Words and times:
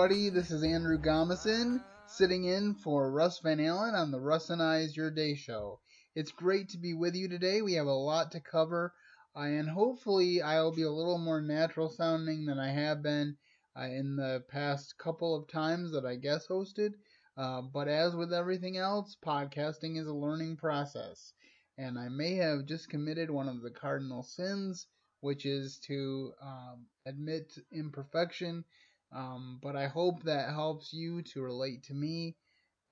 Everybody. 0.00 0.30
This 0.30 0.50
is 0.50 0.64
Andrew 0.64 0.96
Gomison 0.96 1.84
sitting 2.06 2.44
in 2.44 2.72
for 2.72 3.12
Russ 3.12 3.40
Van 3.40 3.60
Allen 3.60 3.94
on 3.94 4.10
the 4.10 4.18
Russinize 4.18 4.96
Your 4.96 5.10
Day 5.10 5.34
Show. 5.34 5.78
It's 6.14 6.32
great 6.32 6.70
to 6.70 6.78
be 6.78 6.94
with 6.94 7.14
you 7.14 7.28
today. 7.28 7.60
We 7.60 7.74
have 7.74 7.86
a 7.86 7.92
lot 7.92 8.32
to 8.32 8.40
cover, 8.40 8.94
uh, 9.36 9.40
and 9.40 9.68
hopefully, 9.68 10.40
I'll 10.40 10.74
be 10.74 10.84
a 10.84 10.90
little 10.90 11.18
more 11.18 11.42
natural 11.42 11.90
sounding 11.90 12.46
than 12.46 12.58
I 12.58 12.70
have 12.70 13.02
been 13.02 13.36
uh, 13.78 13.82
in 13.82 14.16
the 14.16 14.42
past 14.48 14.96
couple 14.96 15.36
of 15.36 15.48
times 15.48 15.92
that 15.92 16.06
I 16.06 16.16
guest 16.16 16.48
hosted. 16.48 16.94
Uh, 17.36 17.60
but 17.60 17.86
as 17.86 18.16
with 18.16 18.32
everything 18.32 18.78
else, 18.78 19.18
podcasting 19.22 20.00
is 20.00 20.06
a 20.06 20.14
learning 20.14 20.56
process. 20.56 21.34
And 21.76 21.98
I 21.98 22.08
may 22.08 22.36
have 22.36 22.64
just 22.64 22.88
committed 22.88 23.30
one 23.30 23.50
of 23.50 23.60
the 23.60 23.70
cardinal 23.70 24.22
sins, 24.22 24.86
which 25.20 25.44
is 25.44 25.78
to 25.88 26.32
um, 26.40 26.86
admit 27.04 27.52
imperfection. 27.70 28.64
Um, 29.12 29.58
but 29.62 29.76
I 29.76 29.86
hope 29.86 30.22
that 30.24 30.50
helps 30.50 30.92
you 30.92 31.22
to 31.22 31.42
relate 31.42 31.84
to 31.84 31.94
me. 31.94 32.36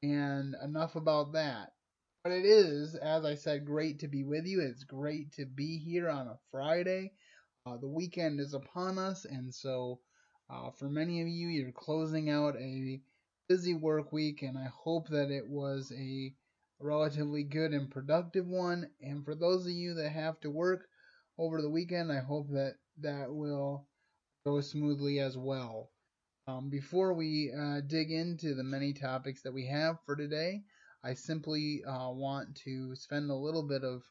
And 0.03 0.55
enough 0.63 0.95
about 0.95 1.33
that. 1.33 1.73
But 2.23 2.33
it 2.33 2.45
is, 2.45 2.95
as 2.95 3.25
I 3.25 3.35
said, 3.35 3.65
great 3.65 3.99
to 4.01 4.09
be 4.09 4.23
with 4.23 4.47
you. 4.47 4.61
It's 4.61 4.85
great 4.85 5.33
to 5.33 5.47
be 5.47 5.79
here 5.79 6.09
on 6.09 6.29
a 6.29 6.39
Friday. 6.51 7.13
Uh, 7.67 7.77
the 7.79 7.89
weekend 7.89 8.41
is 8.41 8.55
upon 8.55 8.99
us, 8.99 9.25
and 9.25 9.53
so 9.53 10.01
uh, 10.51 10.71
for 10.71 10.89
many 10.89 11.21
of 11.21 11.29
you, 11.29 11.49
you're 11.49 11.73
closing 11.73 12.31
out 12.31 12.57
a 12.57 13.01
busy 13.49 13.75
work 13.75 14.13
week, 14.13 14.43
and 14.43 14.57
I 14.57 14.69
hope 14.73 15.09
that 15.09 15.31
it 15.31 15.49
was 15.49 15.93
a 15.97 16.33
relatively 16.81 17.43
good 17.43 17.73
and 17.73 17.91
productive 17.91 18.47
one. 18.47 18.89
And 19.01 19.25
for 19.25 19.35
those 19.35 19.67
of 19.67 19.73
you 19.73 19.95
that 19.95 20.11
have 20.11 20.39
to 20.41 20.51
work 20.51 20.89
over 21.39 21.61
the 21.61 21.71
weekend, 21.71 22.13
I 22.13 22.21
hope 22.21 22.51
that 22.51 22.75
that 23.01 23.33
will 23.33 23.87
go 24.45 24.61
smoothly 24.61 25.19
as 25.21 25.37
well. 25.37 25.91
Um, 26.49 26.71
before 26.71 27.13
we 27.13 27.53
uh, 27.53 27.83
dig 27.87 28.11
into 28.11 28.55
the 28.55 28.65
many 28.65 28.95
topics 28.95 29.43
that 29.43 29.53
we 29.53 29.67
have 29.67 29.99
for 30.07 30.17
today, 30.17 30.63
I 31.05 31.13
simply 31.13 31.83
uh, 31.87 32.11
want 32.11 32.57
to 32.65 32.97
spend 32.97 33.31
a 33.31 33.35
little 33.35 33.65
bit 33.65 33.85
of 33.85 34.03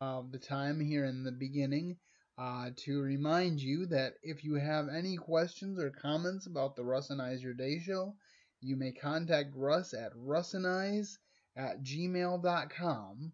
uh, 0.00 0.22
the 0.30 0.38
time 0.38 0.80
here 0.80 1.04
in 1.04 1.24
the 1.24 1.30
beginning 1.30 1.98
uh, 2.38 2.70
to 2.84 3.02
remind 3.02 3.60
you 3.60 3.84
that 3.88 4.14
if 4.22 4.44
you 4.44 4.54
have 4.54 4.88
any 4.88 5.18
questions 5.18 5.78
or 5.78 5.90
comments 5.90 6.46
about 6.46 6.74
the 6.74 6.82
Russinize 6.82 7.42
Your 7.42 7.52
Day 7.52 7.78
show, 7.78 8.14
you 8.62 8.76
may 8.76 8.92
contact 8.92 9.50
Russ 9.54 9.92
at 9.92 10.14
russandeyes 10.14 11.18
at 11.54 11.82
gmail.com 11.82 13.32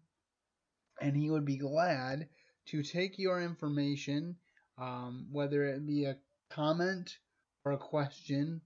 and 0.99 1.15
he 1.15 1.29
would 1.29 1.45
be 1.45 1.57
glad 1.57 2.27
to 2.65 2.83
take 2.83 3.17
your 3.17 3.41
information, 3.41 4.35
um, 4.77 5.27
whether 5.31 5.63
it 5.63 5.87
be 5.87 6.03
a 6.03 6.17
comment 6.49 7.17
or 7.65 7.73
a 7.73 7.77
question, 7.77 8.61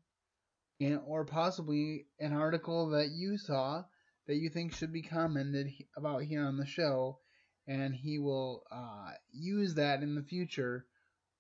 and, 0.80 1.00
or 1.06 1.26
possibly 1.26 2.08
an 2.20 2.34
article 2.34 2.90
that 2.90 3.10
you 3.10 3.38
saw 3.38 3.84
that 4.28 4.36
you 4.36 4.50
think 4.50 4.74
should 4.74 4.92
be 4.92 5.02
commented 5.02 5.72
about 5.96 6.24
here 6.24 6.44
on 6.44 6.58
the 6.58 6.66
show, 6.66 7.20
and 7.68 7.94
he 7.94 8.20
will 8.20 8.64
uh, 8.72 9.12
use 9.32 9.76
that 9.76 10.02
in 10.02 10.16
the 10.16 10.24
future 10.24 10.86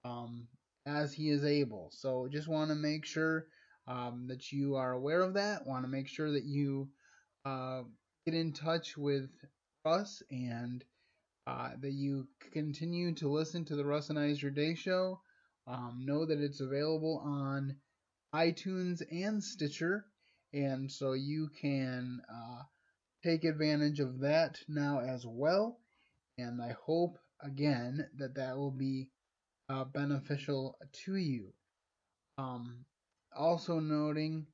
um, 0.04 0.48
as 0.86 1.14
he 1.14 1.30
is 1.30 1.44
able. 1.44 1.90
So 1.92 2.28
just 2.32 2.48
want 2.48 2.70
to 2.70 2.76
make 2.76 3.06
sure 3.06 3.48
um, 3.88 4.26
that 4.28 4.52
you 4.52 4.76
are 4.76 4.92
aware 4.92 5.22
of 5.22 5.34
that. 5.34 5.66
Want 5.66 5.84
to 5.84 5.90
make 5.90 6.08
sure 6.08 6.32
that 6.32 6.46
you 6.46 6.90
uh, 7.44 7.82
get 8.26 8.36
in 8.36 8.54
touch 8.54 8.98
with 8.98 9.30
Russ 9.84 10.22
and 10.30 10.84
uh, 11.48 11.72
that 11.80 11.94
you 11.94 12.28
continue 12.54 13.14
to 13.16 13.30
listen 13.30 13.66
to 13.66 13.76
the 13.76 13.84
Russinize 13.84 14.42
Your 14.42 14.52
Day 14.52 14.76
show. 14.76 15.22
Um, 15.68 16.04
know 16.06 16.26
that 16.26 16.40
it's 16.40 16.62
available 16.62 17.22
on 17.26 17.76
iTunes 18.34 19.02
and 19.12 19.44
Stitcher, 19.44 20.06
and 20.54 20.92
so 20.92 21.14
you 21.14 21.50
can 21.60 22.22
uh, 22.30 22.64
take 23.24 23.44
advantage 23.44 24.00
of 24.00 24.20
that 24.20 24.60
now 24.68 25.00
as 25.00 25.26
well. 25.26 25.80
And 26.38 26.62
I 26.62 26.76
hope 26.86 27.18
again 27.42 28.08
that 28.18 28.36
that 28.36 28.58
will 28.58 28.72
be 28.72 29.10
uh, 29.70 29.86
beneficial 29.86 30.78
to 31.06 31.16
you. 31.16 31.54
Um, 32.38 32.86
also 33.36 33.80
noting 33.80 34.46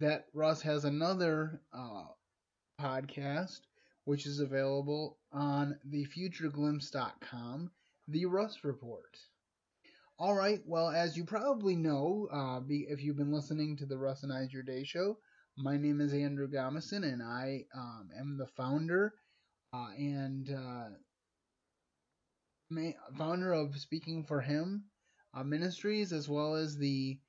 that 0.00 0.26
Russ 0.34 0.60
has 0.62 0.84
another 0.84 1.62
uh, 1.72 2.04
podcast 2.80 3.60
which 4.04 4.24
is 4.24 4.38
available 4.38 5.18
on 5.32 5.76
thefutureglimpse.com, 5.88 7.70
The 8.06 8.26
Russ 8.26 8.58
Report. 8.62 9.18
All 10.18 10.34
right, 10.34 10.62
well, 10.64 10.88
as 10.88 11.14
you 11.14 11.26
probably 11.26 11.76
know, 11.76 12.26
uh, 12.32 12.60
be, 12.60 12.86
if 12.88 13.02
you've 13.02 13.18
been 13.18 13.32
listening 13.32 13.76
to 13.76 13.84
the 13.84 13.96
Russinize 13.96 14.50
Your 14.50 14.62
Day 14.62 14.82
show, 14.82 15.18
my 15.58 15.76
name 15.76 16.00
is 16.00 16.14
Andrew 16.14 16.48
Gomison, 16.48 17.04
and 17.04 17.22
I 17.22 17.66
um, 17.74 18.08
am 18.18 18.38
the 18.38 18.46
founder 18.46 19.12
uh, 19.74 19.90
and 19.98 20.50
uh, 20.50 20.88
founder 23.18 23.52
of 23.52 23.76
Speaking 23.78 24.24
for 24.24 24.40
Him 24.40 24.84
uh, 25.34 25.44
Ministries, 25.44 26.14
as 26.14 26.30
well 26.30 26.54
as 26.54 26.78
the 26.78 27.20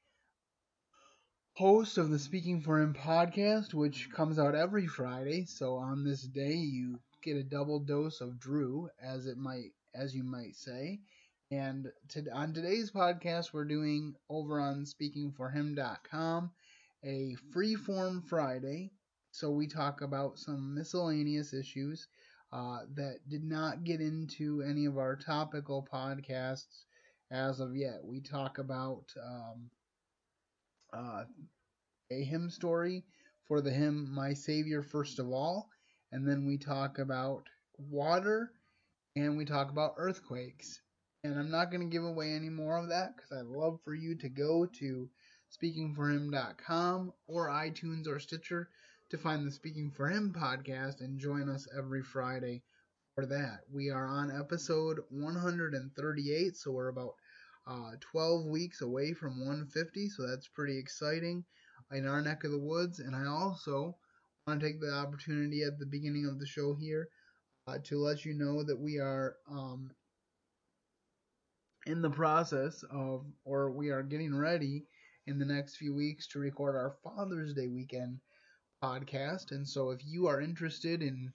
host 1.56 1.98
of 1.98 2.10
the 2.10 2.20
Speaking 2.20 2.62
for 2.62 2.80
Him 2.80 2.94
podcast, 2.94 3.74
which 3.74 4.10
comes 4.14 4.40
out 4.40 4.56
every 4.56 4.88
Friday. 4.88 5.44
So 5.44 5.76
on 5.76 6.06
this 6.06 6.22
day, 6.22 6.54
you 6.54 7.02
get 7.22 7.36
a 7.36 7.44
double 7.44 7.82
dose 7.82 8.22
of 8.22 8.40
Drew, 8.40 8.88
as 9.04 9.28
it 9.28 9.38
might, 9.38 9.72
as 9.94 10.16
you 10.16 10.24
might 10.24 10.56
say. 10.56 11.02
And 11.50 11.88
to, 12.10 12.30
on 12.34 12.54
today's 12.54 12.92
podcast, 12.92 13.54
we're 13.54 13.66
doing 13.66 14.16
over 14.30 14.60
on 14.60 14.86
SpeakingForHim.com 14.86 16.52
a 17.06 17.36
freeform 17.56 18.28
Friday. 18.28 18.92
So 19.32 19.52
we 19.52 19.68
talk 19.68 20.02
about 20.02 20.40
some 20.40 20.74
miscellaneous 20.76 21.54
issues 21.54 22.08
uh, 22.52 22.80
that 22.96 23.20
did 23.30 23.44
not 23.44 23.84
get 23.84 24.02
into 24.02 24.62
any 24.62 24.86
of 24.86 24.98
our 24.98 25.16
topical 25.16 25.88
podcasts 25.92 26.84
as 27.32 27.60
of 27.60 27.76
yet. 27.76 28.04
We 28.04 28.22
talk 28.22 28.58
about 28.58 29.06
um, 29.24 29.70
uh, 30.94 31.24
a 32.12 32.24
hymn 32.24 32.50
story 32.50 33.06
for 33.48 33.62
the 33.62 33.72
hymn 33.72 34.14
My 34.14 34.34
Savior 34.34 34.82
First 34.82 35.20
of 35.20 35.30
All, 35.30 35.70
and 36.12 36.28
then 36.28 36.46
we 36.46 36.58
talk 36.58 37.00
about 37.00 37.44
water 37.78 38.52
and 39.16 39.38
we 39.38 39.46
talk 39.46 39.70
about 39.70 39.96
earthquakes. 39.98 40.82
And 41.24 41.38
I'm 41.38 41.50
not 41.50 41.72
going 41.72 41.82
to 41.82 41.94
give 41.94 42.04
away 42.04 42.32
any 42.32 42.50
more 42.50 42.78
of 42.78 42.90
that 42.90 43.16
because 43.16 43.32
I'd 43.32 43.46
love 43.46 43.80
for 43.84 43.94
you 43.94 44.16
to 44.16 44.30
go 44.30 44.66
to 44.80 45.10
speakingforhim.com 45.52 47.14
or 47.28 47.50
iTunes 47.50 48.08
or 48.08 48.20
Stitcher 48.20 48.70
to 49.10 49.18
find 49.18 49.46
the 49.46 49.52
Speaking 49.52 49.92
for 49.92 50.10
Him 50.10 50.34
podcast 50.38 51.02
and 51.02 51.20
join 51.20 51.50
us 51.50 51.68
every 51.78 52.04
Friday 52.04 52.62
for 53.16 53.26
that. 53.26 53.62
We 53.74 53.90
are 53.90 54.06
on 54.06 54.30
episode 54.38 55.00
138, 55.10 56.56
so 56.56 56.72
we're 56.72 56.90
about 56.90 57.16
uh, 57.66 57.92
12 58.00 58.46
weeks 58.46 58.82
away 58.82 59.14
from 59.14 59.40
150, 59.40 60.10
so 60.10 60.28
that's 60.28 60.48
pretty 60.48 60.78
exciting 60.78 61.44
in 61.92 62.08
our 62.08 62.22
neck 62.22 62.44
of 62.44 62.52
the 62.52 62.60
woods. 62.60 63.00
And 63.00 63.16
I 63.16 63.26
also 63.26 63.96
want 64.46 64.60
to 64.60 64.68
take 64.68 64.80
the 64.80 64.94
opportunity 64.94 65.64
at 65.64 65.80
the 65.80 65.86
beginning 65.86 66.26
of 66.26 66.40
the 66.40 66.46
show 66.46 66.76
here 66.76 67.10
uh, 67.68 67.78
to 67.86 67.98
let 67.98 68.24
you 68.24 68.34
know 68.34 68.64
that 68.64 68.80
we 68.80 69.00
are 69.00 69.36
um, 69.50 69.90
in 71.88 72.02
the 72.02 72.10
process 72.10 72.84
of, 72.92 73.26
or 73.46 73.72
we 73.72 73.90
are 73.90 74.04
getting 74.04 74.36
ready 74.36 74.84
in 75.26 75.40
the 75.40 75.46
next 75.46 75.78
few 75.78 75.96
weeks 75.96 76.28
to 76.28 76.40
record 76.40 76.76
our 76.76 76.98
Father's 77.02 77.54
Day 77.54 77.68
weekend 77.68 78.20
podcast. 78.84 79.52
And 79.52 79.66
so 79.68 79.92
if 79.92 80.02
you 80.06 80.28
are 80.28 80.42
interested 80.42 81.02
in 81.02 81.32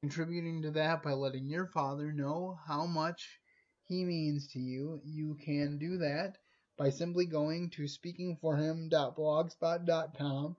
contributing 0.00 0.62
to 0.62 0.72
that 0.72 1.04
by 1.04 1.12
letting 1.12 1.48
your 1.48 1.66
father 1.66 2.10
know 2.12 2.58
how 2.66 2.86
much 2.86 3.38
he 3.84 4.04
means 4.04 4.48
to 4.48 4.58
you, 4.58 5.00
you 5.04 5.36
can 5.44 5.78
do 5.78 5.98
that 5.98 6.38
by 6.76 6.90
simply 6.90 7.24
going 7.24 7.70
to 7.70 7.82
speakingforhim.blogspot.com, 7.82 10.56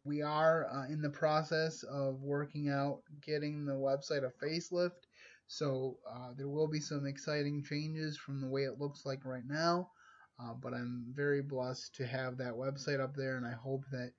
we 0.04 0.22
are 0.22 0.68
uh, 0.72 0.86
in 0.88 1.02
the 1.02 1.10
process 1.10 1.82
of 1.84 2.22
working 2.22 2.70
out 2.70 3.02
getting 3.22 3.66
the 3.66 3.74
website 3.74 4.24
a 4.24 4.46
facelift. 4.46 5.07
So 5.48 6.00
uh, 6.10 6.34
there 6.38 6.50
will 6.50 6.68
be 6.68 6.80
some 6.80 7.06
exciting 7.06 7.64
changes 7.64 8.18
from 8.18 8.42
the 8.42 8.48
way 8.48 8.64
it 8.64 8.80
looks 8.80 9.06
like 9.06 9.26
right 9.26 9.46
now. 9.46 9.92
Uh, 10.40 10.54
but 10.54 10.74
I'm 10.74 11.06
very 11.16 11.42
blessed 11.42 11.96
to 11.96 12.06
have 12.06 12.38
that 12.38 12.54
website 12.54 13.00
up 13.00 13.16
there, 13.16 13.38
and 13.38 13.46
I 13.46 13.54
hope 13.54 13.86
that 13.92 14.14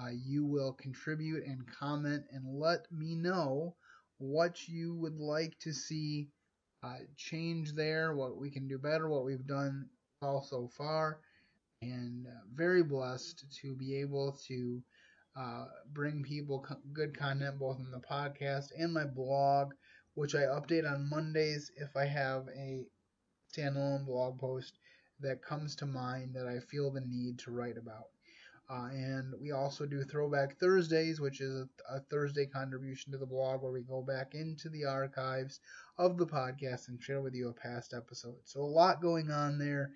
uh, 0.00 0.10
you 0.10 0.44
will 0.44 0.72
contribute 0.72 1.44
and 1.44 1.66
comment 1.66 2.24
and 2.32 2.44
let 2.58 2.90
me 2.92 3.14
know 3.14 3.76
what 4.18 4.68
you 4.68 4.94
would 4.96 5.18
like 5.18 5.58
to 5.60 5.72
see 5.72 6.30
uh, 6.82 6.98
change 7.16 7.72
there, 7.74 8.14
what 8.14 8.36
we 8.36 8.50
can 8.50 8.68
do 8.68 8.78
better, 8.78 9.08
what 9.08 9.24
we've 9.24 9.46
done 9.46 9.88
well 10.20 10.42
so 10.42 10.68
far, 10.68 11.20
and 11.82 12.26
uh, 12.26 12.30
very 12.54 12.82
blessed 12.82 13.44
to 13.60 13.74
be 13.74 13.96
able 13.96 14.32
to 14.46 14.82
uh, 15.36 15.64
bring 15.92 16.22
people 16.22 16.60
co- 16.66 16.80
good 16.92 17.16
content 17.16 17.58
both 17.58 17.78
in 17.78 17.90
the 17.90 18.00
podcast 18.00 18.66
and 18.78 18.92
my 18.92 19.04
blog, 19.04 19.72
which 20.14 20.34
I 20.34 20.42
update 20.42 20.90
on 20.90 21.08
Mondays 21.08 21.70
if 21.76 21.96
I 21.96 22.04
have 22.06 22.48
a 22.56 22.86
standalone 23.54 24.06
blog 24.06 24.38
post 24.38 24.78
that 25.20 25.42
comes 25.42 25.76
to 25.76 25.86
mind 25.86 26.34
that 26.34 26.46
I 26.46 26.58
feel 26.60 26.90
the 26.90 27.00
need 27.00 27.38
to 27.40 27.50
write 27.50 27.76
about. 27.76 28.08
Uh, 28.70 28.88
and 28.92 29.34
we 29.40 29.52
also 29.52 29.84
do 29.84 30.02
Throwback 30.02 30.58
Thursdays, 30.58 31.20
which 31.20 31.40
is 31.40 31.66
a, 31.90 32.00
Thursday 32.10 32.46
contribution 32.46 33.12
to 33.12 33.18
the 33.18 33.26
blog 33.26 33.62
where 33.62 33.72
we 33.72 33.82
go 33.82 34.02
back 34.02 34.34
into 34.34 34.70
the 34.70 34.84
archives 34.84 35.60
of 35.98 36.16
the 36.16 36.26
podcast 36.26 36.88
and 36.88 37.02
share 37.02 37.20
with 37.20 37.34
you 37.34 37.48
a 37.48 37.52
past 37.52 37.92
episode. 37.94 38.38
So, 38.44 38.60
a 38.60 38.64
lot 38.64 39.02
going 39.02 39.30
on 39.30 39.58
there. 39.58 39.90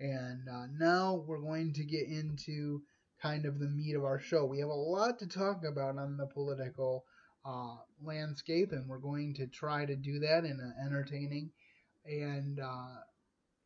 And 0.00 0.48
uh, 0.48 0.66
now 0.78 1.24
we're 1.26 1.42
going 1.42 1.74
to 1.74 1.84
get 1.84 2.08
into 2.08 2.82
kind 3.20 3.44
of 3.44 3.58
the 3.58 3.68
meat 3.68 3.94
of 3.94 4.04
our 4.04 4.18
show. 4.18 4.46
We 4.46 4.60
have 4.60 4.68
a 4.68 4.72
lot 4.72 5.18
to 5.18 5.26
talk 5.26 5.62
about 5.64 5.98
on 5.98 6.16
the 6.16 6.26
political 6.26 7.04
uh, 7.44 7.76
landscape, 8.02 8.72
and 8.72 8.88
we're 8.88 8.98
going 8.98 9.34
to 9.34 9.46
try 9.46 9.84
to 9.84 9.96
do 9.96 10.18
that 10.20 10.44
in 10.44 10.52
an 10.52 10.74
entertaining 10.84 11.50
and 12.04 12.60
uh, 12.60 13.00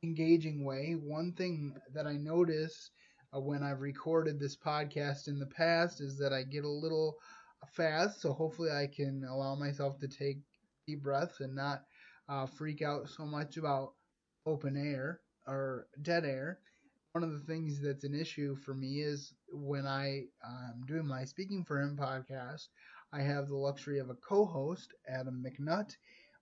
engaging 0.02 0.64
way. 0.64 0.92
One 0.92 1.32
thing 1.32 1.74
that 1.94 2.06
I 2.06 2.14
notice 2.14 2.90
uh, 3.34 3.40
when 3.40 3.62
I've 3.62 3.80
recorded 3.80 4.38
this 4.38 4.56
podcast 4.56 5.28
in 5.28 5.38
the 5.38 5.46
past 5.46 6.00
is 6.00 6.18
that 6.18 6.32
I 6.32 6.42
get 6.42 6.64
a 6.64 6.68
little 6.68 7.16
fast, 7.72 8.20
so 8.20 8.32
hopefully 8.32 8.70
I 8.70 8.86
can 8.86 9.24
allow 9.28 9.54
myself 9.54 9.98
to 10.00 10.08
take 10.08 10.38
deep 10.86 11.02
breaths 11.02 11.40
and 11.40 11.54
not 11.54 11.82
uh, 12.28 12.46
freak 12.46 12.82
out 12.82 13.08
so 13.08 13.24
much 13.24 13.56
about 13.56 13.94
open 14.46 14.76
air 14.76 15.20
or 15.46 15.86
dead 16.02 16.24
air. 16.24 16.60
One 17.12 17.24
of 17.24 17.32
the 17.32 17.46
things 17.46 17.80
that's 17.80 18.04
an 18.04 18.14
issue 18.14 18.56
for 18.56 18.74
me 18.74 19.00
is 19.00 19.32
when 19.50 19.86
I 19.86 20.24
am 20.44 20.74
um, 20.74 20.86
doing 20.86 21.06
my 21.06 21.24
Speaking 21.24 21.64
for 21.64 21.80
Him 21.80 21.96
podcast, 21.96 22.68
I 23.16 23.22
have 23.22 23.48
the 23.48 23.56
luxury 23.56 23.98
of 23.98 24.10
a 24.10 24.14
co 24.14 24.44
host, 24.44 24.92
Adam 25.08 25.42
McNutt. 25.42 25.96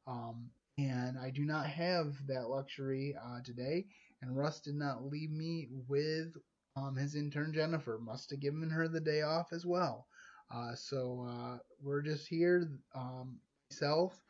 Um, 0.09 0.51
and 0.77 1.17
I 1.17 1.31
do 1.31 1.45
not 1.45 1.67
have 1.67 2.15
that 2.27 2.49
luxury 2.49 3.15
uh, 3.25 3.41
today. 3.45 3.87
And 4.21 4.37
Russ 4.37 4.61
did 4.61 4.75
not 4.75 5.05
leave 5.05 5.31
me 5.31 5.69
with 5.89 6.35
um, 6.77 6.97
his 6.97 7.15
intern 7.15 7.53
Jennifer. 7.53 8.01
Must 8.03 8.31
have 8.31 8.41
given 8.41 8.71
her 8.71 8.89
the 8.89 9.01
day 9.01 9.23
off 9.23 9.53
as 9.53 9.65
well. 9.65 10.09
Uh, 10.53 10.75
so 10.75 11.27
uh, 11.31 11.59
we're 11.81 12.03
just 12.03 12.27
here, 12.27 12.69
um, 12.95 13.39
myself, 13.71 14.21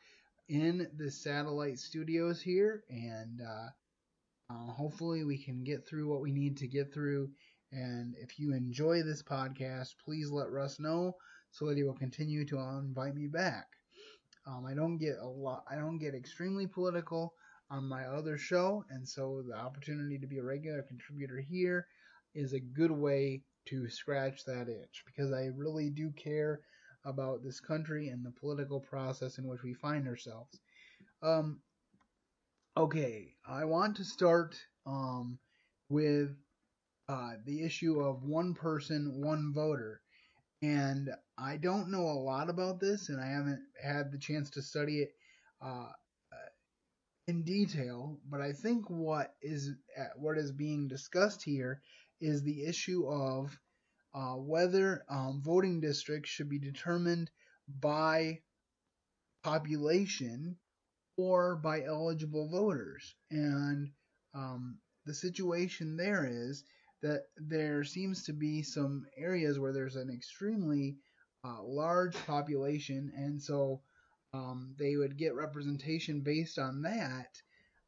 in 0.48 0.86
the 0.98 1.10
satellite 1.10 1.78
studios 1.78 2.42
here, 2.42 2.84
and 2.90 3.40
uh, 3.40 3.68
uh, 4.52 4.72
hopefully 4.72 5.24
we 5.24 5.42
can 5.42 5.64
get 5.64 5.86
through 5.86 6.08
what 6.08 6.20
we 6.20 6.30
need 6.30 6.58
to 6.58 6.68
get 6.68 6.92
through. 6.92 7.30
And 7.72 8.14
if 8.20 8.38
you 8.38 8.52
enjoy 8.52 9.02
this 9.02 9.22
podcast, 9.22 9.94
please 10.04 10.30
let 10.30 10.50
Russ 10.50 10.78
know 10.78 11.16
so 11.54 11.66
that 11.66 11.76
he 11.76 11.84
will 11.84 11.94
continue 11.94 12.44
to 12.44 12.58
invite 12.58 13.14
me 13.14 13.28
back. 13.28 13.68
Um, 14.46 14.66
I 14.66 14.74
don't 14.74 14.98
get 14.98 15.16
a 15.22 15.26
lot. 15.26 15.64
I 15.70 15.76
don't 15.76 15.98
get 15.98 16.14
extremely 16.14 16.66
political 16.66 17.32
on 17.70 17.88
my 17.88 18.04
other 18.04 18.36
show, 18.36 18.84
and 18.90 19.08
so 19.08 19.42
the 19.48 19.56
opportunity 19.56 20.18
to 20.18 20.26
be 20.26 20.38
a 20.38 20.42
regular 20.42 20.82
contributor 20.82 21.40
here 21.40 21.86
is 22.34 22.52
a 22.52 22.60
good 22.60 22.90
way 22.90 23.42
to 23.66 23.88
scratch 23.88 24.44
that 24.44 24.68
itch 24.68 25.04
because 25.06 25.32
I 25.32 25.50
really 25.56 25.90
do 25.90 26.10
care 26.10 26.60
about 27.04 27.44
this 27.44 27.60
country 27.60 28.08
and 28.08 28.26
the 28.26 28.32
political 28.32 28.80
process 28.80 29.38
in 29.38 29.46
which 29.46 29.62
we 29.62 29.74
find 29.74 30.08
ourselves. 30.08 30.58
Um, 31.22 31.60
okay, 32.76 33.36
I 33.48 33.64
want 33.64 33.96
to 33.96 34.04
start 34.04 34.56
um, 34.86 35.38
with 35.88 36.34
uh, 37.08 37.34
the 37.46 37.62
issue 37.62 38.00
of 38.00 38.24
one 38.24 38.54
person, 38.54 39.22
one 39.22 39.52
voter. 39.54 40.00
And 40.62 41.10
I 41.36 41.56
don't 41.56 41.90
know 41.90 42.06
a 42.06 42.22
lot 42.22 42.48
about 42.48 42.80
this, 42.80 43.08
and 43.08 43.20
I 43.20 43.26
haven't 43.26 43.62
had 43.82 44.12
the 44.12 44.18
chance 44.18 44.50
to 44.50 44.62
study 44.62 45.00
it 45.02 45.14
uh, 45.60 45.88
uh, 46.32 46.50
in 47.26 47.42
detail. 47.42 48.18
But 48.30 48.40
I 48.40 48.52
think 48.52 48.88
what 48.88 49.34
is 49.42 49.70
uh, 49.98 50.04
what 50.16 50.38
is 50.38 50.52
being 50.52 50.88
discussed 50.88 51.42
here 51.42 51.82
is 52.20 52.42
the 52.42 52.64
issue 52.64 53.06
of 53.08 53.58
uh, 54.14 54.34
whether 54.34 55.04
um, 55.08 55.42
voting 55.44 55.80
districts 55.80 56.30
should 56.30 56.48
be 56.48 56.60
determined 56.60 57.30
by 57.80 58.40
population 59.42 60.56
or 61.16 61.56
by 61.56 61.82
eligible 61.82 62.48
voters. 62.48 63.14
And 63.30 63.90
um, 64.34 64.78
the 65.04 65.14
situation 65.14 65.96
there 65.96 66.26
is 66.30 66.64
that 67.02 67.24
there 67.36 67.84
seems 67.84 68.24
to 68.24 68.32
be 68.32 68.62
some 68.62 69.04
areas 69.16 69.58
where 69.58 69.72
there's 69.72 69.96
an 69.96 70.10
extremely 70.10 70.96
uh, 71.44 71.62
large 71.62 72.16
population, 72.26 73.12
and 73.16 73.40
so 73.40 73.80
um, 74.32 74.74
they 74.78 74.96
would 74.96 75.16
get 75.16 75.34
representation 75.34 76.20
based 76.20 76.58
on 76.58 76.82
that. 76.82 77.28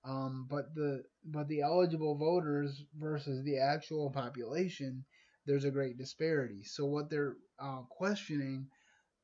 Um, 0.05 0.47
but 0.49 0.75
the 0.75 1.03
but 1.25 1.49
the 1.49 1.63
eligible 1.63 2.17
voters 2.17 2.85
versus 2.97 3.43
the 3.45 3.59
actual 3.59 4.11
population, 4.11 5.05
there's 5.47 5.65
a 5.65 5.71
great 5.71 5.99
disparity. 5.99 6.63
So 6.63 6.85
what 6.85 7.11
they're 7.11 7.37
uh, 7.59 7.83
questioning 7.91 8.69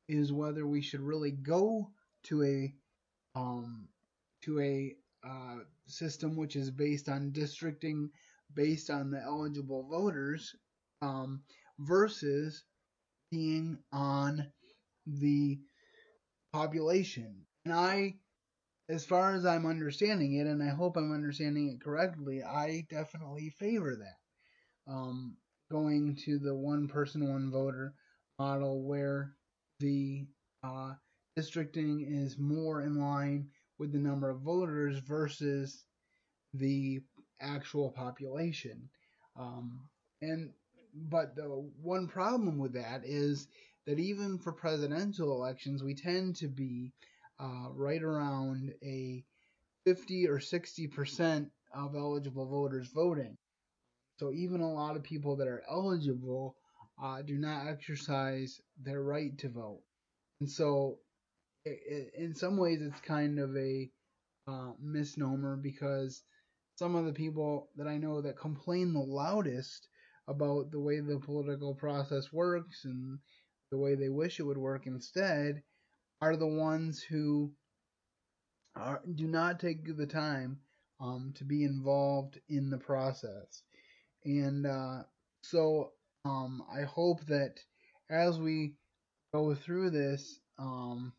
is 0.09 0.33
whether 0.33 0.67
we 0.67 0.81
should 0.81 0.99
really 0.99 1.31
go 1.31 1.89
to 2.23 2.43
a 2.43 2.73
um, 3.35 3.87
to 4.41 4.59
a 4.59 4.95
uh, 5.25 5.59
system 5.87 6.35
which 6.35 6.55
is 6.55 6.69
based 6.69 7.07
on 7.07 7.31
districting 7.31 8.09
based 8.53 8.89
on 8.89 9.09
the 9.09 9.21
eligible 9.21 9.87
voters 9.89 10.53
um, 11.01 11.41
versus 11.79 12.63
being 13.33 13.79
on 13.91 14.45
the 15.07 15.59
population. 16.51 17.45
And 17.65 17.73
I, 17.73 18.13
as 18.89 19.05
far 19.05 19.33
as 19.33 19.43
I'm 19.43 19.65
understanding 19.65 20.35
it, 20.35 20.45
and 20.45 20.61
I 20.61 20.69
hope 20.69 20.97
I'm 20.97 21.11
understanding 21.11 21.69
it 21.69 21.83
correctly, 21.83 22.43
I 22.43 22.85
definitely 22.91 23.49
favor 23.49 23.95
that. 23.95 24.91
Um, 24.91 25.37
going 25.71 26.15
to 26.25 26.37
the 26.37 26.53
one 26.53 26.87
person, 26.87 27.27
one 27.27 27.49
voter 27.49 27.95
model 28.37 28.83
where 28.83 29.33
the 29.79 30.27
uh, 30.63 30.93
districting 31.35 32.05
is 32.07 32.37
more 32.37 32.83
in 32.83 32.99
line 32.99 33.47
with 33.79 33.91
the 33.91 33.97
number 33.97 34.29
of 34.29 34.41
voters 34.41 34.99
versus 34.99 35.85
the 36.53 37.01
actual 37.41 37.89
population. 37.89 38.89
Um, 39.35 39.89
and 40.21 40.51
but 40.93 41.35
the 41.35 41.43
one 41.81 42.07
problem 42.07 42.57
with 42.57 42.73
that 42.73 43.01
is 43.03 43.47
that 43.85 43.99
even 43.99 44.37
for 44.37 44.51
presidential 44.51 45.31
elections, 45.31 45.83
we 45.83 45.95
tend 45.95 46.35
to 46.37 46.47
be 46.47 46.93
uh, 47.39 47.69
right 47.71 48.01
around 48.01 48.73
a 48.83 49.23
50 49.85 50.27
or 50.27 50.39
60 50.39 50.87
percent 50.87 51.51
of 51.73 51.95
eligible 51.95 52.47
voters 52.47 52.87
voting. 52.93 53.37
So 54.19 54.31
even 54.31 54.61
a 54.61 54.71
lot 54.71 54.95
of 54.95 55.03
people 55.03 55.37
that 55.37 55.47
are 55.47 55.63
eligible 55.69 56.55
uh, 57.01 57.21
do 57.23 57.37
not 57.37 57.67
exercise 57.67 58.61
their 58.81 59.01
right 59.01 59.35
to 59.39 59.49
vote. 59.49 59.81
And 60.39 60.49
so, 60.49 60.99
it, 61.65 61.79
it, 61.85 62.13
in 62.17 62.35
some 62.35 62.57
ways, 62.57 62.81
it's 62.81 63.01
kind 63.01 63.39
of 63.39 63.55
a 63.57 63.89
uh, 64.47 64.71
misnomer 64.79 65.55
because 65.55 66.21
some 66.75 66.95
of 66.95 67.05
the 67.05 67.13
people 67.13 67.69
that 67.77 67.87
I 67.87 67.97
know 67.97 68.21
that 68.21 68.37
complain 68.37 68.93
the 68.93 68.99
loudest 68.99 69.87
about 70.27 70.71
the 70.71 70.79
way 70.79 70.99
the 70.99 71.19
political 71.19 71.73
process 71.73 72.31
works 72.31 72.85
and 72.85 73.19
the 73.71 73.77
way 73.77 73.95
they 73.95 74.09
wish 74.09 74.39
it 74.39 74.43
would 74.43 74.57
work 74.57 74.87
instead 74.87 75.61
are 76.21 76.35
the 76.35 76.47
ones 76.47 77.01
who 77.01 77.51
are, 78.75 79.01
do 79.15 79.27
not 79.27 79.59
take 79.59 79.97
the 79.97 80.07
time 80.07 80.59
um, 81.01 81.33
to 81.35 81.43
be 81.43 81.63
involved 81.63 82.39
in 82.49 82.69
the 82.69 82.77
process. 82.77 83.63
And 84.23 84.65
uh, 84.65 85.03
so 85.41 85.91
um, 86.25 86.63
I 86.73 86.83
hope 86.83 87.25
that 87.27 87.55
as 88.09 88.39
we 88.39 88.75
go 89.33 89.53
through 89.55 89.89
this, 89.89 90.39
um, 90.57 91.13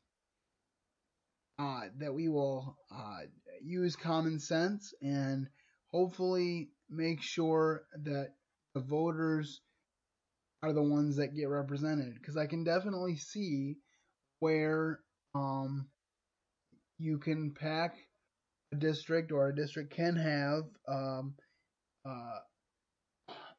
uh, 1.59 1.83
that 1.99 2.15
we 2.15 2.29
will 2.29 2.77
uh, 2.95 3.21
use 3.63 3.97
common 3.97 4.39
sense 4.41 4.95
and 5.03 5.49
hopefully 5.93 6.71
make 6.89 7.23
sure 7.23 7.85
that 8.05 8.31
the 8.75 8.81
voters 8.81 9.61
are 10.63 10.73
the 10.73 10.83
ones 10.83 11.17
that 11.17 11.35
get 11.35 11.49
represented. 11.49 12.15
Because 12.15 12.37
I 12.37 12.47
can 12.47 12.65
definitely 12.65 13.17
see 13.17 13.77
where 14.41 15.01
um, 15.35 15.89
you 16.99 17.19
can 17.19 17.53
pack 17.53 17.97
a 18.73 18.77
district 18.77 19.33
or 19.33 19.49
a 19.49 19.55
district 19.55 19.95
can 19.95 20.17
have 20.17 20.65
um, 20.89 21.35
uh, 22.09 22.39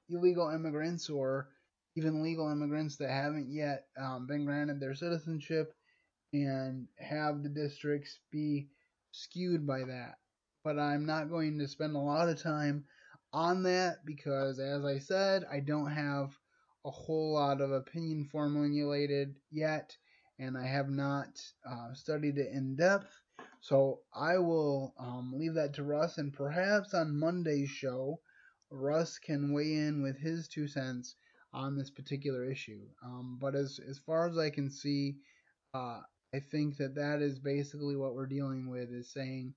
illegal 0.10 0.50
immigrants 0.50 1.10
or 1.10 1.50
even 1.96 2.24
legal 2.24 2.52
immigrants 2.52 2.98
that 2.98 3.10
haven't 3.10 3.52
yet 3.52 3.86
um, 4.00 4.28
been 4.28 4.46
granted 4.46 4.80
their 4.80 4.96
citizenship 4.96 5.74
and 6.34 6.88
have 7.00 7.44
the 7.44 7.50
districts 7.50 8.20
be 8.32 8.68
skewed 9.12 9.66
by 9.66 9.80
that. 9.80 10.16
But 10.64 10.80
I'm 10.80 11.06
not 11.06 11.30
going 11.30 11.60
to 11.60 11.68
spend 11.68 11.96
a 11.96 12.00
lot 12.00 12.28
of 12.28 12.42
time 12.42 12.84
on 13.36 13.64
that 13.64 14.06
because, 14.06 14.60
as 14.60 14.86
I 14.86 14.98
said, 14.98 15.44
I 15.52 15.60
don't 15.60 15.92
have 15.92 16.32
a 16.86 16.90
whole 16.90 17.34
lot 17.34 17.60
of 17.60 17.70
opinion 17.70 18.30
formulated 18.32 19.36
yet, 19.52 19.98
and 20.40 20.58
I 20.58 20.66
have 20.66 20.90
not 20.90 21.28
uh, 21.70 21.94
studied 21.94 22.38
it 22.38 22.54
in 22.54 22.78
depth. 22.78 23.12
So 23.60 24.00
I 24.14 24.38
will 24.38 24.94
um, 24.98 25.34
leave 25.36 25.56
that 25.56 25.74
to 25.74 25.84
Russ, 25.84 26.18
and 26.18 26.32
perhaps 26.32 26.94
on 26.94 27.20
Monday's 27.20 27.70
show, 27.70 28.22
Russ 28.72 29.20
can 29.20 29.52
weigh 29.52 29.74
in 29.74 30.02
with 30.02 30.18
his 30.18 30.48
two 30.48 30.68
cents 30.70 31.16
on 31.54 31.78
this 31.78 31.90
particular 31.90 32.50
issue. 32.50 32.84
Um, 33.04 33.38
but 33.42 33.54
as 33.54 33.82
as 33.90 34.00
far 34.00 34.30
as 34.30 34.38
I 34.38 34.50
can 34.50 34.72
see, 34.72 35.18
uh, 35.74 36.00
I 36.34 36.40
think 36.40 36.78
that 36.78 36.96
that 36.96 37.22
is 37.22 37.38
basically 37.38 37.98
what 37.98 38.14
we're 38.14 38.28
dealing 38.28 38.70
with 38.70 38.92
is 38.92 39.12
saying 39.12 39.54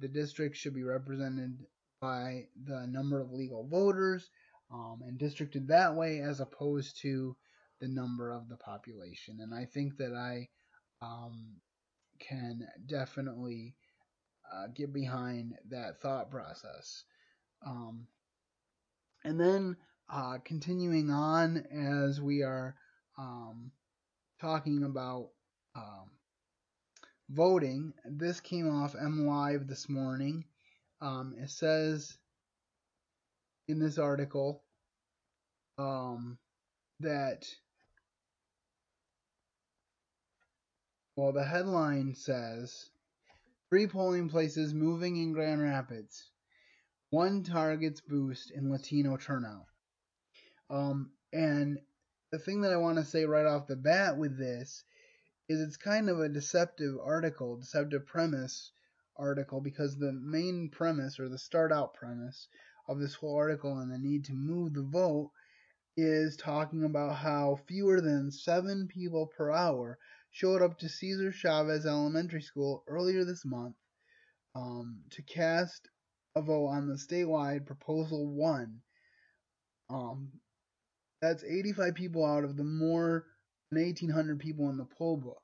the 0.00 0.08
district 0.08 0.56
should 0.56 0.74
be 0.74 0.84
represented 0.84 1.58
by 2.00 2.46
the 2.64 2.86
number 2.86 3.20
of 3.20 3.32
legal 3.32 3.66
voters 3.66 4.30
um, 4.72 5.00
and 5.06 5.18
districted 5.18 5.68
that 5.68 5.94
way 5.94 6.20
as 6.20 6.40
opposed 6.40 7.00
to 7.02 7.36
the 7.80 7.88
number 7.88 8.30
of 8.30 8.48
the 8.48 8.56
population. 8.56 9.38
And 9.40 9.54
I 9.54 9.64
think 9.64 9.96
that 9.98 10.14
I 10.14 10.48
um, 11.02 11.56
can 12.18 12.66
definitely 12.86 13.74
uh, 14.52 14.66
get 14.74 14.92
behind 14.92 15.54
that 15.70 16.00
thought 16.00 16.30
process. 16.30 17.04
Um, 17.66 18.06
and 19.24 19.38
then 19.38 19.76
uh, 20.12 20.38
continuing 20.44 21.10
on 21.10 21.64
as 21.72 22.20
we 22.20 22.42
are 22.42 22.74
um, 23.18 23.70
talking 24.40 24.84
about 24.84 25.28
um, 25.76 26.10
voting, 27.28 27.92
this 28.04 28.40
came 28.40 28.68
off 28.68 28.94
MLive 28.94 29.68
this 29.68 29.88
morning. 29.88 30.44
Um, 31.00 31.34
it 31.38 31.50
says 31.50 32.16
in 33.68 33.78
this 33.78 33.98
article 33.98 34.62
um, 35.78 36.36
that, 37.00 37.46
well, 41.16 41.32
the 41.32 41.44
headline 41.44 42.14
says 42.14 42.90
three 43.70 43.86
polling 43.86 44.28
places 44.28 44.74
moving 44.74 45.16
in 45.16 45.32
Grand 45.32 45.62
Rapids. 45.62 46.28
One 47.10 47.42
targets 47.42 48.00
boost 48.00 48.50
in 48.50 48.70
Latino 48.70 49.16
turnout. 49.16 49.66
Um, 50.68 51.10
and 51.32 51.78
the 52.30 52.38
thing 52.38 52.60
that 52.60 52.72
I 52.72 52.76
want 52.76 52.98
to 52.98 53.04
say 53.04 53.24
right 53.24 53.46
off 53.46 53.66
the 53.66 53.76
bat 53.76 54.16
with 54.16 54.38
this 54.38 54.84
is 55.48 55.60
it's 55.60 55.76
kind 55.76 56.08
of 56.08 56.20
a 56.20 56.28
deceptive 56.28 56.96
article, 57.02 57.56
deceptive 57.56 58.06
premise 58.06 58.70
article, 59.20 59.60
because 59.60 59.96
the 59.96 60.12
main 60.12 60.70
premise 60.70 61.20
or 61.20 61.28
the 61.28 61.38
start 61.38 61.72
out 61.72 61.94
premise 61.94 62.48
of 62.88 62.98
this 62.98 63.14
whole 63.14 63.36
article 63.36 63.78
and 63.78 63.92
the 63.92 63.98
need 63.98 64.24
to 64.24 64.32
move 64.32 64.74
the 64.74 64.82
vote 64.82 65.30
is 65.96 66.36
talking 66.36 66.84
about 66.84 67.16
how 67.16 67.60
fewer 67.68 68.00
than 68.00 68.32
seven 68.32 68.88
people 68.88 69.26
per 69.26 69.50
hour 69.50 69.98
showed 70.30 70.62
up 70.62 70.78
to 70.78 70.88
Cesar 70.88 71.32
Chavez 71.32 71.86
Elementary 71.86 72.42
School 72.42 72.82
earlier 72.86 73.24
this 73.24 73.44
month 73.44 73.76
um, 74.54 75.00
to 75.10 75.22
cast 75.22 75.88
a 76.36 76.42
vote 76.42 76.68
on 76.68 76.88
the 76.88 76.94
statewide 76.94 77.66
Proposal 77.66 78.26
1. 78.26 78.80
Um, 79.90 80.30
that's 81.20 81.44
85 81.44 81.94
people 81.94 82.24
out 82.24 82.44
of 82.44 82.56
the 82.56 82.64
more 82.64 83.26
than 83.70 83.82
1,800 83.82 84.38
people 84.38 84.70
in 84.70 84.76
the 84.76 84.86
poll 84.98 85.16
book. 85.16 85.42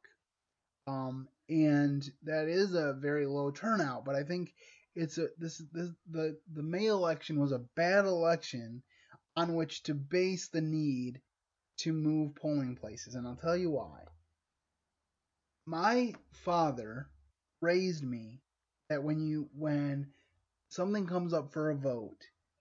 Um, 0.87 1.29
and 1.49 2.11
that 2.25 2.49
is 2.49 2.75
a 2.75 2.93
very 2.95 3.27
low 3.27 3.51
turnout, 3.51 4.05
but 4.05 4.15
I 4.15 4.23
think 4.23 4.55
it's 4.95 5.19
a 5.19 5.29
this, 5.39 5.63
this 5.73 5.91
the 6.11 6.39
the 6.53 6.63
May 6.63 6.87
election 6.87 7.39
was 7.39 7.53
a 7.53 7.65
bad 7.77 8.05
election 8.05 8.83
on 9.37 9.55
which 9.55 9.83
to 9.85 9.95
base 9.95 10.49
the 10.49 10.61
need 10.61 11.21
to 11.79 11.93
move 11.93 12.35
polling 12.35 12.75
places, 12.75 13.15
and 13.15 13.27
I'll 13.27 13.37
tell 13.37 13.57
you 13.57 13.71
why. 13.71 14.01
My 15.67 16.15
father 16.33 17.09
raised 17.61 18.05
me 18.05 18.41
that 18.89 19.03
when 19.03 19.21
you 19.21 19.49
when 19.55 20.13
something 20.69 21.07
comes 21.07 21.33
up 21.33 21.53
for 21.53 21.71
a 21.71 21.77
vote, 21.77 22.21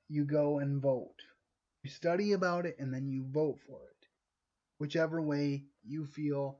you 0.10 0.26
go 0.26 0.60
and 0.60 0.82
vote. 0.82 1.22
You 1.84 1.90
study 1.90 2.34
about 2.34 2.66
it 2.66 2.78
and 2.80 2.94
then 2.94 3.08
you 3.08 3.24
vote 3.30 3.60
for 3.68 3.80
it. 3.88 4.08
Whichever 4.80 5.22
way 5.22 5.66
you 5.84 6.06
feel 6.06 6.60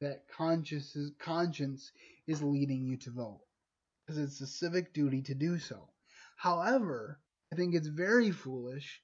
that 0.00 0.28
conscience 0.28 0.96
conscience 1.18 1.92
is 2.26 2.42
leading 2.42 2.86
you 2.86 2.96
to 2.98 3.10
vote. 3.10 3.40
Because 4.06 4.22
it's 4.22 4.40
a 4.40 4.46
civic 4.46 4.92
duty 4.92 5.22
to 5.22 5.34
do 5.34 5.58
so. 5.58 5.88
However, 6.36 7.20
I 7.52 7.56
think 7.56 7.74
it's 7.74 7.88
very 7.88 8.30
foolish 8.30 9.02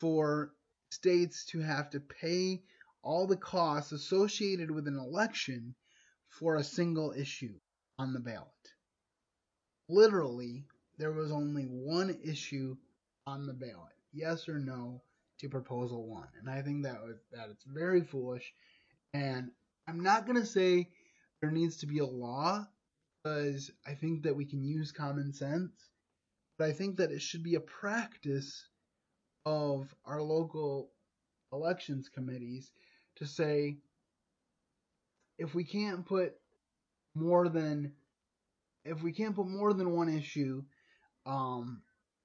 for 0.00 0.52
states 0.90 1.44
to 1.46 1.60
have 1.60 1.90
to 1.90 2.00
pay 2.00 2.62
all 3.02 3.26
the 3.26 3.36
costs 3.36 3.92
associated 3.92 4.70
with 4.70 4.88
an 4.88 4.98
election 4.98 5.74
for 6.28 6.56
a 6.56 6.64
single 6.64 7.12
issue 7.12 7.54
on 7.98 8.12
the 8.12 8.20
ballot. 8.20 8.48
Literally, 9.88 10.64
there 10.98 11.12
was 11.12 11.30
only 11.30 11.64
one 11.64 12.18
issue 12.24 12.76
on 13.26 13.46
the 13.46 13.52
ballot 13.52 13.96
yes 14.16 14.48
or 14.48 14.58
no 14.58 15.02
to 15.38 15.48
proposal 15.48 16.08
one. 16.08 16.28
And 16.40 16.48
I 16.48 16.62
think 16.62 16.82
that 16.84 16.96
that 17.32 17.50
it's 17.50 17.64
very 17.64 18.00
foolish. 18.00 18.52
And 19.12 19.50
I'm 19.88 20.00
not 20.00 20.26
gonna 20.26 20.46
say 20.46 20.88
there 21.40 21.50
needs 21.50 21.78
to 21.78 21.86
be 21.86 21.98
a 21.98 22.06
law 22.06 22.66
because 23.22 23.70
I 23.86 23.94
think 23.94 24.22
that 24.24 24.34
we 24.34 24.44
can 24.44 24.64
use 24.64 24.92
common 24.92 25.32
sense, 25.32 25.72
but 26.58 26.68
I 26.68 26.72
think 26.72 26.96
that 26.96 27.12
it 27.12 27.22
should 27.22 27.42
be 27.42 27.54
a 27.54 27.60
practice 27.60 28.68
of 29.44 29.94
our 30.04 30.20
local 30.20 30.90
elections 31.52 32.08
committees 32.08 32.72
to 33.16 33.26
say 33.26 33.78
if 35.38 35.54
we 35.54 35.64
can't 35.64 36.04
put 36.04 36.34
more 37.14 37.48
than 37.48 37.92
if 38.84 39.02
we 39.02 39.12
can't 39.12 39.36
put 39.36 39.46
more 39.46 39.72
than 39.72 39.96
one 39.96 40.08
issue 40.08 40.62
um, 41.26 41.82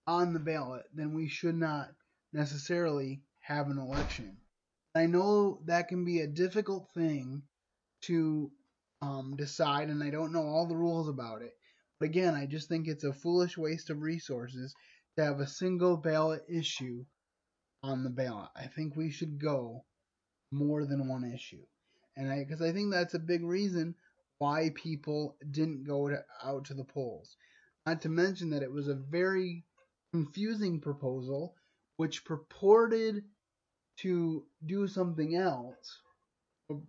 on 0.07 0.33
the 0.33 0.39
ballot, 0.39 0.83
then 0.93 1.13
we 1.13 1.27
should 1.27 1.55
not 1.55 1.89
necessarily 2.33 3.21
have 3.39 3.67
an 3.69 3.79
election. 3.79 4.37
I 4.93 5.05
know 5.07 5.61
that 5.65 5.87
can 5.87 6.05
be 6.05 6.19
a 6.19 6.27
difficult 6.27 6.89
thing 6.93 7.43
to 8.01 8.51
um, 9.01 9.35
decide, 9.35 9.89
and 9.89 10.03
I 10.03 10.09
don't 10.09 10.33
know 10.33 10.43
all 10.43 10.67
the 10.67 10.75
rules 10.75 11.09
about 11.09 11.41
it. 11.41 11.53
But 11.99 12.09
again, 12.09 12.35
I 12.35 12.45
just 12.45 12.67
think 12.67 12.87
it's 12.87 13.03
a 13.03 13.13
foolish 13.13 13.57
waste 13.57 13.89
of 13.89 14.01
resources 14.01 14.73
to 15.15 15.23
have 15.23 15.39
a 15.39 15.47
single 15.47 15.97
ballot 15.97 16.43
issue 16.49 17.05
on 17.83 18.03
the 18.03 18.09
ballot. 18.09 18.49
I 18.55 18.67
think 18.67 18.95
we 18.95 19.09
should 19.09 19.39
go 19.39 19.85
more 20.51 20.85
than 20.85 21.07
one 21.07 21.23
issue, 21.23 21.65
and 22.15 22.31
I 22.31 22.43
because 22.43 22.61
I 22.61 22.71
think 22.71 22.91
that's 22.91 23.13
a 23.13 23.19
big 23.19 23.43
reason 23.43 23.95
why 24.39 24.71
people 24.73 25.37
didn't 25.51 25.83
go 25.83 26.09
to, 26.09 26.23
out 26.43 26.65
to 26.65 26.73
the 26.73 26.83
polls. 26.83 27.37
Not 27.85 28.01
to 28.01 28.09
mention 28.09 28.49
that 28.51 28.63
it 28.63 28.71
was 28.71 28.87
a 28.87 28.95
very 28.95 29.65
confusing 30.11 30.81
proposal 30.81 31.55
which 31.97 32.25
purported 32.25 33.23
to 33.97 34.43
do 34.65 34.87
something 34.87 35.35
else, 35.35 36.01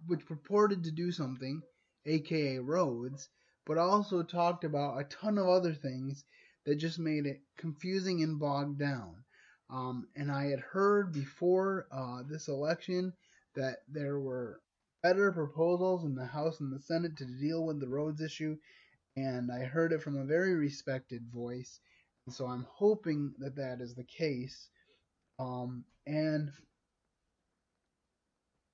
which 0.07 0.27
purported 0.27 0.85
to 0.85 0.91
do 0.91 1.13
something, 1.13 1.63
aka 2.07 2.59
roads, 2.59 3.29
but 3.67 3.79
also 3.79 4.23
talked 4.23 4.65
about 4.65 5.01
a 5.01 5.05
ton 5.05 5.39
of 5.39 5.47
other 5.47 5.73
things 5.75 6.25
that 6.65 6.77
just 6.77 6.99
made 6.99 7.27
it 7.27 7.41
confusing 7.57 8.23
and 8.23 8.39
bogged 8.39 8.79
down. 8.79 9.25
Um, 9.71 10.07
and 10.17 10.31
I 10.31 10.47
had 10.47 10.61
heard 10.61 11.13
before 11.13 11.87
uh, 11.91 12.23
this 12.29 12.49
election 12.49 13.13
that 13.55 13.79
there 13.89 14.19
were 14.21 14.61
better 15.03 15.33
proposals 15.33 16.05
in 16.05 16.15
the 16.15 16.27
House 16.27 16.61
and 16.61 16.73
the 16.73 16.81
Senate 16.81 17.17
to 17.17 17.25
deal 17.25 17.65
with 17.65 17.81
the 17.81 17.89
roads 17.89 18.21
issue, 18.21 18.57
and 19.17 19.51
I 19.51 19.65
heard 19.65 19.93
it 19.93 20.03
from 20.03 20.17
a 20.17 20.25
very 20.25 20.55
respected 20.55 21.23
voice. 21.33 21.81
And 22.27 22.35
so 22.35 22.47
I'm 22.47 22.67
hoping 22.71 23.35
that 23.39 23.57
that 23.57 23.81
is 23.81 23.95
the 23.95 24.05
case. 24.05 24.69
Um, 25.39 25.85
and 26.07 26.51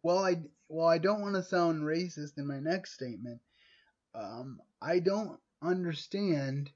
while 0.03 0.19
I 0.19 0.37
while 0.69 0.89
I 0.89 0.99
don't 0.99 1.21
want 1.21 1.35
to 1.35 1.43
sound 1.43 1.83
racist 1.83 2.37
in 2.37 2.47
my 2.47 2.61
next 2.61 2.95
statement, 2.95 3.41
um, 4.15 4.61
I 4.81 4.99
don't 4.99 5.39
understand 5.63 6.71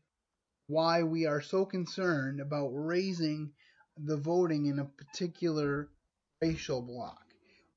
why 0.66 1.02
we 1.02 1.26
are 1.26 1.40
so 1.40 1.64
concerned 1.64 2.40
about 2.40 2.70
raising 2.72 3.52
the 3.96 4.16
voting 4.16 4.66
in 4.66 4.78
a 4.78 4.84
particular 4.84 5.90
racial 6.40 6.80
block. 6.80 7.22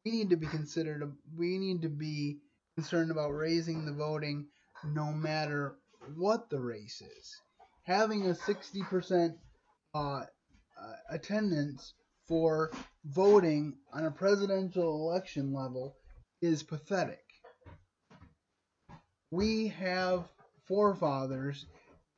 We 0.05 0.11
need 0.11 0.29
to 0.29 0.37
be 0.37 0.47
considered. 0.47 1.11
We 1.35 1.57
need 1.57 1.81
to 1.81 1.89
be 1.89 2.37
concerned 2.75 3.11
about 3.11 3.31
raising 3.31 3.85
the 3.85 3.93
voting 3.93 4.47
no 4.83 5.11
matter 5.11 5.75
what 6.15 6.49
the 6.49 6.59
race 6.59 7.01
is. 7.01 7.41
Having 7.83 8.27
a 8.27 8.33
60% 8.33 9.35
uh, 9.93 9.97
uh, 9.97 10.25
attendance 11.09 11.93
for 12.27 12.71
voting 13.05 13.75
on 13.93 14.05
a 14.05 14.11
presidential 14.11 15.09
election 15.09 15.53
level 15.53 15.95
is 16.41 16.63
pathetic. 16.63 17.19
We 19.31 19.67
have 19.69 20.27
forefathers 20.67 21.65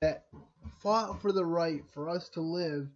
that 0.02 0.26
fought 0.80 1.22
for 1.22 1.32
the 1.32 1.46
right 1.46 1.84
for 1.94 2.10
us 2.10 2.30
to 2.30 2.42
live 2.42 2.88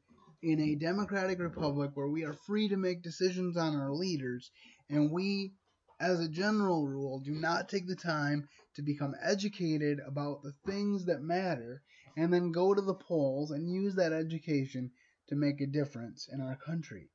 in 0.44 0.60
a 0.60 0.76
democratic 0.76 1.40
republic 1.40 1.92
where 1.94 2.08
we 2.08 2.24
are 2.24 2.34
free 2.34 2.68
to 2.70 2.78
make 2.78 3.04
decisions 3.04 3.58
on 3.58 3.76
our 3.76 3.92
leaders, 3.92 4.52
and 4.90 5.12
we, 5.12 5.54
as 6.00 6.20
a 6.20 6.30
general 6.30 6.88
rule, 6.88 7.20
do 7.20 7.32
not 7.32 7.70
take 7.70 7.88
the 7.88 7.96
time 7.96 8.48
to 8.76 8.82
become 8.82 9.14
educated 9.22 10.00
about 10.06 10.42
the 10.42 10.54
things 10.66 11.06
that 11.06 11.22
matter 11.22 11.82
and 12.18 12.34
then 12.34 12.52
go 12.52 12.74
to 12.74 12.82
the 12.82 12.94
polls 12.94 13.52
and 13.52 13.72
use 13.72 13.96
that 13.96 14.14
education 14.14 14.92
to 15.32 15.38
make 15.38 15.62
a 15.62 15.66
difference 15.66 16.28
in 16.32 16.42
our 16.42 16.58
country. 16.58 17.10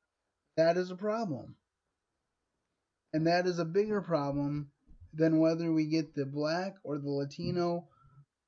That 0.57 0.75
is 0.75 0.89
a 0.89 0.95
problem. 0.95 1.55
And 3.13 3.27
that 3.27 3.45
is 3.45 3.59
a 3.59 3.65
bigger 3.65 4.01
problem 4.01 4.71
than 5.13 5.39
whether 5.39 5.71
we 5.71 5.85
get 5.85 6.15
the 6.15 6.25
black 6.25 6.75
or 6.83 6.97
the 6.97 7.09
Latino 7.09 7.87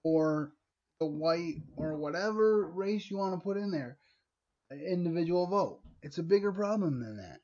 or 0.03 0.51
the 0.99 1.05
white 1.05 1.61
or 1.77 1.95
whatever 1.95 2.67
race 2.67 3.09
you 3.09 3.17
want 3.17 3.39
to 3.39 3.43
put 3.43 3.57
in 3.57 3.71
there 3.71 3.97
individual 4.71 5.47
vote. 5.47 5.79
It's 6.01 6.17
a 6.17 6.23
bigger 6.23 6.51
problem 6.51 6.99
than 6.99 7.17
that. 7.17 7.39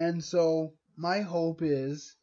And 0.00 0.22
so 0.22 0.72
my 0.96 1.20
hope 1.20 1.62
is 1.62 2.16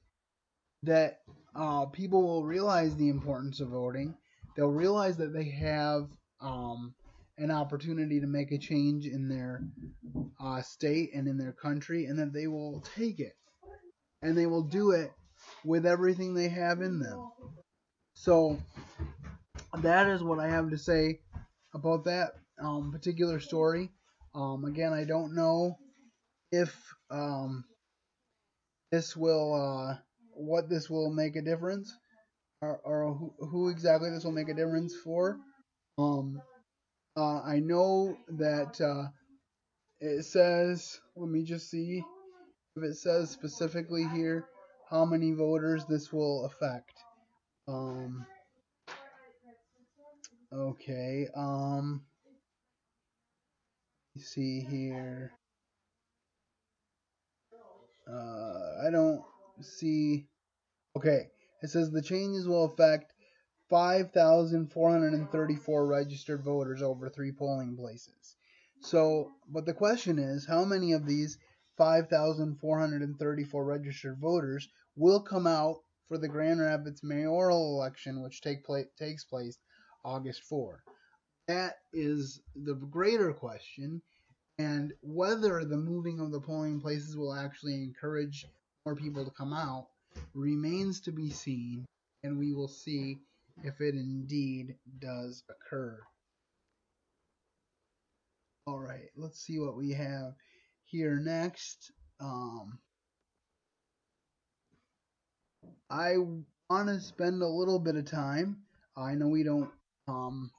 that 0.84 1.20
uh, 1.56 1.86
people 1.88 2.24
will 2.24 2.46
realize 2.46 2.96
the 2.96 3.10
importance 3.10 3.60
of 3.60 3.70
voting. 3.70 4.16
They'll 4.56 4.68
realize 4.68 5.18
that 5.18 5.34
they 5.34 5.50
have 5.50 6.10
um, 6.42 6.94
an 7.40 7.52
opportunity 7.52 8.20
to 8.20 8.28
make 8.28 8.52
a 8.52 8.58
change 8.58 9.06
in 9.06 9.28
their 9.28 9.64
uh, 10.40 10.62
state 10.62 11.12
and 11.14 11.28
in 11.28 11.38
their 11.38 11.54
country, 11.54 12.06
and 12.06 12.20
that 12.20 12.34
they 12.34 12.48
will 12.48 12.84
take 12.96 13.20
it. 13.20 13.34
And 14.22 14.38
they 14.38 14.46
will 14.46 14.64
do 14.64 14.92
it 14.92 15.12
with 15.64 15.86
everything 15.86 16.34
they 16.34 16.50
have 16.50 16.82
in 16.82 17.00
them. 17.00 17.32
So 18.14 18.60
that 19.78 20.08
is 20.08 20.22
what 20.22 20.40
I 20.40 20.50
have 20.50 20.70
to 20.72 20.78
say 20.78 21.22
about 21.74 22.04
that 22.06 22.34
um, 22.62 22.92
particular 22.92 23.40
story. 23.40 23.92
Um, 24.36 24.66
again, 24.66 24.94
I 24.94 25.06
don't 25.06 25.36
know 25.36 25.78
if 26.52 26.76
um, 27.10 27.64
this 28.92 29.16
will 29.16 29.54
uh, 29.54 29.98
what 30.34 30.70
this 30.70 30.90
will 30.90 31.12
make 31.12 31.36
a 31.36 31.42
difference, 31.42 31.94
or, 32.62 32.80
or 32.84 33.14
who, 33.14 33.34
who, 33.48 33.70
exactly 33.70 34.10
this 34.10 34.24
will 34.24 34.32
make 34.32 34.50
a 34.50 34.54
difference 34.54 34.96
for. 35.04 35.38
Um, 35.98 36.42
uh, 37.16 37.42
I 37.42 37.60
know 37.60 38.18
that 38.30 38.80
uh, 38.82 39.10
it 40.00 40.26
says. 40.26 41.00
Let 41.16 41.30
me 41.30 41.44
just 41.44 41.70
see 41.70 42.04
if 42.76 42.84
it 42.84 42.96
says 42.96 43.30
specifically 43.30 44.08
here 44.14 44.46
how 44.90 45.06
many 45.06 45.32
voters 45.34 45.86
this 45.86 46.12
will 46.12 46.46
affect. 46.46 46.94
Um, 47.68 48.26
okay. 50.54 51.28
Um, 51.36 52.02
see 54.18 54.62
here. 54.62 55.32
Uh, 58.12 58.88
I 58.88 58.90
don't 58.92 59.22
see. 59.62 60.26
Okay, 60.98 61.28
it 61.62 61.70
says 61.70 61.92
the 61.92 62.02
changes 62.02 62.48
will 62.48 62.66
affect 62.66 63.14
5,434 63.70 65.86
registered 65.86 66.44
voters 66.44 66.82
over 66.82 67.08
three 67.08 67.32
polling 67.32 67.78
places. 67.78 68.36
So, 68.82 69.32
but 69.48 69.66
the 69.66 69.74
question 69.74 70.18
is, 70.18 70.46
how 70.46 70.66
many 70.66 70.94
of 70.94 71.06
these 71.06 71.38
5,434 71.78 73.64
registered 73.64 74.18
voters 74.18 74.68
will 74.96 75.22
come 75.22 75.46
out 75.46 75.84
for 76.08 76.18
the 76.18 76.28
Grand 76.28 76.60
Rapids 76.60 77.04
mayoral 77.04 77.76
election, 77.76 78.24
which 78.24 78.42
take 78.42 78.66
takes 78.98 79.24
place 79.24 79.60
August 80.04 80.44
4? 80.44 80.84
That 81.48 81.78
is 81.94 82.42
the 82.56 82.76
greater 82.76 83.34
question, 83.34 84.02
and 84.58 84.94
whether 85.02 85.64
the 85.64 85.78
moving 85.78 86.20
of 86.20 86.32
the 86.32 86.42
polling 86.42 86.82
places 86.82 87.16
will 87.16 87.34
actually 87.34 87.76
encourage 87.76 88.48
more 88.86 88.96
people 88.96 89.26
to 89.26 89.32
come 89.32 89.54
out 89.54 89.88
remains 90.34 91.00
to 91.02 91.12
be 91.12 91.30
seen, 91.30 91.86
and 92.24 92.38
we 92.38 92.54
will 92.54 92.68
see 92.68 93.20
if 93.64 93.82
it 93.82 93.96
indeed 93.96 94.76
does 95.00 95.44
occur. 95.50 96.00
All 98.66 98.80
right, 98.80 99.10
let's 99.16 99.40
see 99.40 99.60
what 99.60 99.76
we 99.76 99.92
have 99.94 100.34
here 100.86 101.16
next. 101.16 101.92
Um, 102.20 102.80
I 105.90 106.18
want 106.70 106.88
to 106.88 107.00
spend 107.00 107.42
a 107.42 107.48
little 107.48 107.80
bit 107.80 107.96
of 107.96 108.06
time. 108.06 108.58
I 108.96 109.16
know 109.16 109.28
we 109.28 109.44
don't 109.44 109.72
um, 110.08 110.52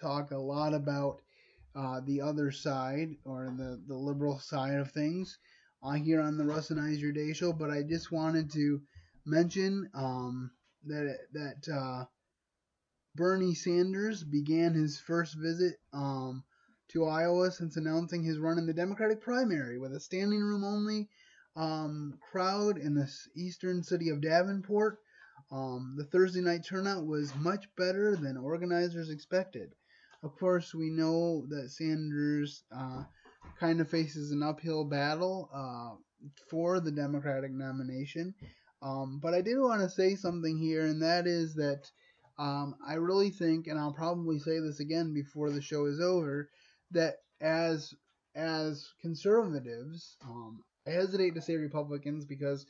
talk 0.00 0.30
a 0.30 0.36
lot 0.38 0.74
about 0.74 1.20
uh, 1.76 2.00
the 2.06 2.20
other 2.20 2.50
side 2.50 3.16
or 3.24 3.52
the, 3.56 3.80
the 3.86 3.94
liberal 3.94 4.38
side 4.38 4.74
of 4.74 4.90
things 4.92 5.38
uh, 5.82 5.92
here 5.92 6.20
on 6.20 6.36
the 6.36 6.44
Russ 6.44 6.70
and 6.70 6.96
Your 6.98 7.12
Day 7.12 7.32
show, 7.32 7.52
but 7.52 7.70
I 7.70 7.82
just 7.82 8.10
wanted 8.10 8.50
to 8.52 8.80
mention 9.26 9.88
um, 9.94 10.50
that 10.86 11.18
that 11.32 11.72
uh, 11.72 12.04
Bernie 13.16 13.54
Sanders 13.54 14.24
began 14.24 14.74
his 14.74 14.98
first 14.98 15.34
visit 15.34 15.76
um, 15.92 16.42
to 16.88 17.06
Iowa 17.06 17.50
since 17.50 17.76
announcing 17.76 18.22
his 18.22 18.38
run 18.38 18.58
in 18.58 18.66
the 18.66 18.74
Democratic 18.74 19.20
primary 19.20 19.78
with 19.78 19.94
a 19.94 20.00
standing 20.00 20.40
room 20.40 20.64
only 20.64 21.08
um, 21.56 22.18
crowd 22.32 22.78
in 22.78 22.94
the 22.94 23.08
eastern 23.36 23.82
city 23.82 24.08
of 24.08 24.20
Davenport. 24.20 24.98
Um, 25.52 25.94
the 25.96 26.04
Thursday 26.04 26.40
night 26.40 26.64
turnout 26.64 27.06
was 27.06 27.34
much 27.36 27.68
better 27.76 28.16
than 28.16 28.36
organizers 28.36 29.10
expected. 29.10 29.74
Of 30.24 30.36
course, 30.38 30.74
we 30.74 30.90
know 30.90 31.46
that 31.50 31.70
Sanders 31.70 32.64
uh, 32.76 33.04
kind 33.60 33.80
of 33.80 33.90
faces 33.90 34.32
an 34.32 34.42
uphill 34.42 34.84
battle 34.84 35.50
uh, 35.54 35.96
for 36.48 36.80
the 36.80 36.90
Democratic 36.90 37.52
nomination. 37.52 38.34
Um, 38.82 39.20
but 39.22 39.34
I 39.34 39.40
do 39.40 39.62
want 39.62 39.82
to 39.82 39.88
say 39.88 40.16
something 40.16 40.58
here, 40.58 40.86
and 40.86 41.02
that 41.02 41.26
is 41.26 41.54
that 41.54 41.90
um, 42.38 42.76
I 42.86 42.94
really 42.94 43.30
think, 43.30 43.66
and 43.66 43.78
I'll 43.78 43.92
probably 43.92 44.38
say 44.38 44.58
this 44.58 44.80
again 44.80 45.14
before 45.14 45.50
the 45.50 45.62
show 45.62 45.86
is 45.86 46.00
over, 46.00 46.50
that 46.90 47.16
as 47.40 47.94
as 48.34 48.88
conservatives, 49.00 50.16
um, 50.24 50.64
I 50.86 50.90
hesitate 50.90 51.34
to 51.34 51.42
say 51.42 51.56
Republicans 51.56 52.24
because 52.24 52.66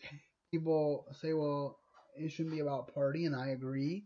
people 0.51 1.07
say, 1.21 1.33
well, 1.33 1.79
it 2.17 2.31
shouldn't 2.31 2.55
be 2.55 2.61
about 2.61 2.93
party, 2.95 3.25
and 3.25 3.35
I 3.35 3.49
agree. 3.49 4.05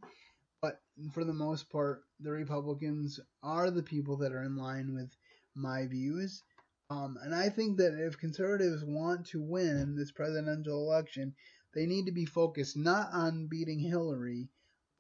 But 0.63 0.81
for 1.13 1.25
the 1.25 1.33
most 1.33 1.71
part, 1.71 2.03
the 2.21 2.31
Republicans 2.31 3.21
are 3.43 3.71
the 3.71 3.83
people 3.83 4.17
that 4.19 4.33
are 4.33 4.43
in 4.43 4.57
line 4.57 4.95
with 4.95 5.11
my 5.55 5.87
views. 5.87 6.43
Um, 6.91 7.19
and 7.23 7.35
I 7.35 7.51
think 7.51 7.79
that 7.79 7.95
if 7.99 8.19
conservatives 8.19 8.83
want 8.85 9.27
to 9.27 9.43
win 9.43 9.95
this 9.95 10.11
presidential 10.11 10.79
election, 10.79 11.35
they 11.75 11.87
need 11.87 12.07
to 12.07 12.13
be 12.13 12.25
focused 12.25 12.77
not 12.77 13.13
on 13.13 13.47
beating 13.47 13.79
Hillary, 13.79 14.49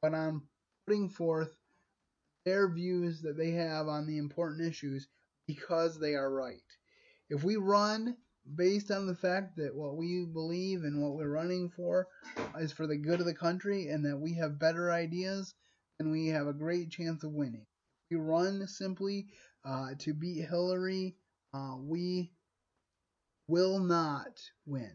but 0.02 0.14
on 0.14 0.42
putting 0.86 1.08
forth 1.08 1.56
their 2.44 2.68
views 2.72 3.22
that 3.22 3.36
they 3.36 3.50
have 3.50 3.88
on 3.88 4.06
the 4.06 4.18
important 4.18 4.66
issues 4.66 5.08
because 5.46 5.98
they 5.98 6.14
are 6.14 6.32
right. 6.32 6.62
If 7.30 7.44
we 7.44 7.56
run 7.56 8.16
based 8.54 8.90
on 8.90 9.06
the 9.06 9.14
fact 9.14 9.56
that 9.56 9.74
what 9.74 9.96
we 9.96 10.24
believe 10.24 10.84
and 10.84 11.02
what 11.02 11.14
we're 11.14 11.28
running 11.28 11.68
for 11.68 12.06
is 12.58 12.72
for 12.72 12.86
the 12.86 12.96
good 12.96 13.20
of 13.20 13.26
the 13.26 13.34
country 13.34 13.88
and 13.88 14.04
that 14.04 14.18
we 14.18 14.34
have 14.34 14.58
better 14.58 14.90
ideas, 14.90 15.54
then 15.98 16.10
we 16.10 16.28
have 16.28 16.46
a 16.46 16.52
great 16.52 16.90
chance 16.90 17.24
of 17.24 17.32
winning. 17.32 17.66
If 18.10 18.16
we 18.18 18.24
run 18.24 18.66
simply 18.66 19.26
uh, 19.64 19.88
to 19.98 20.14
beat 20.14 20.48
Hillary, 20.48 21.16
uh, 21.52 21.76
we 21.78 22.30
will 23.48 23.78
not 23.78 24.40
win. 24.64 24.92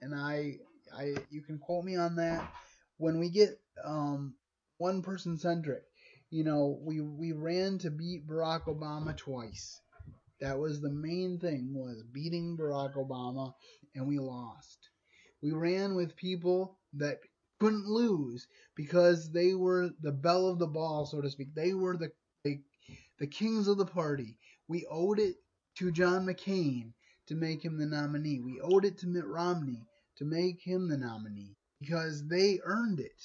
And 0.00 0.14
I, 0.14 0.56
I, 0.96 1.14
you 1.30 1.42
can 1.42 1.58
quote 1.58 1.84
me 1.84 1.96
on 1.96 2.16
that. 2.16 2.50
When 2.96 3.18
we 3.18 3.30
get 3.30 3.59
um, 3.84 4.34
one 4.78 5.02
person 5.02 5.36
centric, 5.36 5.82
you 6.30 6.44
know, 6.44 6.78
we 6.82 7.00
we 7.00 7.32
ran 7.32 7.78
to 7.78 7.90
beat 7.90 8.26
Barack 8.26 8.64
Obama 8.64 9.16
twice. 9.16 9.80
That 10.40 10.58
was 10.58 10.80
the 10.80 10.92
main 10.92 11.38
thing 11.38 11.74
was 11.74 12.02
beating 12.12 12.56
Barack 12.56 12.94
Obama, 12.94 13.52
and 13.94 14.06
we 14.06 14.18
lost. 14.18 14.88
We 15.42 15.52
ran 15.52 15.94
with 15.94 16.16
people 16.16 16.78
that 16.94 17.18
couldn't 17.58 17.86
lose 17.86 18.46
because 18.74 19.30
they 19.32 19.54
were 19.54 19.90
the 20.00 20.12
belle 20.12 20.46
of 20.46 20.58
the 20.58 20.66
ball, 20.66 21.04
so 21.04 21.20
to 21.20 21.30
speak. 21.30 21.54
They 21.54 21.74
were 21.74 21.96
the 21.96 22.10
the, 22.44 22.60
the 23.18 23.26
kings 23.26 23.68
of 23.68 23.76
the 23.76 23.86
party. 23.86 24.38
We 24.68 24.86
owed 24.90 25.18
it 25.18 25.36
to 25.78 25.90
John 25.90 26.26
McCain 26.26 26.92
to 27.26 27.34
make 27.34 27.64
him 27.64 27.78
the 27.78 27.86
nominee. 27.86 28.40
We 28.40 28.60
owed 28.60 28.84
it 28.84 28.98
to 28.98 29.06
Mitt 29.06 29.26
Romney 29.26 29.86
to 30.16 30.24
make 30.24 30.60
him 30.62 30.88
the 30.88 30.96
nominee 30.96 31.56
because 31.80 32.26
they 32.28 32.60
earned 32.64 33.00
it. 33.00 33.22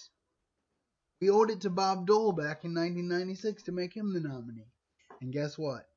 We 1.21 1.29
owed 1.29 1.49
it 1.49 1.61
to 1.61 1.69
Bob 1.69 2.07
Dole 2.07 2.33
back 2.33 2.65
in 2.65 2.73
1996 2.73 3.63
to 3.63 3.71
make 3.71 3.95
him 3.95 4.13
the 4.13 4.19
nominee. 4.19 4.73
And 5.21 5.31
guess 5.31 5.57
what? 5.57 5.87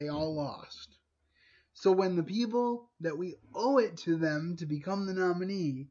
They 0.00 0.08
all 0.08 0.34
lost. 0.34 0.98
So 1.74 1.92
when 1.92 2.16
the 2.16 2.22
people 2.22 2.90
that 3.00 3.16
we 3.16 3.36
owe 3.54 3.78
it 3.78 3.98
to 3.98 4.16
them 4.16 4.56
to 4.58 4.66
become 4.66 5.06
the 5.06 5.14
nominee 5.14 5.88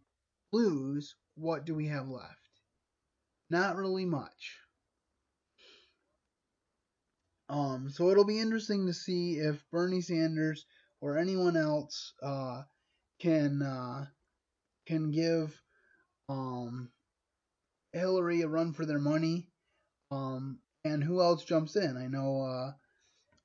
lose, 0.52 1.15
what 1.36 1.65
do 1.65 1.76
we 1.76 1.88
have 1.88 2.10
left? 2.10 2.39
Not 3.50 3.76
really 3.76 4.06
much. 4.06 4.58
Um, 7.48 7.89
so 7.89 8.10
it'll 8.10 8.26
be 8.26 8.39
interesting 8.39 8.88
to 8.88 8.93
see 8.93 9.34
if 9.34 9.63
Bernie 9.71 10.02
Sanders 10.02 10.65
or 11.02 11.17
anyone 11.17 11.56
else 11.56 12.13
uh, 12.24 12.63
can 13.19 13.62
uh, 13.62 14.06
can 14.88 15.12
give 15.12 15.62
um, 16.28 16.89
Hillary 17.96 18.42
a 18.42 18.48
run 18.48 18.74
for 18.74 18.86
their 18.86 19.00
money. 19.00 19.48
Um, 20.12 20.60
and 20.84 21.02
who 21.02 21.22
else 21.22 21.46
jumps 21.46 21.78
in? 21.78 21.96
I 21.96 22.08
know 22.08 22.42
uh, 22.42 22.72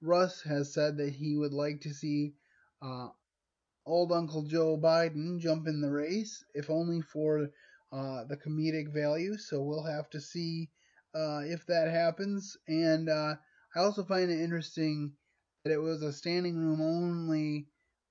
Russ 0.03 0.43
has 0.43 0.75
said 0.75 0.97
that 0.97 1.13
he 1.13 1.37
would 1.37 1.53
like 1.53 1.83
to 1.83 1.95
see 1.95 2.35
uh, 2.83 3.09
old 3.87 4.11
Uncle 4.11 4.43
Joe 4.43 4.77
Biden 4.77 5.39
jump 5.39 5.69
in 5.69 5.81
the 5.81 5.91
race, 5.91 6.45
if 6.53 6.69
only 6.69 7.01
for 7.01 7.49
uh, 7.93 8.25
the 8.25 8.37
comedic 8.37 8.93
value. 8.93 9.37
So 9.37 9.63
we'll 9.63 9.85
have 9.85 10.11
to 10.11 10.21
see 10.21 10.69
uh, 11.15 11.43
if 11.45 11.65
that 11.67 11.89
happens. 11.89 12.57
And 12.67 13.09
uh, 13.09 13.37
I 13.75 13.79
also 13.79 14.05
find 14.05 14.31
it 14.31 14.41
interesting 14.41 15.13
that 15.65 15.73
it 15.73 15.81
was 15.81 16.03
a 16.03 16.13
standing 16.13 16.57
room 16.57 16.81
only 16.81 17.69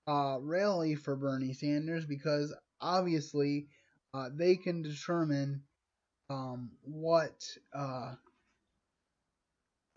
uh, 0.07 0.37
rally 0.39 0.95
for 0.95 1.17
Bernie 1.17 1.53
Sanders 1.53 2.05
because 2.05 2.55
obviously 2.81 3.67
they 4.31 4.55
can 4.55 4.81
determine 4.81 5.63
um, 6.29 6.71
what 6.83 7.43
uh, 7.73 8.13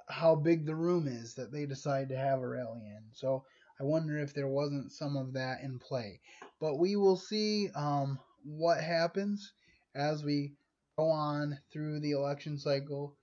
how 0.09 0.35
big 0.35 0.67
the 0.67 0.75
room 0.75 1.07
is 1.09 1.35
that 1.35 1.53
they 1.53 1.67
decide 1.67 2.09
to 2.09 2.17
have 2.17 2.41
a 2.41 2.49
rally 2.49 2.81
in. 2.87 3.03
So 3.13 3.45
I 3.81 3.85
wonder 3.85 4.19
if 4.19 4.35
there 4.35 4.49
wasn't 4.49 4.93
some 4.93 5.17
of 5.17 5.33
that 5.35 5.63
in 5.63 5.79
play. 5.79 6.21
But 6.61 6.79
we 6.79 6.97
will 6.97 7.17
see 7.17 7.69
um, 7.75 8.19
what 8.45 8.81
happens 8.83 9.53
as 9.95 10.23
we 10.25 10.53
go 10.99 11.07
on 11.11 11.59
through 11.73 12.01
the 12.01 12.13
election 12.13 12.59
cycle. 12.59 13.17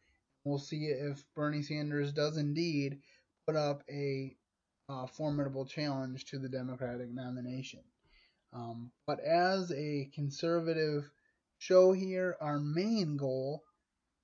We'll 0.44 0.60
see 0.60 0.86
if 0.86 1.24
Bernie 1.36 1.64
Sanders 1.64 2.12
does 2.12 2.38
indeed 2.38 3.00
put 3.46 3.56
up 3.56 3.84
a 3.90 4.36
uh, 4.90 5.06
formidable 5.06 5.66
challenge 5.66 6.26
to 6.26 6.40
the 6.40 6.50
Democratic 6.50 7.12
nomination. 7.12 7.82
Um, 8.52 8.92
but 9.06 9.20
as 9.20 9.72
a 9.72 10.10
conservative 10.16 11.10
show 11.60 11.92
here, 11.92 12.38
our 12.42 12.60
main 12.60 13.18
goal 13.18 13.64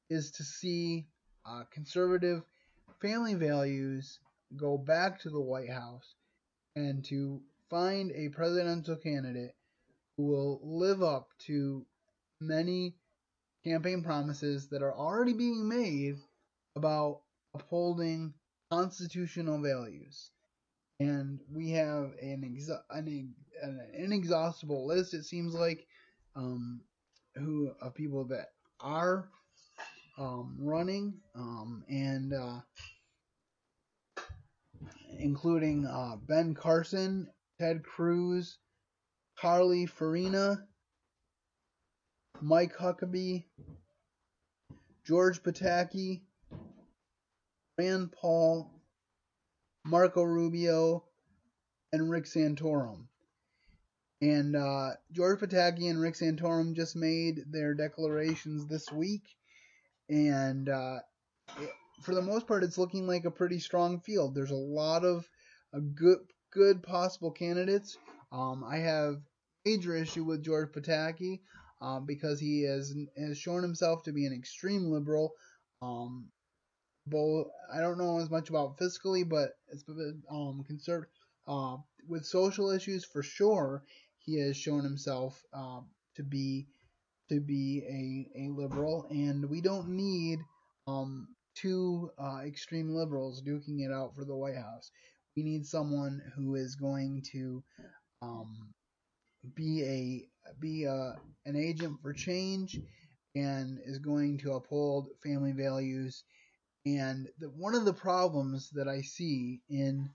is 0.09 0.31
to 0.31 0.43
see 0.43 1.05
uh, 1.45 1.63
conservative 1.71 2.41
family 3.01 3.35
values 3.35 4.19
go 4.55 4.77
back 4.77 5.19
to 5.19 5.29
the 5.29 5.41
White 5.41 5.69
House 5.69 6.15
and 6.75 7.03
to 7.05 7.41
find 7.69 8.11
a 8.11 8.29
presidential 8.29 8.95
candidate 8.95 9.53
who 10.17 10.27
will 10.27 10.59
live 10.63 11.03
up 11.03 11.27
to 11.39 11.85
many 12.39 12.95
campaign 13.63 14.01
promises 14.03 14.69
that 14.69 14.81
are 14.81 14.93
already 14.93 15.33
being 15.33 15.67
made 15.67 16.15
about 16.75 17.21
upholding 17.53 18.33
constitutional 18.71 19.61
values. 19.61 20.31
And 20.99 21.41
we 21.51 21.71
have 21.71 22.13
an, 22.21 22.43
exa- 22.45 22.83
an, 22.89 23.33
an 23.61 23.81
inexhaustible 23.93 24.87
list, 24.87 25.13
it 25.13 25.25
seems 25.25 25.53
like. 25.53 25.85
Um, 26.35 26.81
who 27.35 27.71
of 27.81 27.93
people 27.93 28.25
that 28.25 28.47
are 28.79 29.29
um, 30.17 30.55
running, 30.59 31.15
um, 31.35 31.83
and 31.89 32.33
uh, 32.33 32.59
including 35.19 35.85
uh, 35.85 36.15
Ben 36.27 36.53
Carson, 36.53 37.27
Ted 37.59 37.83
Cruz, 37.83 38.57
Carly 39.37 39.87
Fiorina, 39.87 40.57
Mike 42.41 42.75
Huckabee, 42.77 43.45
George 45.05 45.43
Pataki, 45.43 46.21
Rand 47.77 48.11
Paul, 48.11 48.71
Marco 49.85 50.23
Rubio, 50.23 51.03
and 51.91 52.09
Rick 52.09 52.25
Santorum. 52.25 53.07
And 54.21 54.55
uh, 54.55 54.91
George 55.11 55.39
Pataki 55.39 55.89
and 55.89 55.99
Rick 55.99 56.15
Santorum 56.15 56.73
just 56.75 56.95
made 56.95 57.43
their 57.51 57.73
declarations 57.73 58.65
this 58.67 58.91
week, 58.91 59.23
and 60.09 60.69
uh, 60.69 60.99
it, 61.59 61.69
for 62.01 62.15
the 62.15 62.21
most 62.21 62.47
part, 62.47 62.63
it's 62.63 62.77
looking 62.77 63.07
like 63.07 63.25
a 63.25 63.31
pretty 63.31 63.59
strong 63.59 63.99
field. 63.99 64.33
There's 64.33 64.51
a 64.51 64.55
lot 64.55 65.03
of 65.03 65.27
uh, 65.73 65.79
good, 65.93 66.19
good 66.51 66.81
possible 66.81 67.31
candidates. 67.31 67.97
Um, 68.31 68.63
I 68.63 68.77
have 68.77 69.21
major 69.65 69.95
issue 69.95 70.23
with 70.23 70.43
George 70.43 70.71
Pataki 70.71 71.41
um, 71.81 72.05
because 72.05 72.39
he 72.39 72.63
has 72.63 72.95
has 73.17 73.37
shown 73.37 73.61
himself 73.61 74.03
to 74.03 74.13
be 74.13 74.25
an 74.25 74.33
extreme 74.33 74.91
liberal. 74.91 75.33
Um, 75.81 76.27
both 77.07 77.47
I 77.73 77.79
don't 77.79 77.97
know 77.97 78.19
as 78.19 78.29
much 78.29 78.49
about 78.49 78.77
fiscally, 78.77 79.27
but 79.27 79.51
it's 79.71 79.83
um, 80.31 80.63
conservative. 80.65 81.09
Uh, 81.47 81.77
with 82.07 82.25
social 82.25 82.71
issues 82.71 83.05
for 83.05 83.21
sure, 83.21 83.83
he 84.25 84.39
has 84.39 84.57
shown 84.57 84.83
himself 84.83 85.41
um, 85.53 85.87
to 86.15 86.23
be 86.23 86.67
to 87.29 87.39
be 87.39 87.83
a, 88.37 88.43
a 88.43 88.49
liberal, 88.49 89.07
and 89.09 89.49
we 89.49 89.59
don't 89.61 89.89
need 89.89 90.39
um, 90.87 91.27
two 91.55 92.11
uh, 92.19 92.41
extreme 92.45 92.89
liberals 92.89 93.41
duking 93.41 93.83
it 93.83 93.91
out 93.91 94.15
for 94.15 94.25
the 94.25 94.35
White 94.35 94.57
House. 94.57 94.91
We 95.35 95.43
need 95.43 95.65
someone 95.65 96.21
who 96.35 96.55
is 96.55 96.75
going 96.75 97.23
to 97.31 97.63
um, 98.21 98.73
be 99.55 99.83
a 99.83 100.53
be 100.59 100.85
a, 100.85 101.15
an 101.45 101.55
agent 101.55 101.99
for 102.01 102.13
change 102.13 102.79
and 103.35 103.79
is 103.85 103.99
going 103.99 104.37
to 104.39 104.53
uphold 104.53 105.09
family 105.23 105.51
values. 105.51 106.23
And 106.85 107.27
the, 107.39 107.47
one 107.47 107.75
of 107.75 107.85
the 107.85 107.93
problems 107.93 108.69
that 108.71 108.87
I 108.87 109.01
see 109.01 109.61
in 109.69 110.09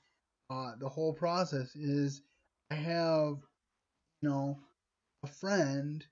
uh, 0.48 0.72
the 0.78 0.88
whole 0.88 1.12
process 1.12 1.74
is 1.74 2.22
I 2.70 2.76
have 2.76 3.36
you 4.20 4.28
know, 4.28 4.58
a 5.24 5.26
friend, 5.26 6.04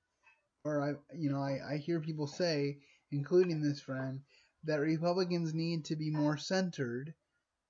or 0.64 0.82
I, 0.82 1.16
you 1.16 1.30
know, 1.30 1.40
I, 1.40 1.74
I 1.74 1.76
hear 1.78 2.00
people 2.00 2.26
say, 2.26 2.78
including 3.10 3.62
this 3.62 3.80
friend, 3.80 4.20
that 4.64 4.80
Republicans 4.80 5.54
need 5.54 5.86
to 5.86 5.96
be 5.96 6.10
more 6.10 6.36
centered. 6.36 7.14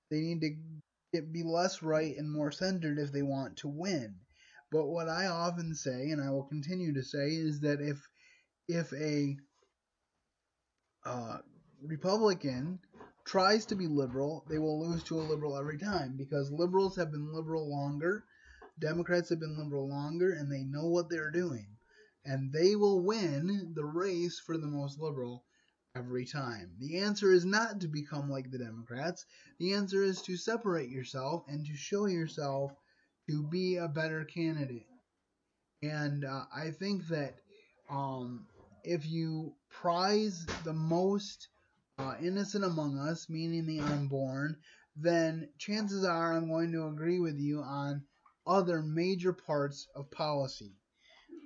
They 0.09 0.21
need 0.21 0.41
to 1.13 1.21
be 1.21 1.43
less 1.43 1.81
right 1.81 2.15
and 2.17 2.31
more 2.31 2.51
centered 2.51 2.99
if 2.99 3.11
they 3.11 3.21
want 3.21 3.57
to 3.57 3.67
win. 3.67 4.15
But 4.71 4.87
what 4.87 5.09
I 5.09 5.27
often 5.27 5.75
say, 5.75 6.11
and 6.11 6.21
I 6.21 6.29
will 6.29 6.43
continue 6.43 6.93
to 6.93 7.03
say, 7.03 7.29
is 7.29 7.61
that 7.61 7.81
if 7.81 8.07
if 8.67 8.93
a 8.93 9.35
uh, 11.05 11.39
Republican 11.81 12.79
tries 13.25 13.65
to 13.67 13.75
be 13.75 13.87
liberal, 13.87 14.45
they 14.49 14.59
will 14.59 14.87
lose 14.87 15.03
to 15.03 15.19
a 15.19 15.23
liberal 15.23 15.57
every 15.57 15.77
time 15.77 16.15
because 16.17 16.51
liberals 16.51 16.95
have 16.97 17.11
been 17.11 17.33
liberal 17.33 17.69
longer 17.69 18.25
Democrats 18.79 19.29
have 19.29 19.39
been 19.39 19.57
liberal 19.57 19.87
longer 19.87 20.33
and 20.33 20.51
they 20.51 20.63
know 20.63 20.87
what 20.87 21.09
they're 21.09 21.31
doing. 21.31 21.67
And 22.25 22.51
they 22.51 22.75
will 22.75 23.01
win 23.01 23.73
the 23.75 23.85
race 23.85 24.39
for 24.39 24.57
the 24.57 24.67
most 24.67 24.99
liberal 24.99 25.45
every 25.95 26.25
time. 26.25 26.71
The 26.79 26.99
answer 26.99 27.31
is 27.31 27.45
not 27.45 27.81
to 27.81 27.87
become 27.87 28.29
like 28.29 28.51
the 28.51 28.59
Democrats. 28.59 29.25
The 29.59 29.73
answer 29.73 30.03
is 30.03 30.21
to 30.23 30.37
separate 30.37 30.89
yourself 30.89 31.43
and 31.47 31.65
to 31.65 31.75
show 31.75 32.05
yourself 32.05 32.73
to 33.29 33.43
be 33.43 33.77
a 33.77 33.87
better 33.87 34.25
candidate. 34.25 34.87
And 35.81 36.25
uh, 36.25 36.45
I 36.55 36.71
think 36.71 37.07
that 37.07 37.35
um, 37.89 38.47
if 38.83 39.05
you 39.05 39.53
prize 39.69 40.45
the 40.63 40.73
most 40.73 41.47
uh, 41.97 42.15
innocent 42.21 42.63
among 42.63 42.97
us, 42.97 43.29
meaning 43.29 43.65
the 43.65 43.79
unborn, 43.79 44.57
then 44.95 45.49
chances 45.57 46.03
are 46.03 46.33
I'm 46.33 46.49
going 46.49 46.71
to 46.73 46.87
agree 46.87 47.19
with 47.19 47.39
you 47.39 47.61
on 47.61 48.03
other 48.45 48.81
major 48.81 49.33
parts 49.33 49.87
of 49.95 50.11
policy. 50.11 50.73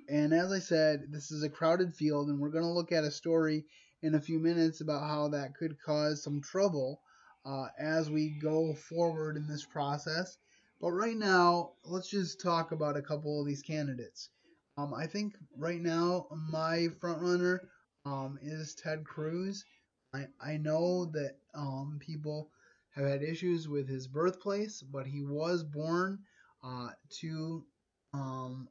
And 0.08 0.32
as 0.34 0.52
I 0.52 0.58
said, 0.58 1.06
this 1.10 1.30
is 1.30 1.42
a 1.42 1.48
crowded 1.48 1.94
field, 1.94 2.28
and 2.28 2.38
we're 2.38 2.50
going 2.50 2.64
to 2.64 2.70
look 2.70 2.92
at 2.92 3.04
a 3.04 3.10
story 3.10 3.64
in 4.02 4.14
a 4.14 4.20
few 4.20 4.38
minutes 4.38 4.80
about 4.80 5.08
how 5.08 5.28
that 5.28 5.54
could 5.54 5.80
cause 5.80 6.22
some 6.22 6.42
trouble 6.42 7.00
uh, 7.46 7.68
as 7.78 8.10
we 8.10 8.30
go 8.30 8.74
forward 8.74 9.36
in 9.36 9.46
this 9.46 9.64
process. 9.64 10.36
But 10.80 10.92
right 10.92 11.16
now, 11.16 11.72
let's 11.84 12.08
just 12.08 12.40
talk 12.40 12.72
about 12.72 12.96
a 12.96 13.02
couple 13.02 13.40
of 13.40 13.46
these 13.46 13.62
candidates. 13.62 14.28
Um, 14.76 14.92
I 14.92 15.06
think 15.06 15.36
right 15.56 15.80
now 15.80 16.26
my 16.50 16.88
front 17.00 17.22
runner 17.22 17.68
um, 18.04 18.38
is 18.42 18.74
Ted 18.74 19.04
Cruz. 19.04 19.64
I, 20.12 20.26
I 20.40 20.56
know 20.58 21.06
that 21.06 21.36
um, 21.54 21.98
people 22.00 22.50
have 22.94 23.06
had 23.06 23.22
issues 23.22 23.68
with 23.68 23.88
his 23.88 24.06
birthplace, 24.06 24.82
but 24.82 25.06
he 25.06 25.22
was 25.22 25.62
born 25.62 26.18
uh, 26.64 26.88
to 27.20 27.64
um, 28.12 28.68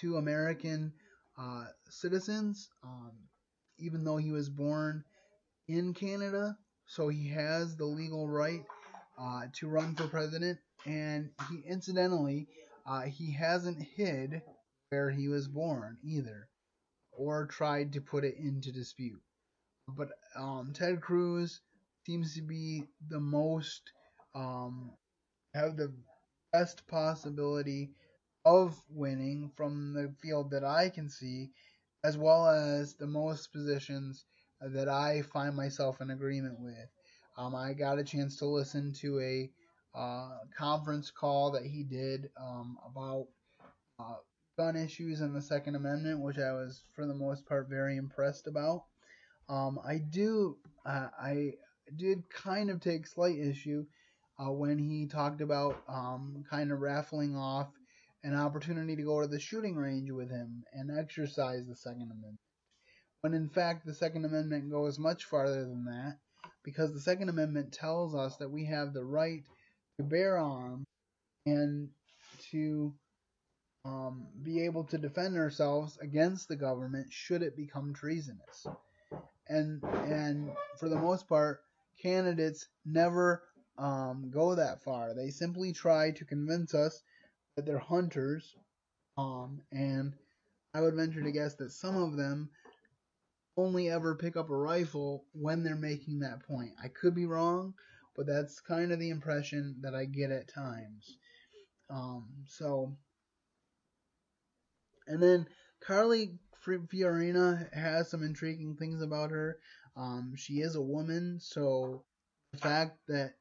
to 0.00 0.16
American 0.16 0.92
uh, 1.38 1.64
citizens, 1.88 2.68
um, 2.82 3.12
even 3.78 4.04
though 4.04 4.16
he 4.16 4.30
was 4.30 4.48
born 4.48 5.04
in 5.68 5.94
Canada. 5.94 6.56
So 6.86 7.08
he 7.08 7.28
has 7.28 7.76
the 7.76 7.84
legal 7.84 8.28
right 8.28 8.64
uh, 9.20 9.42
to 9.54 9.68
run 9.68 9.94
for 9.94 10.08
president. 10.08 10.58
And 10.86 11.30
he, 11.50 11.62
incidentally, 11.68 12.48
uh, 12.86 13.02
he 13.02 13.32
hasn't 13.32 13.82
hid 13.94 14.42
where 14.88 15.10
he 15.10 15.28
was 15.28 15.46
born 15.46 15.98
either, 16.02 16.48
or 17.12 17.46
tried 17.46 17.92
to 17.92 18.00
put 18.00 18.24
it 18.24 18.36
into 18.38 18.72
dispute. 18.72 19.20
But 19.86 20.08
um, 20.36 20.72
Ted 20.74 21.00
Cruz 21.00 21.60
seems 22.06 22.34
to 22.34 22.42
be 22.42 22.84
the 23.08 23.20
most 23.20 23.82
um, 24.34 24.92
have 25.54 25.76
the 25.76 25.92
best 26.52 26.86
possibility 26.86 27.90
of 28.44 28.80
winning 28.88 29.50
from 29.56 29.92
the 29.92 30.12
field 30.22 30.50
that 30.50 30.64
I 30.64 30.88
can 30.88 31.08
see, 31.08 31.50
as 32.04 32.16
well 32.16 32.48
as 32.48 32.94
the 32.94 33.06
most 33.06 33.52
positions 33.52 34.24
that 34.60 34.88
I 34.88 35.22
find 35.22 35.54
myself 35.54 36.00
in 36.00 36.10
agreement 36.10 36.58
with. 36.58 36.88
Um, 37.36 37.54
I 37.54 37.72
got 37.72 37.98
a 37.98 38.04
chance 38.04 38.36
to 38.36 38.46
listen 38.46 38.92
to 39.00 39.20
a 39.20 39.50
uh, 39.94 40.38
conference 40.56 41.10
call 41.10 41.52
that 41.52 41.64
he 41.64 41.82
did 41.82 42.30
um, 42.40 42.78
about 42.86 43.26
uh, 43.98 44.16
gun 44.56 44.76
issues 44.76 45.20
and 45.20 45.34
the 45.34 45.42
Second 45.42 45.74
Amendment, 45.74 46.20
which 46.20 46.38
I 46.38 46.52
was, 46.52 46.82
for 46.94 47.06
the 47.06 47.14
most 47.14 47.46
part, 47.46 47.68
very 47.68 47.96
impressed 47.96 48.46
about. 48.46 48.84
Um, 49.48 49.80
I 49.86 49.98
do, 49.98 50.56
uh, 50.86 51.08
I 51.18 51.54
did 51.96 52.28
kind 52.30 52.70
of 52.70 52.80
take 52.80 53.06
slight 53.06 53.38
issue 53.38 53.84
uh, 54.40 54.50
when 54.50 54.78
he 54.78 55.06
talked 55.06 55.40
about 55.40 55.82
um, 55.88 56.44
kind 56.48 56.72
of 56.72 56.80
raffling 56.80 57.36
off 57.36 57.68
an 58.22 58.34
opportunity 58.34 58.96
to 58.96 59.02
go 59.02 59.20
to 59.20 59.26
the 59.26 59.40
shooting 59.40 59.76
range 59.76 60.10
with 60.10 60.30
him 60.30 60.64
and 60.72 60.98
exercise 60.98 61.66
the 61.66 61.76
Second 61.76 62.02
Amendment. 62.02 62.38
When 63.22 63.34
in 63.34 63.48
fact, 63.48 63.84
the 63.84 63.94
Second 63.94 64.24
Amendment 64.24 64.70
goes 64.70 64.98
much 64.98 65.24
farther 65.24 65.64
than 65.64 65.84
that, 65.86 66.16
because 66.64 66.92
the 66.92 67.00
Second 67.00 67.28
Amendment 67.28 67.72
tells 67.72 68.14
us 68.14 68.36
that 68.36 68.50
we 68.50 68.66
have 68.66 68.92
the 68.92 69.04
right 69.04 69.42
to 69.98 70.04
bear 70.04 70.38
arms 70.38 70.86
and 71.46 71.88
to 72.50 72.94
um, 73.84 74.26
be 74.42 74.64
able 74.64 74.84
to 74.84 74.98
defend 74.98 75.36
ourselves 75.36 75.98
against 76.02 76.48
the 76.48 76.56
government 76.56 77.06
should 77.10 77.42
it 77.42 77.56
become 77.56 77.94
treasonous. 77.94 78.66
And 79.48 79.82
and 79.82 80.50
for 80.78 80.88
the 80.88 80.96
most 80.96 81.28
part, 81.28 81.60
candidates 82.02 82.68
never 82.84 83.42
um, 83.80 84.30
go 84.30 84.54
that 84.54 84.82
far. 84.84 85.14
They 85.14 85.30
simply 85.30 85.72
try 85.72 86.10
to 86.12 86.24
convince 86.24 86.74
us 86.74 87.02
that 87.56 87.64
they're 87.64 87.78
hunters, 87.78 88.54
um, 89.16 89.62
and 89.72 90.14
I 90.74 90.82
would 90.82 90.94
venture 90.94 91.22
to 91.22 91.32
guess 91.32 91.54
that 91.56 91.72
some 91.72 91.96
of 91.96 92.16
them 92.16 92.50
only 93.56 93.90
ever 93.90 94.14
pick 94.14 94.36
up 94.36 94.50
a 94.50 94.56
rifle 94.56 95.24
when 95.32 95.64
they're 95.64 95.76
making 95.76 96.20
that 96.20 96.46
point. 96.46 96.72
I 96.82 96.88
could 96.88 97.14
be 97.14 97.26
wrong, 97.26 97.74
but 98.14 98.26
that's 98.26 98.60
kind 98.60 98.92
of 98.92 99.00
the 99.00 99.10
impression 99.10 99.76
that 99.80 99.94
I 99.94 100.04
get 100.04 100.30
at 100.30 100.52
times. 100.52 101.16
Um, 101.88 102.28
so, 102.46 102.92
and 105.08 105.22
then 105.22 105.46
Carly 105.80 106.38
Fiorina 106.64 107.72
has 107.74 108.10
some 108.10 108.22
intriguing 108.22 108.76
things 108.76 109.02
about 109.02 109.30
her. 109.30 109.58
Um, 109.96 110.34
she 110.36 110.60
is 110.60 110.76
a 110.76 110.82
woman, 110.82 111.38
so 111.40 112.04
the 112.52 112.58
fact 112.58 112.98
that 113.08 113.34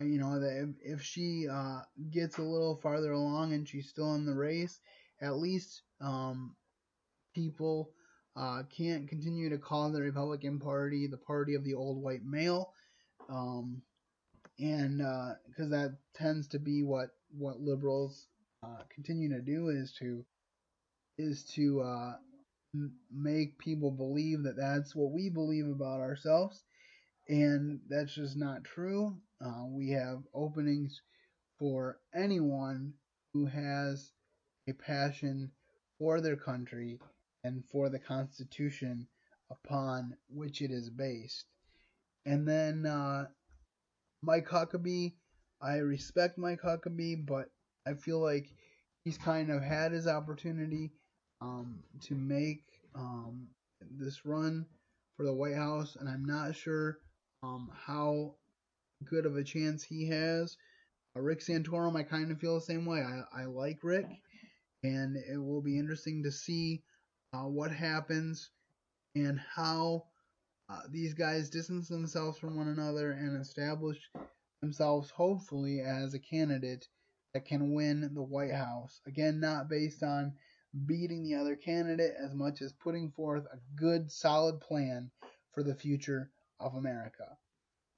you 0.00 0.18
know 0.18 0.40
that 0.40 0.56
if, 0.82 0.98
if 0.98 1.02
she 1.02 1.46
uh, 1.50 1.80
gets 2.10 2.38
a 2.38 2.42
little 2.42 2.76
farther 2.76 3.12
along 3.12 3.52
and 3.52 3.68
she's 3.68 3.88
still 3.88 4.14
in 4.14 4.24
the 4.26 4.34
race, 4.34 4.80
at 5.20 5.36
least 5.36 5.82
um, 6.00 6.56
people 7.34 7.90
uh, 8.36 8.62
can't 8.74 9.08
continue 9.08 9.50
to 9.50 9.58
call 9.58 9.90
the 9.90 10.00
Republican 10.02 10.58
Party 10.58 11.06
the 11.06 11.18
party 11.18 11.54
of 11.54 11.64
the 11.64 11.74
old 11.74 12.02
white 12.02 12.24
male, 12.24 12.72
um, 13.28 13.82
and 14.60 14.98
because 15.48 15.72
uh, 15.72 15.76
that 15.76 15.96
tends 16.14 16.48
to 16.48 16.58
be 16.58 16.82
what 16.82 17.10
what 17.30 17.60
liberals 17.60 18.28
uh, 18.64 18.82
continue 18.94 19.28
to 19.28 19.40
do 19.42 19.68
is 19.70 19.92
to 20.00 20.24
is 21.18 21.44
to 21.44 21.80
uh, 21.82 22.12
m- 22.74 22.92
make 23.12 23.58
people 23.58 23.90
believe 23.90 24.42
that 24.44 24.56
that's 24.56 24.94
what 24.94 25.12
we 25.12 25.28
believe 25.30 25.66
about 25.68 26.00
ourselves, 26.00 26.64
and 27.30 27.78
that's 27.88 28.12
just 28.12 28.36
not 28.36 28.64
true. 28.64 29.16
Uh, 29.40 29.64
we 29.68 29.90
have 29.90 30.18
openings 30.34 31.00
for 31.60 31.98
anyone 32.12 32.92
who 33.32 33.46
has 33.46 34.10
a 34.68 34.72
passion 34.72 35.52
for 35.96 36.20
their 36.20 36.36
country 36.36 36.98
and 37.44 37.62
for 37.70 37.88
the 37.88 38.00
Constitution 38.00 39.06
upon 39.48 40.16
which 40.28 40.60
it 40.60 40.72
is 40.72 40.90
based. 40.90 41.44
And 42.26 42.48
then 42.48 42.84
uh, 42.84 43.26
Mike 44.22 44.48
Huckabee, 44.48 45.12
I 45.62 45.76
respect 45.76 46.36
Mike 46.36 46.62
Huckabee, 46.62 47.24
but 47.24 47.46
I 47.86 47.94
feel 47.94 48.20
like 48.20 48.48
he's 49.04 49.18
kind 49.18 49.52
of 49.52 49.62
had 49.62 49.92
his 49.92 50.08
opportunity 50.08 50.90
um, 51.40 51.78
to 52.08 52.16
make 52.16 52.64
um, 52.96 53.46
this 53.88 54.26
run 54.26 54.66
for 55.16 55.24
the 55.24 55.32
White 55.32 55.54
House, 55.54 55.96
and 55.98 56.08
I'm 56.08 56.24
not 56.24 56.56
sure 56.56 56.98
um, 57.42 57.70
how 57.86 58.34
good 59.04 59.26
of 59.26 59.36
a 59.36 59.44
chance 59.44 59.82
he 59.82 60.08
has. 60.08 60.56
Uh, 61.16 61.20
Rick 61.20 61.40
Santorum, 61.40 61.96
I 61.96 62.02
kind 62.02 62.30
of 62.30 62.38
feel 62.38 62.54
the 62.54 62.60
same 62.60 62.84
way. 62.84 63.00
I, 63.00 63.42
I 63.42 63.44
like 63.46 63.78
Rick, 63.82 64.06
and 64.82 65.16
it 65.16 65.38
will 65.38 65.62
be 65.62 65.78
interesting 65.78 66.22
to 66.24 66.32
see 66.32 66.82
uh, 67.32 67.44
what 67.44 67.70
happens 67.70 68.50
and 69.14 69.40
how 69.54 70.04
uh, 70.68 70.82
these 70.90 71.14
guys 71.14 71.50
distance 71.50 71.88
themselves 71.88 72.38
from 72.38 72.56
one 72.56 72.68
another 72.68 73.12
and 73.12 73.40
establish 73.40 73.98
themselves, 74.60 75.10
hopefully, 75.10 75.80
as 75.80 76.14
a 76.14 76.18
candidate 76.18 76.86
that 77.32 77.44
can 77.44 77.72
win 77.72 78.10
the 78.14 78.22
White 78.22 78.52
House. 78.52 79.00
Again, 79.06 79.40
not 79.40 79.68
based 79.68 80.02
on 80.02 80.34
beating 80.86 81.24
the 81.24 81.34
other 81.34 81.56
candidate 81.56 82.12
as 82.22 82.34
much 82.34 82.62
as 82.62 82.72
putting 82.72 83.10
forth 83.10 83.44
a 83.46 83.58
good, 83.74 84.12
solid 84.12 84.60
plan 84.60 85.10
for 85.52 85.62
the 85.64 85.74
future 85.74 86.30
of 86.60 86.74
America. 86.74 87.36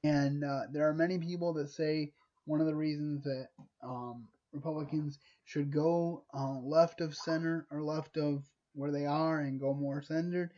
And 0.05 0.45
uh, 0.45 0.63
there 0.73 0.89
are 0.89 0.95
many 0.95 1.19
people 1.19 1.53
that 1.55 1.71
say 1.71 2.13
one 2.45 2.61
of 2.61 2.67
the 2.67 2.75
reasons 2.75 3.25
that 3.25 3.49
um, 3.83 4.29
Republicans 4.53 5.19
should 5.45 5.71
go 5.71 6.25
uh, 6.35 6.59
left 6.61 7.01
of 7.01 7.15
center 7.15 7.67
or 7.71 7.83
left 7.83 8.17
of 8.17 8.43
where 8.75 8.91
they 8.91 9.07
are 9.07 9.41
and 9.41 9.61
go 9.61 9.75
more 9.75 10.03
centered 10.03 10.53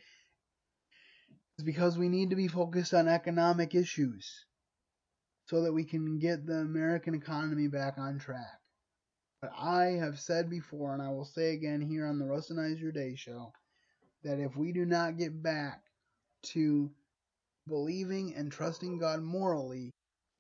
is 1.59 1.64
because 1.64 1.99
we 1.99 2.09
need 2.09 2.31
to 2.31 2.37
be 2.37 2.49
focused 2.49 2.95
on 2.95 3.09
economic 3.09 3.75
issues 3.75 4.45
so 5.47 5.62
that 5.62 5.73
we 5.73 5.85
can 5.85 6.19
get 6.19 6.47
the 6.47 6.55
American 6.55 7.14
economy 7.14 7.69
back 7.69 7.99
on 7.99 8.19
track. 8.19 8.61
But 9.43 9.53
I 9.59 9.99
have 10.01 10.19
said 10.19 10.49
before, 10.49 10.95
and 10.95 11.03
I 11.03 11.11
will 11.11 11.27
say 11.27 11.53
again 11.53 11.83
here 11.83 12.07
on 12.07 12.19
the 12.19 12.25
Russinize 12.25 12.81
Your 12.81 12.93
Day 12.93 13.14
show, 13.14 13.53
that 14.23 14.40
if 14.40 14.57
we 14.57 14.73
do 14.73 14.87
not 14.87 15.19
get 15.19 15.43
back 15.43 15.83
to 16.45 16.90
believing 17.68 18.35
and 18.35 18.50
trusting 18.50 18.98
God 18.98 19.22
morally, 19.22 19.90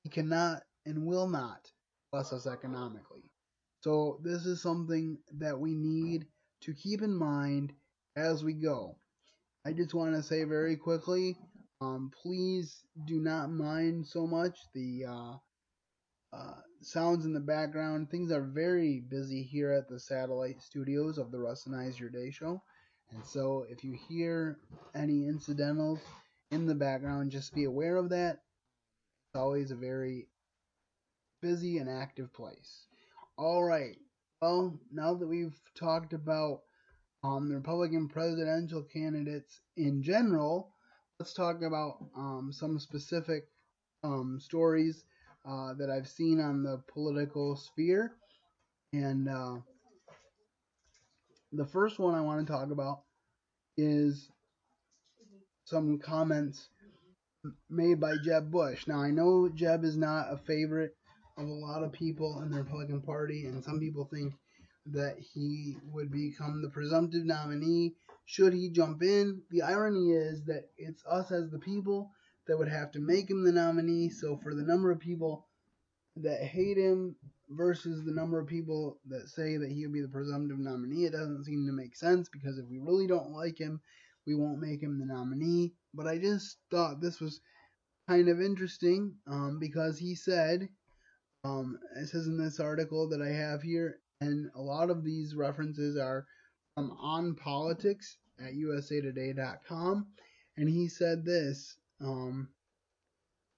He 0.02 0.10
cannot 0.10 0.62
and 0.86 1.06
will 1.06 1.28
not 1.28 1.70
bless 2.12 2.32
us 2.32 2.46
economically. 2.46 3.30
So 3.80 4.18
this 4.22 4.46
is 4.46 4.62
something 4.62 5.18
that 5.38 5.58
we 5.58 5.74
need 5.74 6.26
to 6.62 6.74
keep 6.74 7.02
in 7.02 7.14
mind 7.14 7.72
as 8.16 8.44
we 8.44 8.54
go. 8.54 8.96
I 9.66 9.72
just 9.72 9.94
want 9.94 10.14
to 10.14 10.22
say 10.22 10.44
very 10.44 10.76
quickly, 10.76 11.36
um, 11.80 12.10
please 12.22 12.82
do 13.06 13.20
not 13.20 13.50
mind 13.50 14.06
so 14.06 14.26
much 14.26 14.58
the 14.74 15.04
uh, 15.06 15.34
uh, 16.32 16.54
sounds 16.80 17.24
in 17.24 17.32
the 17.32 17.40
background. 17.40 18.10
Things 18.10 18.30
are 18.32 18.42
very 18.42 19.02
busy 19.08 19.42
here 19.42 19.72
at 19.72 19.88
the 19.88 19.98
satellite 19.98 20.62
studios 20.62 21.18
of 21.18 21.30
the 21.30 21.38
Russinize 21.38 21.98
Your 21.98 22.10
Day 22.10 22.30
show. 22.30 22.62
And 23.10 23.24
so 23.24 23.66
if 23.68 23.84
you 23.84 23.96
hear 24.08 24.58
any 24.94 25.26
incidentals 25.26 26.00
in 26.50 26.66
the 26.66 26.74
background, 26.74 27.30
just 27.30 27.54
be 27.54 27.64
aware 27.64 27.96
of 27.96 28.10
that. 28.10 28.40
It's 29.28 29.36
always 29.40 29.70
a 29.70 29.76
very 29.76 30.28
busy 31.42 31.78
and 31.78 31.90
active 31.90 32.32
place. 32.32 32.86
All 33.36 33.62
right. 33.62 33.96
Well, 34.40 34.78
now 34.92 35.14
that 35.14 35.26
we've 35.26 35.58
talked 35.74 36.12
about 36.12 36.60
um, 37.22 37.48
the 37.48 37.54
Republican 37.54 38.08
presidential 38.08 38.82
candidates 38.82 39.60
in 39.76 40.02
general, 40.02 40.74
let's 41.18 41.32
talk 41.32 41.62
about 41.62 41.96
um, 42.16 42.50
some 42.52 42.78
specific 42.78 43.44
um, 44.02 44.38
stories 44.40 45.04
uh, 45.48 45.74
that 45.74 45.90
I've 45.90 46.08
seen 46.08 46.40
on 46.40 46.62
the 46.62 46.82
political 46.92 47.56
sphere. 47.56 48.12
And 48.92 49.28
uh, 49.28 49.56
the 51.52 51.66
first 51.66 51.98
one 51.98 52.14
I 52.14 52.20
want 52.20 52.46
to 52.46 52.52
talk 52.52 52.70
about 52.70 53.00
is 53.76 54.30
some 55.64 55.98
comments 55.98 56.68
made 57.68 58.00
by 58.00 58.14
Jeb 58.22 58.50
Bush. 58.50 58.86
Now, 58.86 59.00
I 59.00 59.10
know 59.10 59.48
Jeb 59.48 59.84
is 59.84 59.96
not 59.96 60.32
a 60.32 60.36
favorite 60.36 60.94
of 61.36 61.46
a 61.46 61.52
lot 61.52 61.82
of 61.82 61.92
people 61.92 62.40
in 62.42 62.50
the 62.50 62.58
Republican 62.58 63.00
Party, 63.00 63.46
and 63.46 63.64
some 63.64 63.80
people 63.80 64.08
think 64.12 64.34
that 64.86 65.16
he 65.18 65.76
would 65.90 66.12
become 66.12 66.62
the 66.62 66.70
presumptive 66.70 67.24
nominee 67.24 67.94
should 68.26 68.52
he 68.52 68.70
jump 68.70 69.02
in. 69.02 69.42
The 69.50 69.62
irony 69.62 70.12
is 70.12 70.44
that 70.44 70.68
it's 70.76 71.02
us 71.06 71.30
as 71.30 71.50
the 71.50 71.58
people 71.58 72.10
that 72.46 72.58
would 72.58 72.68
have 72.68 72.92
to 72.92 73.00
make 73.00 73.30
him 73.30 73.44
the 73.44 73.52
nominee. 73.52 74.10
So, 74.10 74.36
for 74.36 74.54
the 74.54 74.62
number 74.62 74.90
of 74.90 75.00
people 75.00 75.46
that 76.16 76.42
hate 76.42 76.76
him 76.76 77.16
versus 77.50 78.04
the 78.04 78.12
number 78.12 78.38
of 78.38 78.46
people 78.46 78.98
that 79.08 79.28
say 79.28 79.56
that 79.56 79.70
he 79.70 79.84
would 79.84 79.92
be 79.92 80.00
the 80.00 80.08
presumptive 80.08 80.58
nominee, 80.58 81.04
it 81.04 81.12
doesn't 81.12 81.44
seem 81.44 81.66
to 81.66 81.72
make 81.72 81.96
sense 81.96 82.28
because 82.28 82.58
if 82.58 82.66
we 82.68 82.78
really 82.78 83.06
don't 83.06 83.32
like 83.32 83.58
him, 83.58 83.80
we 84.26 84.34
won't 84.34 84.60
make 84.60 84.82
him 84.82 84.98
the 84.98 85.06
nominee. 85.06 85.74
But 85.92 86.06
I 86.06 86.18
just 86.18 86.58
thought 86.70 87.00
this 87.00 87.20
was 87.20 87.40
kind 88.08 88.28
of 88.28 88.40
interesting 88.40 89.14
um, 89.26 89.58
because 89.60 89.98
he 89.98 90.14
said, 90.14 90.68
um, 91.44 91.78
it 91.96 92.08
says 92.08 92.26
in 92.26 92.38
this 92.38 92.60
article 92.60 93.08
that 93.10 93.22
I 93.22 93.30
have 93.30 93.62
here, 93.62 94.00
and 94.20 94.50
a 94.54 94.60
lot 94.60 94.90
of 94.90 95.04
these 95.04 95.34
references 95.34 95.96
are 95.96 96.26
from 96.74 96.90
On 96.92 97.34
Politics 97.34 98.16
at 98.40 98.54
usatoday.com, 98.54 100.06
and 100.56 100.68
he 100.68 100.88
said 100.88 101.24
this. 101.24 101.76
Um, 102.00 102.48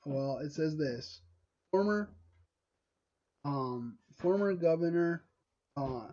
well, 0.05 0.39
it 0.39 0.53
says 0.53 0.77
this: 0.77 1.21
former 1.71 2.11
um, 3.45 3.99
former 4.19 4.55
governor 4.55 5.25
uh, 5.77 6.09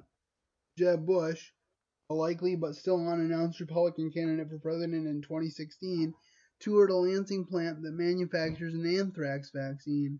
Jeb 0.77 1.05
Bush, 1.05 1.51
a 2.13 2.15
likely 2.15 2.56
but 2.56 2.76
still 2.76 3.08
unannounced 3.10 3.60
Republican 3.60 4.12
candidate 4.12 4.47
for 4.47 4.60
president 4.60 5.08
in 5.08 5.19
2016, 5.23 6.13
toured 6.60 6.91
a 6.91 6.95
Lansing 6.95 7.43
plant 7.43 7.82
that 7.82 7.91
manufactures 7.91 8.76
an 8.76 8.86
anthrax 8.86 9.49
vaccine 9.49 10.19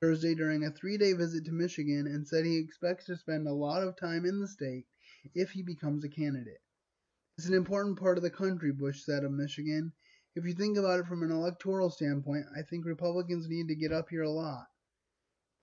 Thursday 0.00 0.34
during 0.34 0.64
a 0.64 0.72
three 0.72 0.98
day 0.98 1.12
visit 1.12 1.44
to 1.44 1.52
Michigan 1.52 2.08
and 2.08 2.26
said 2.26 2.44
he 2.44 2.58
expects 2.58 3.04
to 3.04 3.16
spend 3.16 3.46
a 3.46 3.52
lot 3.52 3.84
of 3.84 3.96
time 3.96 4.24
in 4.24 4.40
the 4.40 4.48
state 4.48 4.86
if 5.32 5.52
he 5.52 5.62
becomes 5.62 6.02
a 6.02 6.08
candidate. 6.08 6.62
It's 7.38 7.46
an 7.46 7.54
important 7.54 8.00
part 8.00 8.16
of 8.16 8.24
the 8.24 8.30
country, 8.30 8.72
Bush 8.72 9.04
said 9.04 9.22
of 9.22 9.30
Michigan. 9.30 9.92
If 10.34 10.44
you 10.44 10.54
think 10.54 10.76
about 10.78 10.98
it 10.98 11.06
from 11.06 11.22
an 11.22 11.30
electoral 11.30 11.90
standpoint, 11.90 12.46
I 12.58 12.62
think 12.62 12.84
Republicans 12.84 13.48
need 13.48 13.68
to 13.68 13.76
get 13.76 13.92
up 13.92 14.08
here 14.08 14.24
a 14.24 14.30
lot. 14.30 14.66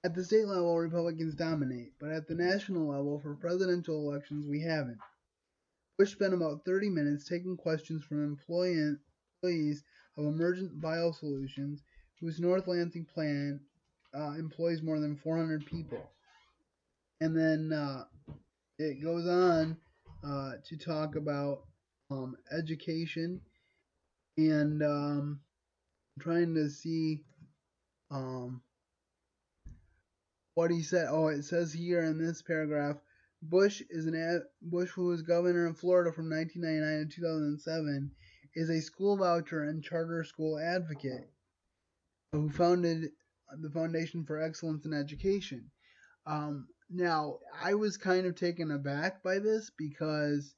At 0.06 0.16
the 0.16 0.24
state 0.24 0.48
level, 0.48 0.78
Republicans 0.78 1.36
dominate, 1.36 1.92
but 2.00 2.12
at 2.12 2.30
the 2.30 2.36
national 2.36 2.88
level, 2.88 3.20
for 3.20 3.36
presidential 3.36 4.10
elections, 4.10 4.48
we 4.48 4.62
haven't. 4.62 5.00
Bush 5.98 6.12
spent 6.12 6.34
about 6.34 6.64
30 6.64 6.90
minutes 6.90 7.28
taking 7.28 7.58
questions 7.58 8.04
from 8.04 8.24
employees 8.24 9.84
of 10.18 10.26
Emergent 10.26 10.80
Biosolutions, 10.80 11.80
whose 12.20 12.40
North 12.40 12.68
Lansing 12.68 13.06
plant 13.06 13.62
uh, 14.14 14.34
employs 14.38 14.82
more 14.82 15.00
than 15.00 15.16
400 15.16 15.66
people. 15.66 16.12
And 17.20 17.36
then 17.36 17.74
uh, 17.74 18.04
it 18.78 19.02
goes 19.04 19.28
on 19.28 19.78
uh, 20.24 20.52
to 20.68 20.78
talk 20.78 21.16
about 21.16 21.64
um, 22.12 22.36
education 22.56 23.42
and 24.38 24.84
um, 24.84 25.40
trying 26.20 26.54
to 26.54 26.70
see 26.70 27.24
um, 28.12 28.62
what 30.54 30.70
he 30.70 30.84
said. 30.84 31.08
Oh, 31.10 31.28
it 31.28 31.44
says 31.44 31.74
here 31.74 32.04
in 32.04 32.24
this 32.24 32.44
paragraph 32.44 32.98
Bush 33.42 33.82
is 33.90 34.06
an 34.08 34.44
Bush, 34.62 34.90
who 34.90 35.08
was 35.08 35.22
governor 35.22 35.68
of 35.68 35.78
Florida 35.78 36.12
from 36.12 36.30
1999 36.30 37.10
to 37.10 37.16
2007, 37.16 38.12
is 38.56 38.70
a 38.70 38.82
school 38.82 39.18
voucher 39.18 39.64
and 39.64 39.84
charter 39.84 40.24
school 40.24 40.58
advocate 40.58 41.30
who 42.32 42.50
founded 42.50 43.12
the 43.62 43.70
Foundation 43.70 44.26
for 44.26 44.42
Excellence 44.42 44.86
in 44.86 44.94
Education. 44.94 45.70
Um, 46.26 46.68
now, 46.90 47.40
I 47.62 47.76
was 47.76 47.98
kind 47.98 48.26
of 48.26 48.36
taken 48.36 48.72
aback 48.72 49.24
by 49.24 49.40
this 49.40 49.72
because 49.78 50.56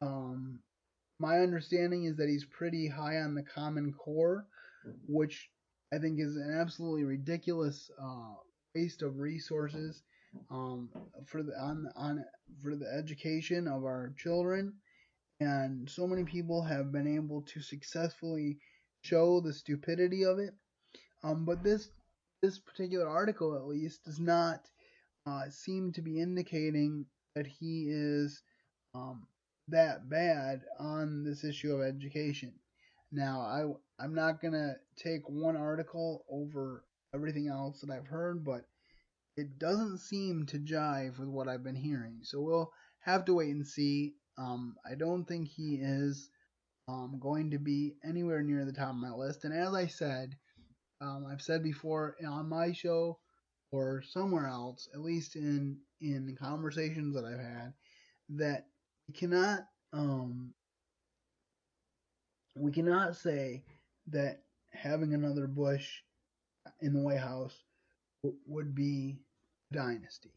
um, 0.00 0.60
my 1.18 1.40
understanding 1.40 2.04
is 2.04 2.16
that 2.16 2.28
he's 2.28 2.44
pretty 2.46 2.88
high 2.88 3.18
on 3.18 3.34
the 3.34 3.42
Common 3.42 3.92
Core, 3.92 4.46
which 5.06 5.50
I 5.92 5.98
think 5.98 6.18
is 6.18 6.36
an 6.36 6.56
absolutely 6.58 7.04
ridiculous 7.04 7.90
uh, 8.02 8.34
waste 8.74 9.02
of 9.02 9.18
resources 9.18 10.02
um, 10.50 10.88
for 11.26 11.42
the 11.42 11.52
on 11.58 11.88
on 11.96 12.24
for 12.62 12.74
the 12.76 12.86
education 12.86 13.66
of 13.68 13.84
our 13.84 14.12
children. 14.16 14.74
And 15.40 15.90
so 15.90 16.06
many 16.06 16.24
people 16.24 16.62
have 16.62 16.92
been 16.92 17.06
able 17.06 17.42
to 17.42 17.60
successfully 17.60 18.58
show 19.02 19.40
the 19.40 19.52
stupidity 19.52 20.24
of 20.24 20.38
it. 20.38 20.54
Um, 21.22 21.44
but 21.44 21.62
this 21.62 21.90
this 22.42 22.58
particular 22.58 23.08
article, 23.08 23.56
at 23.56 23.66
least, 23.66 24.04
does 24.04 24.20
not 24.20 24.60
uh, 25.26 25.48
seem 25.50 25.92
to 25.92 26.02
be 26.02 26.20
indicating 26.20 27.06
that 27.34 27.46
he 27.46 27.86
is 27.88 28.42
um, 28.94 29.26
that 29.68 30.08
bad 30.08 30.62
on 30.78 31.24
this 31.24 31.42
issue 31.42 31.72
of 31.72 31.82
education. 31.82 32.52
Now, 33.10 33.40
I 33.40 34.02
I'm 34.04 34.14
not 34.14 34.42
gonna 34.42 34.74
take 34.96 35.28
one 35.28 35.56
article 35.56 36.24
over 36.30 36.84
everything 37.14 37.48
else 37.48 37.80
that 37.80 37.90
I've 37.90 38.06
heard, 38.06 38.44
but 38.44 38.66
it 39.36 39.58
doesn't 39.58 39.98
seem 39.98 40.46
to 40.46 40.58
jive 40.58 41.18
with 41.18 41.28
what 41.28 41.48
I've 41.48 41.64
been 41.64 41.76
hearing. 41.76 42.20
So 42.22 42.40
we'll 42.40 42.72
have 43.00 43.24
to 43.26 43.34
wait 43.34 43.50
and 43.50 43.66
see. 43.66 44.14
Um, 44.38 44.76
I 44.88 44.94
don't 44.94 45.24
think 45.24 45.48
he 45.48 45.78
is 45.80 46.30
um, 46.88 47.18
going 47.20 47.50
to 47.50 47.58
be 47.58 47.94
anywhere 48.04 48.42
near 48.42 48.64
the 48.64 48.72
top 48.72 48.90
of 48.90 48.96
my 48.96 49.10
list. 49.10 49.44
And 49.44 49.54
as 49.54 49.74
I 49.74 49.86
said, 49.86 50.36
um, 51.00 51.26
I've 51.30 51.42
said 51.42 51.62
before 51.62 52.16
on 52.26 52.48
my 52.48 52.72
show 52.72 53.18
or 53.72 54.02
somewhere 54.02 54.46
else, 54.46 54.88
at 54.94 55.00
least 55.00 55.36
in 55.36 55.78
in 56.00 56.36
conversations 56.40 57.14
that 57.14 57.24
I've 57.24 57.40
had, 57.40 57.72
that 58.30 58.66
we 59.08 59.14
cannot 59.14 59.60
um, 59.92 60.54
we 62.56 62.72
cannot 62.72 63.16
say 63.16 63.64
that 64.08 64.42
having 64.72 65.14
another 65.14 65.46
Bush 65.46 65.88
in 66.80 66.92
the 66.92 67.00
White 67.00 67.20
House 67.20 67.56
w- 68.22 68.38
would 68.46 68.74
be 68.74 69.18
dynasty 69.74 70.32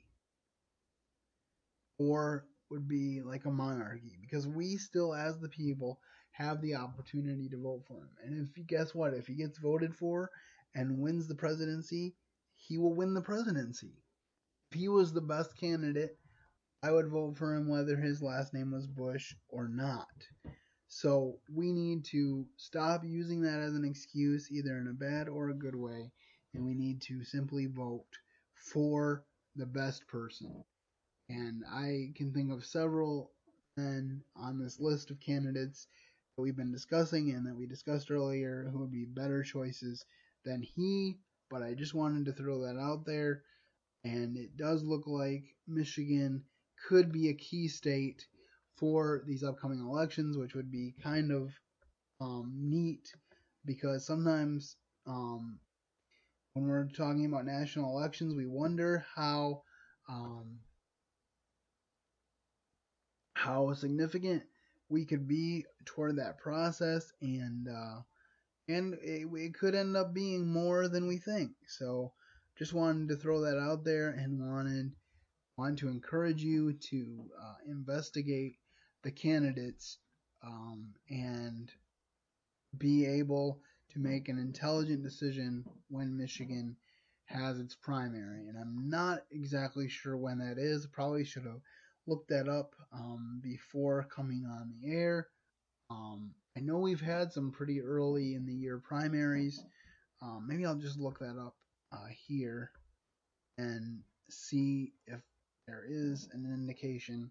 or 2.00 2.46
would 2.70 2.88
be 2.88 3.22
like 3.22 3.46
a 3.46 3.52
monarchy 3.52 4.18
because 4.22 4.48
we 4.48 4.76
still, 4.76 5.14
as 5.14 5.40
the 5.40 5.50
people, 5.50 6.00
have 6.32 6.62
the 6.62 6.76
opportunity 6.76 7.50
to 7.50 7.62
vote 7.62 7.84
for 7.88 7.98
him. 7.98 8.10
And 8.24 8.50
if 8.56 8.68
guess 8.68 8.94
what, 8.94 9.14
if 9.14 9.28
he 9.28 9.36
gets 9.36 9.58
voted 9.58 9.96
for 9.96 10.30
and 10.76 11.00
wins 11.00 11.28
the 11.28 11.36
presidency, 11.36 12.16
he 12.56 12.78
will 12.78 12.94
win 12.94 13.14
the 13.14 13.22
presidency. 13.22 14.04
If 14.72 14.80
he 14.80 14.90
was 14.90 15.14
the 15.14 15.22
best 15.22 15.58
candidate, 15.58 16.18
I 16.84 16.92
would 16.92 17.08
vote 17.08 17.38
for 17.38 17.56
him 17.56 17.68
whether 17.68 17.96
his 17.96 18.22
last 18.22 18.54
name 18.54 18.72
was 18.72 18.86
Bush 18.86 19.34
or 19.50 19.68
not. 19.68 20.08
So 20.90 21.40
we 21.54 21.72
need 21.72 22.06
to 22.06 22.46
stop 22.58 23.04
using 23.04 23.42
that 23.42 23.60
as 23.60 23.74
an 23.74 23.84
excuse, 23.84 24.52
either 24.52 24.78
in 24.78 24.88
a 24.88 24.94
bad 24.94 25.28
or 25.28 25.50
a 25.50 25.58
good 25.58 25.76
way, 25.76 26.12
and 26.54 26.66
we 26.66 26.74
need 26.74 27.02
to 27.04 27.24
simply 27.24 27.66
vote 27.66 28.06
for 28.56 29.24
the 29.58 29.66
best 29.66 30.08
person. 30.08 30.64
And 31.30 31.64
I 31.70 32.12
can 32.16 32.34
think 32.34 32.51
of 32.51 32.66
several 32.66 33.32
men 33.76 34.24
on 34.36 34.60
this 34.60 34.80
list 34.80 35.12
of 35.12 35.20
candidates 35.20 35.88
that 36.36 36.41
we've 36.41 36.55
been 36.55 36.72
discussing 36.72 37.32
and 37.32 37.45
that 37.45 37.55
we 37.55 37.68
discussed 37.68 38.12
earlier 38.12 38.70
who 38.72 38.80
would 38.80 38.91
be 38.91 39.05
better 39.05 39.43
choices 39.43 40.05
than 40.45 40.62
he, 40.62 41.18
but 41.49 41.62
I 41.64 41.74
just 41.74 41.93
wanted 41.93 42.26
to 42.26 42.34
throw 42.34 42.62
that 42.62 42.78
out 42.80 43.05
there. 43.05 43.43
And 44.03 44.38
it 44.38 44.58
does 44.58 44.84
look 44.84 45.08
like 45.08 45.55
Michigan 45.68 46.43
could 46.88 47.12
be 47.12 47.30
a 47.30 47.34
key 47.34 47.68
state 47.68 48.28
for 48.78 49.24
these 49.26 49.43
upcoming 49.43 49.80
elections, 49.80 50.38
which 50.38 50.55
would 50.55 50.72
be 50.72 50.93
kind 51.01 51.32
of 51.32 51.51
um, 52.22 52.53
neat 52.55 53.14
because 53.66 54.05
sometimes 54.05 54.78
um, 55.05 55.60
when 56.58 56.68
we're 56.68 56.88
talking 56.88 57.26
about 57.26 57.45
national 57.45 57.95
elections, 57.95 58.34
we 58.36 58.47
wonder 58.47 59.05
how 59.16 59.62
um, 60.10 60.60
how 63.34 63.74
significant 63.74 64.43
we 64.89 65.05
could 65.05 65.28
be 65.28 65.66
toward 65.86 66.18
that 66.18 66.39
process, 66.39 67.12
and 67.22 67.68
uh, 67.68 68.01
and 68.68 68.95
it, 69.03 69.28
it 69.32 69.53
could 69.53 69.76
end 69.76 69.95
up 69.95 70.14
being 70.14 70.47
more 70.47 70.88
than 70.88 71.08
we 71.08 71.18
think. 71.18 71.51
So, 71.68 72.14
just 72.58 72.74
wanted 72.74 73.10
to 73.10 73.16
throw 73.16 73.41
that 73.41 73.60
out 73.60 73.84
there, 73.84 74.10
and 74.10 74.39
wanted 74.39 74.91
wanted 75.58 75.78
to 75.80 75.89
encourage 75.89 76.41
you 76.41 76.74
to 76.74 77.30
uh, 77.39 77.55
investigate 77.68 78.55
the 79.03 79.12
candidates 79.12 79.99
um, 80.43 80.93
and 81.10 81.72
be 82.78 83.05
able 83.05 83.60
to 83.94 84.00
make 84.00 84.30
an 84.30 84.38
intelligent 84.38 85.04
decision 85.04 85.66
when 85.90 86.18
Michigan 86.18 86.76
has 87.26 87.60
its 87.60 87.76
primary. 87.76 88.48
And 88.48 88.58
I'm 88.58 88.90
not 88.90 89.20
exactly 89.32 89.90
sure 89.90 90.18
when 90.18 90.40
that 90.40 90.58
is. 90.58 90.88
Probably 90.88 91.24
should 91.24 91.46
have 91.46 91.62
looked 92.06 92.30
that 92.30 92.48
up 92.48 92.74
um, 92.94 93.42
before 93.44 94.08
coming 94.14 94.46
on 94.46 94.72
the 94.82 94.92
air. 94.92 95.28
Um, 95.90 96.32
I 96.58 96.62
know 96.62 96.80
we've 96.80 97.02
had 97.02 97.32
some 97.32 97.52
pretty 97.52 97.82
early 97.82 98.34
in 98.34 98.46
the 98.46 98.54
year 98.54 98.80
primaries. 98.80 99.64
Um, 100.22 100.46
maybe 100.48 100.66
I'll 100.66 100.76
just 100.76 101.00
look 101.00 101.20
that 101.20 101.38
up 101.40 101.56
uh, 101.92 102.08
here 102.28 102.72
and 103.58 104.02
see 104.30 104.94
if 105.06 105.22
there 105.68 105.84
is 105.88 106.30
an 106.34 106.46
indication 106.46 107.30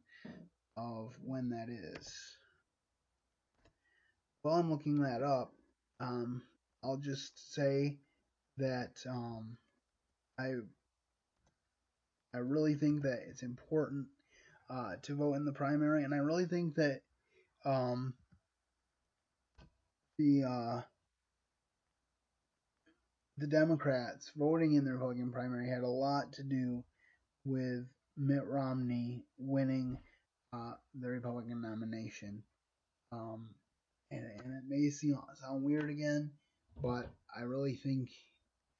of 0.76 1.14
when 1.22 1.50
that 1.50 1.68
is. 1.68 2.08
While 4.42 4.56
I'm 4.56 4.70
looking 4.70 5.00
that 5.00 5.22
up, 5.22 5.52
um, 6.00 6.42
I'll 6.84 6.98
just 6.98 7.54
say 7.54 7.98
that 8.58 8.92
um, 9.08 9.56
I 10.38 10.54
I 12.34 12.38
really 12.38 12.74
think 12.74 13.02
that 13.02 13.20
it's 13.28 13.42
important 13.42 14.06
uh, 14.68 14.96
to 15.02 15.14
vote 15.14 15.34
in 15.34 15.44
the 15.44 15.52
primary, 15.52 16.04
and 16.04 16.14
I 16.14 16.18
really 16.18 16.46
think 16.46 16.74
that 16.74 17.00
um, 17.64 18.14
the 20.18 20.44
uh, 20.44 20.80
the 23.38 23.46
Democrats 23.46 24.32
voting 24.36 24.74
in 24.74 24.84
the 24.84 24.92
Republican 24.92 25.32
primary 25.32 25.68
had 25.68 25.82
a 25.82 25.88
lot 25.88 26.32
to 26.34 26.42
do 26.42 26.84
with 27.44 27.86
Mitt 28.16 28.46
Romney 28.46 29.24
winning 29.38 29.98
uh, 30.52 30.72
the 30.98 31.08
Republican 31.08 31.60
nomination. 31.60 32.42
Um, 33.12 33.50
and, 34.10 34.20
and 34.20 34.54
it 34.54 34.64
may 34.68 34.90
seem 34.90 35.18
sound 35.40 35.62
weird 35.62 35.90
again, 35.90 36.30
but 36.82 37.10
I 37.36 37.42
really 37.42 37.74
think 37.74 38.10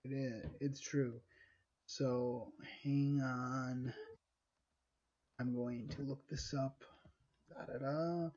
it 0.05 0.13
is. 0.13 0.45
It's 0.61 0.81
true. 0.81 1.21
So 1.87 2.53
hang 2.85 3.21
on. 3.23 3.93
I'm 5.39 5.55
going 5.55 5.89
to 5.97 6.03
look 6.03 6.27
this 6.29 6.55
up. 6.55 6.83
Da 7.51 7.65
da 7.65 7.79
da. 7.79 8.31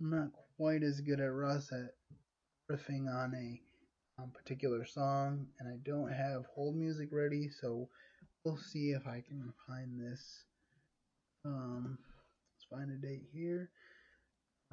I'm 0.00 0.10
not 0.10 0.28
quite 0.56 0.82
as 0.82 1.00
good 1.00 1.20
at 1.20 1.32
Russ 1.32 1.70
at 1.72 1.94
riffing 2.70 3.08
on 3.08 3.32
a 3.34 4.22
um, 4.22 4.30
particular 4.34 4.84
song, 4.84 5.46
and 5.58 5.68
I 5.68 5.76
don't 5.84 6.12
have 6.12 6.44
hold 6.54 6.76
music 6.76 7.08
ready, 7.12 7.48
so 7.48 7.88
we'll 8.44 8.56
see 8.56 8.90
if 8.90 9.06
I 9.06 9.22
can 9.26 9.52
find 9.66 9.98
this. 9.98 10.44
Um, 11.44 11.98
let's 12.54 12.66
find 12.70 12.90
a 12.90 13.06
date 13.06 13.24
here 13.32 13.70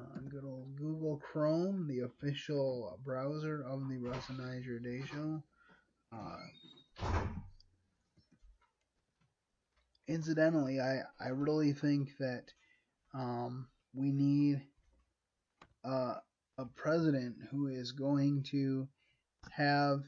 on 0.00 0.28
good 0.28 0.44
old 0.44 0.76
Google 0.76 1.18
Chrome, 1.18 1.86
the 1.86 2.00
official 2.00 2.98
browser 3.04 3.62
of 3.62 3.88
the 3.88 3.96
Russ 3.98 4.28
and 4.28 4.82
Day 4.82 5.02
Show. 5.12 5.42
Uh, 6.12 6.36
incidentally, 10.08 10.80
I, 10.80 11.02
I 11.20 11.28
really 11.28 11.72
think 11.72 12.16
that 12.18 12.44
um, 13.14 13.68
we 13.92 14.10
need 14.10 14.62
uh, 15.84 16.14
a 16.58 16.64
president 16.74 17.36
who 17.50 17.68
is 17.68 17.92
going 17.92 18.42
to 18.50 18.88
have 19.50 20.00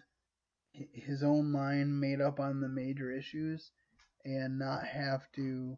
his 0.72 1.22
own 1.22 1.50
mind 1.50 2.00
made 2.00 2.20
up 2.20 2.40
on 2.40 2.60
the 2.60 2.68
major 2.68 3.10
issues 3.10 3.70
and 4.24 4.58
not 4.58 4.84
have 4.84 5.30
to 5.32 5.76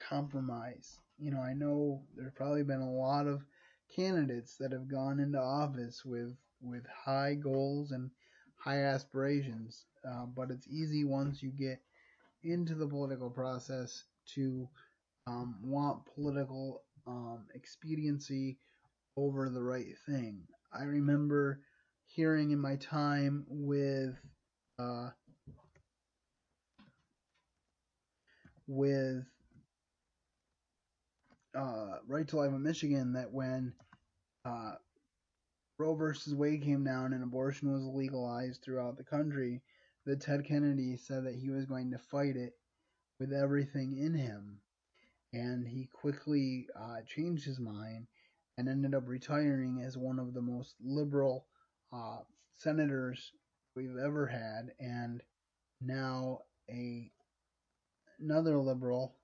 compromise 0.00 0.98
you 1.18 1.30
know, 1.30 1.40
I 1.40 1.54
know 1.54 2.02
there's 2.16 2.32
probably 2.32 2.62
been 2.62 2.80
a 2.80 2.92
lot 2.92 3.26
of 3.26 3.44
candidates 3.94 4.56
that 4.58 4.72
have 4.72 4.88
gone 4.88 5.20
into 5.20 5.38
office 5.40 6.04
with 6.04 6.36
with 6.60 6.84
high 6.86 7.34
goals 7.34 7.92
and 7.92 8.10
high 8.56 8.82
aspirations, 8.82 9.86
uh, 10.08 10.26
but 10.26 10.50
it's 10.50 10.66
easy 10.68 11.04
once 11.04 11.42
you 11.42 11.50
get 11.50 11.80
into 12.42 12.74
the 12.74 12.86
political 12.86 13.30
process 13.30 14.04
to 14.34 14.68
um, 15.26 15.56
want 15.62 16.04
political 16.14 16.82
um, 17.06 17.44
expediency 17.54 18.58
over 19.16 19.48
the 19.48 19.62
right 19.62 19.96
thing. 20.06 20.42
I 20.72 20.84
remember 20.84 21.60
hearing 22.06 22.50
in 22.50 22.58
my 22.58 22.76
time 22.76 23.44
with 23.48 24.14
uh, 24.78 25.10
with 28.66 29.24
uh, 31.56 31.98
Right 32.06 32.26
to 32.28 32.36
Life 32.36 32.50
in 32.50 32.62
Michigan 32.62 33.12
that 33.14 33.32
when 33.32 33.72
uh, 34.44 34.72
Roe 35.78 35.94
versus 35.94 36.34
Wade 36.34 36.62
came 36.62 36.84
down 36.84 37.12
and 37.12 37.22
abortion 37.22 37.72
was 37.72 37.84
legalized 37.84 38.62
throughout 38.62 38.96
the 38.96 39.04
country, 39.04 39.62
that 40.04 40.20
Ted 40.20 40.44
Kennedy 40.44 40.96
said 40.96 41.24
that 41.24 41.34
he 41.34 41.50
was 41.50 41.66
going 41.66 41.90
to 41.90 41.98
fight 41.98 42.36
it 42.36 42.54
with 43.18 43.32
everything 43.32 43.96
in 43.98 44.14
him. 44.14 44.58
And 45.32 45.66
he 45.66 45.88
quickly 45.92 46.68
uh, 46.78 46.98
changed 47.06 47.44
his 47.44 47.58
mind 47.58 48.06
and 48.56 48.68
ended 48.68 48.94
up 48.94 49.08
retiring 49.08 49.82
as 49.84 49.98
one 49.98 50.18
of 50.18 50.32
the 50.32 50.40
most 50.40 50.74
liberal 50.82 51.46
uh, 51.92 52.18
senators 52.56 53.32
we've 53.74 53.98
ever 54.02 54.26
had, 54.26 54.72
and 54.80 55.22
now 55.80 56.38
a 56.70 57.10
another 58.18 58.56
liberal 58.58 59.14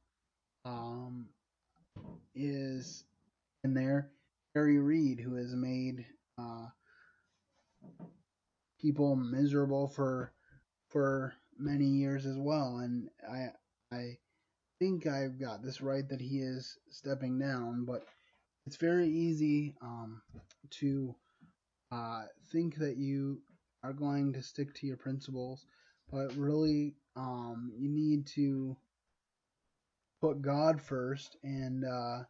um, 0.67 1.29
is 2.35 3.05
in 3.65 3.75
there. 3.75 4.11
Harry 4.55 4.79
Reid, 4.79 5.19
who 5.21 5.35
has 5.37 5.55
made 5.55 6.05
uh, 6.39 6.67
people 8.81 9.17
miserable 9.17 9.89
for 9.89 10.33
for 10.89 11.33
many 11.59 11.87
years 11.87 12.27
as 12.27 12.37
well, 12.37 12.79
and 12.79 13.09
I 13.31 13.49
I 13.95 14.19
think 14.79 15.07
I've 15.07 15.39
got 15.41 15.63
this 15.63 15.81
right 15.81 16.07
that 16.09 16.21
he 16.21 16.39
is 16.39 16.77
stepping 16.91 17.39
down, 17.39 17.85
but 17.85 18.05
it's 18.67 18.77
very 18.77 19.09
easy 19.09 19.75
um, 19.81 20.21
to 20.71 21.15
uh, 21.91 22.23
think 22.51 22.77
that 22.77 22.97
you 22.97 23.41
are 23.83 23.93
going 23.93 24.33
to 24.33 24.43
stick 24.43 24.75
to 24.75 24.87
your 24.87 24.97
principles, 24.97 25.67
but 26.11 26.35
really 26.37 26.95
um, 27.17 27.73
you 27.77 27.89
need 27.89 28.27
to 28.27 28.77
put 30.23 30.41
God 30.41 30.81
first 30.81 31.37
and 31.43 31.85
uh, 31.85 32.21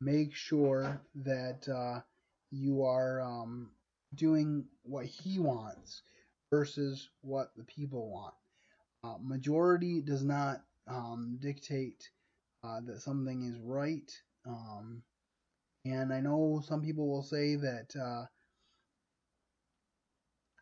make 0.00 0.34
sure 0.34 1.00
that 1.16 1.68
uh, 1.68 2.00
you 2.52 2.84
are 2.84 3.20
um, 3.20 3.70
doing 4.14 4.64
what 4.84 5.04
He 5.04 5.40
wants 5.40 6.02
versus 6.50 7.10
what 7.20 7.48
the 7.56 7.64
people 7.64 8.10
want. 8.10 8.34
Uh, 9.02 9.18
majority 9.20 10.00
does 10.00 10.22
not 10.22 10.62
um, 10.88 11.36
dictate 11.42 12.08
uh, 12.62 12.80
that 12.86 13.02
something 13.02 13.42
is 13.42 13.58
right. 13.60 14.10
Um, 14.46 15.02
and 15.84 16.12
I 16.12 16.20
know 16.20 16.62
some 16.64 16.80
people 16.80 17.08
will 17.08 17.24
say 17.24 17.56
that 17.56 18.28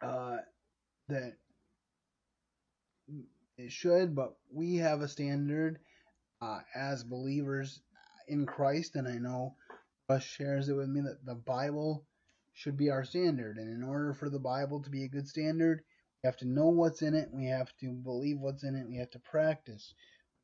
uh, 0.02 0.04
uh, 0.06 0.38
that 1.08 1.34
it 3.58 3.70
should, 3.70 4.14
but 4.14 4.34
we 4.50 4.76
have 4.76 5.02
a 5.02 5.08
standard 5.08 5.78
uh, 6.42 6.58
as 6.74 7.04
believers 7.04 7.80
in 8.26 8.46
Christ, 8.46 8.96
and 8.96 9.06
I 9.06 9.18
know 9.18 9.54
Russ 10.08 10.24
shares 10.24 10.68
it 10.68 10.74
with 10.74 10.88
me 10.88 11.00
that 11.02 11.24
the 11.24 11.36
Bible 11.36 12.04
should 12.52 12.76
be 12.76 12.90
our 12.90 13.04
standard. 13.04 13.56
And 13.56 13.72
in 13.72 13.88
order 13.88 14.12
for 14.12 14.28
the 14.28 14.40
Bible 14.40 14.82
to 14.82 14.90
be 14.90 15.04
a 15.04 15.08
good 15.08 15.28
standard, 15.28 15.82
we 16.22 16.26
have 16.26 16.36
to 16.38 16.48
know 16.48 16.68
what's 16.68 17.02
in 17.02 17.14
it, 17.14 17.28
we 17.32 17.46
have 17.46 17.72
to 17.80 17.92
believe 17.92 18.38
what's 18.38 18.64
in 18.64 18.74
it, 18.74 18.88
we 18.88 18.96
have 18.98 19.10
to 19.12 19.20
practice 19.20 19.94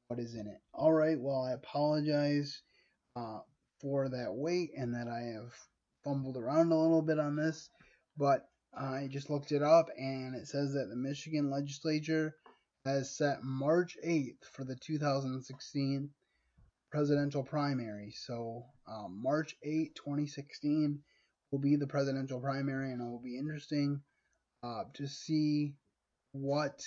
what 0.06 0.20
is 0.20 0.34
in 0.34 0.46
it. 0.46 0.60
All 0.72 0.92
right, 0.92 1.18
well, 1.18 1.42
I 1.42 1.52
apologize 1.52 2.62
uh, 3.16 3.40
for 3.80 4.08
that 4.08 4.32
wait 4.32 4.70
and 4.76 4.94
that 4.94 5.08
I 5.08 5.34
have 5.34 5.52
fumbled 6.04 6.36
around 6.36 6.72
a 6.72 6.78
little 6.78 7.02
bit 7.02 7.18
on 7.18 7.36
this, 7.36 7.68
but 8.16 8.48
I 8.72 9.08
just 9.10 9.30
looked 9.30 9.52
it 9.52 9.62
up 9.62 9.88
and 9.98 10.34
it 10.34 10.46
says 10.46 10.72
that 10.74 10.88
the 10.88 10.96
Michigan 10.96 11.50
legislature 11.50 12.36
has 12.88 13.16
set 13.16 13.42
March 13.42 13.96
8th 14.04 14.44
for 14.52 14.64
the 14.64 14.76
2016 14.76 16.10
presidential 16.90 17.42
primary. 17.42 18.12
So, 18.12 18.64
um, 18.86 19.20
March 19.22 19.54
8, 19.62 19.94
2016 19.94 21.00
will 21.50 21.58
be 21.58 21.76
the 21.76 21.86
presidential 21.86 22.40
primary, 22.40 22.92
and 22.92 23.00
it 23.00 23.04
will 23.04 23.22
be 23.22 23.38
interesting 23.38 24.00
uh, 24.62 24.84
to 24.94 25.06
see 25.06 25.74
what 26.32 26.80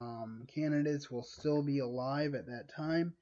um, 0.00 0.46
candidates 0.54 1.10
will 1.10 1.22
still 1.22 1.62
be 1.62 1.80
alive 1.80 2.34
at 2.34 2.46
that 2.46 2.70
time 2.74 3.14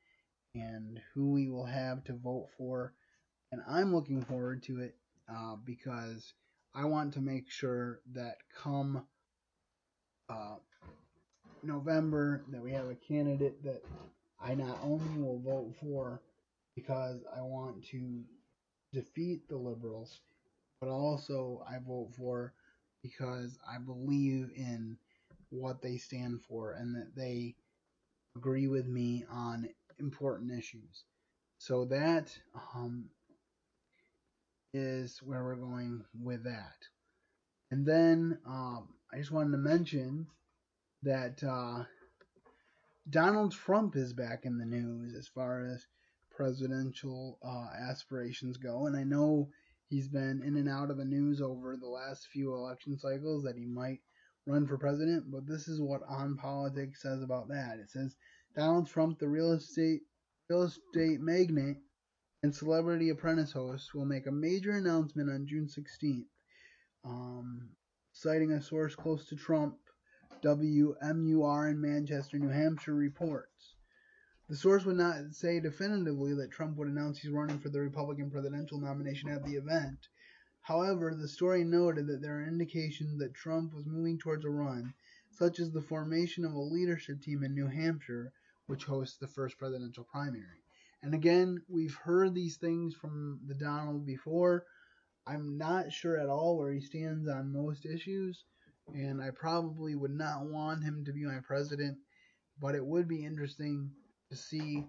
and 0.54 1.00
who 1.14 1.32
we 1.32 1.48
will 1.48 1.66
have 1.66 2.04
to 2.04 2.12
vote 2.14 2.48
for. 2.56 2.94
And 3.50 3.60
I'm 3.68 3.94
looking 3.94 4.24
forward 4.24 4.62
to 4.64 4.80
it 4.80 4.94
uh, 5.28 5.56
because 5.64 6.32
I 6.74 6.84
want 6.84 7.14
to 7.14 7.20
make 7.20 7.50
sure 7.50 8.00
that 8.14 8.36
come 8.62 9.04
uh, 10.28 10.56
November 11.64 12.42
that 12.50 12.62
we 12.62 12.72
have 12.72 12.88
a 12.88 12.94
candidate 12.94 13.62
that 13.64 13.82
I 14.40 14.54
not 14.54 14.78
only 14.82 15.20
will 15.20 15.40
vote 15.40 15.74
for 15.80 16.22
because 16.74 17.20
I 17.36 17.42
want 17.42 17.84
to 17.90 18.22
defeat 18.92 19.48
the 19.48 19.56
liberals, 19.56 20.20
but 20.80 20.88
also 20.88 21.64
I 21.68 21.78
vote 21.78 22.10
for 22.16 22.52
because 23.02 23.58
I 23.68 23.78
believe 23.78 24.50
in 24.56 24.96
what 25.50 25.82
they 25.82 25.96
stand 25.96 26.42
for 26.42 26.72
and 26.72 26.94
that 26.94 27.14
they 27.16 27.54
agree 28.36 28.68
with 28.68 28.86
me 28.86 29.24
on 29.30 29.68
important 29.98 30.52
issues. 30.52 31.04
So 31.58 31.84
that 31.86 32.36
um, 32.74 33.06
is 34.72 35.20
where 35.22 35.42
we're 35.42 35.56
going 35.56 36.04
with 36.22 36.44
that. 36.44 36.76
And 37.70 37.84
then 37.84 38.38
um, 38.46 38.88
I 39.12 39.18
just 39.18 39.32
wanted 39.32 39.52
to 39.52 39.58
mention 39.58 40.26
that 41.02 41.42
uh, 41.42 41.84
Donald 43.08 43.52
Trump 43.52 43.96
is 43.96 44.12
back 44.12 44.44
in 44.44 44.58
the 44.58 44.64
news 44.64 45.14
as 45.16 45.28
far 45.28 45.64
as 45.64 45.86
presidential 46.30 47.38
uh, 47.42 47.66
aspirations 47.90 48.56
go. 48.56 48.86
And 48.86 48.96
I 48.96 49.04
know 49.04 49.48
he's 49.88 50.08
been 50.08 50.42
in 50.44 50.56
and 50.56 50.68
out 50.68 50.90
of 50.90 50.96
the 50.96 51.04
news 51.04 51.40
over 51.40 51.76
the 51.76 51.88
last 51.88 52.28
few 52.28 52.54
election 52.54 52.98
cycles 52.98 53.44
that 53.44 53.56
he 53.56 53.66
might 53.66 54.00
run 54.46 54.66
for 54.66 54.78
president. 54.78 55.30
But 55.30 55.46
this 55.46 55.68
is 55.68 55.80
what 55.80 56.02
On 56.08 56.36
Politics 56.36 57.02
says 57.02 57.22
about 57.22 57.48
that. 57.48 57.78
It 57.80 57.90
says 57.90 58.16
Donald 58.56 58.88
Trump, 58.88 59.18
the 59.18 59.28
real 59.28 59.52
estate 59.52 60.00
real 60.48 60.62
estate 60.62 61.20
magnate 61.20 61.76
and 62.42 62.54
celebrity 62.54 63.10
apprentice 63.10 63.52
host, 63.52 63.94
will 63.94 64.06
make 64.06 64.26
a 64.26 64.32
major 64.32 64.72
announcement 64.72 65.30
on 65.30 65.46
June 65.46 65.66
16th. 65.68 66.24
Um, 67.04 67.70
citing 68.12 68.52
a 68.52 68.62
source 68.62 68.94
close 68.94 69.26
to 69.28 69.36
Trump, 69.36 69.76
WMUR 70.42 71.70
in 71.70 71.80
Manchester, 71.80 72.38
New 72.38 72.48
Hampshire 72.48 72.94
reports. 72.94 73.74
The 74.48 74.56
source 74.56 74.84
would 74.84 74.96
not 74.96 75.34
say 75.34 75.60
definitively 75.60 76.32
that 76.34 76.50
Trump 76.50 76.76
would 76.76 76.88
announce 76.88 77.18
he's 77.18 77.30
running 77.30 77.58
for 77.58 77.68
the 77.68 77.80
Republican 77.80 78.30
presidential 78.30 78.80
nomination 78.80 79.28
at 79.28 79.44
the 79.44 79.56
event. 79.56 80.08
However, 80.62 81.14
the 81.14 81.28
story 81.28 81.64
noted 81.64 82.06
that 82.06 82.22
there 82.22 82.38
are 82.38 82.46
indications 82.46 83.18
that 83.18 83.34
Trump 83.34 83.74
was 83.74 83.86
moving 83.86 84.18
towards 84.18 84.44
a 84.44 84.50
run, 84.50 84.94
such 85.30 85.58
as 85.60 85.70
the 85.70 85.82
formation 85.82 86.44
of 86.44 86.52
a 86.52 86.60
leadership 86.60 87.20
team 87.20 87.42
in 87.42 87.54
New 87.54 87.66
Hampshire, 87.66 88.32
which 88.66 88.84
hosts 88.84 89.16
the 89.16 89.26
first 89.26 89.58
presidential 89.58 90.04
primary. 90.04 90.62
And 91.02 91.14
again, 91.14 91.62
we've 91.68 91.94
heard 91.94 92.34
these 92.34 92.56
things 92.56 92.94
from 92.94 93.40
the 93.46 93.54
Donald 93.54 94.04
before. 94.06 94.66
I'm 95.26 95.58
not 95.58 95.92
sure 95.92 96.16
at 96.16 96.28
all 96.28 96.56
where 96.56 96.72
he 96.72 96.80
stands 96.80 97.28
on 97.28 97.52
most 97.52 97.84
issues, 97.84 98.44
and 98.94 99.22
I 99.22 99.30
probably 99.30 99.94
would 99.94 100.14
not 100.14 100.46
want 100.46 100.82
him 100.82 101.04
to 101.04 101.12
be 101.12 101.24
my 101.24 101.40
president, 101.46 101.98
but 102.60 102.74
it 102.74 102.84
would 102.84 103.08
be 103.08 103.24
interesting 103.24 103.90
to 104.30 104.36
see 104.36 104.84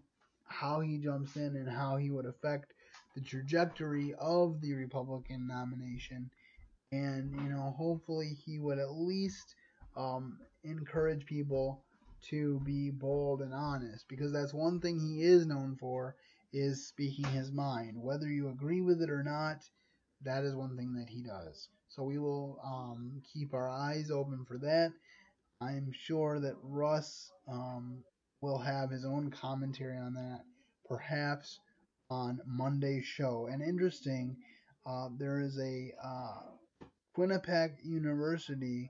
how 0.45 0.79
he 0.79 0.97
jumps 0.97 1.35
in 1.35 1.55
and 1.55 1.69
how 1.69 1.97
he 1.97 2.09
would 2.09 2.25
affect 2.25 2.73
the 3.15 3.21
trajectory 3.21 4.13
of 4.19 4.61
the 4.61 4.73
Republican 4.73 5.47
nomination. 5.47 6.29
And, 6.91 7.31
you 7.43 7.49
know, 7.49 7.73
hopefully 7.77 8.35
he 8.45 8.59
would 8.59 8.79
at 8.79 8.91
least 8.91 9.55
um, 9.95 10.39
encourage 10.63 11.25
people 11.25 11.83
to 12.29 12.59
be 12.65 12.89
bold 12.89 13.41
and 13.41 13.53
honest 13.53 14.05
because 14.09 14.33
that's 14.33 14.53
one 14.53 14.79
thing 14.79 14.99
he 14.99 15.21
is 15.21 15.45
known 15.45 15.77
for 15.79 16.15
is 16.51 16.87
speaking 16.87 17.25
his 17.25 17.51
mind. 17.51 17.93
Whether 17.95 18.27
you 18.27 18.49
agree 18.49 18.81
with 18.81 19.01
it 19.01 19.09
or 19.09 19.23
not, 19.23 19.63
that 20.23 20.43
is 20.43 20.55
one 20.55 20.75
thing 20.77 20.93
that 20.93 21.09
he 21.09 21.23
does. 21.23 21.69
So 21.89 22.03
we 22.03 22.19
will 22.19 22.59
um, 22.63 23.21
keep 23.33 23.53
our 23.53 23.69
eyes 23.69 24.11
open 24.11 24.45
for 24.47 24.57
that. 24.59 24.91
I'm 25.61 25.91
sure 25.93 26.39
that 26.39 26.55
Russ 26.63 27.31
um, 27.47 28.03
will 28.41 28.59
have 28.59 28.89
his 28.89 29.05
own 29.05 29.31
commentary 29.31 29.97
on 29.97 30.13
that, 30.13 30.41
perhaps 30.87 31.59
on 32.09 32.39
Monday's 32.45 33.05
show. 33.05 33.47
And 33.51 33.61
interesting, 33.61 34.37
uh, 34.85 35.09
there 35.17 35.41
is 35.41 35.59
a 35.59 35.91
uh, 36.03 36.85
Quinnipiac 37.17 37.77
University 37.83 38.89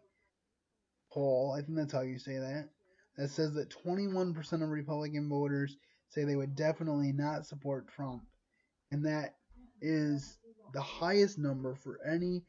poll, 1.12 1.56
I 1.58 1.62
think 1.62 1.78
that's 1.78 1.94
how 1.94 2.02
you 2.02 2.20
say 2.20 2.38
that, 2.38 2.70
that 3.18 3.30
says 3.30 3.54
that 3.56 3.74
21% 3.86 4.38
of 4.54 4.70
Republican 4.70 5.28
voters 5.28 5.76
say 6.10 6.24
they 6.24 6.36
would 6.36 6.56
definitely 6.56 7.12
not 7.12 7.46
support 7.46 7.88
Trump. 7.88 8.24
And 8.92 9.06
that 9.06 9.36
is 9.82 10.38
the 10.74 10.82
highest 10.82 11.38
number 11.38 11.76
for 11.76 12.00
any 12.06 12.44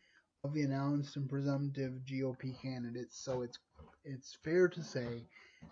of 0.45 0.55
the 0.55 0.63
announced 0.63 1.17
and 1.17 1.29
presumptive 1.29 1.93
GOP 2.07 2.61
candidates. 2.63 3.23
So 3.23 3.43
it's 3.43 3.59
it's 4.05 4.39
fair 4.43 4.69
to 4.69 4.83
say 4.83 5.27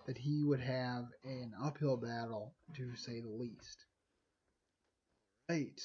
that 0.06 0.18
he 0.18 0.42
would 0.44 0.60
have 0.60 1.06
an 1.24 1.52
uphill 1.62 1.96
battle, 1.96 2.54
to 2.76 2.94
say 2.96 3.20
the 3.20 3.30
least. 3.30 3.86
Right. 5.48 5.80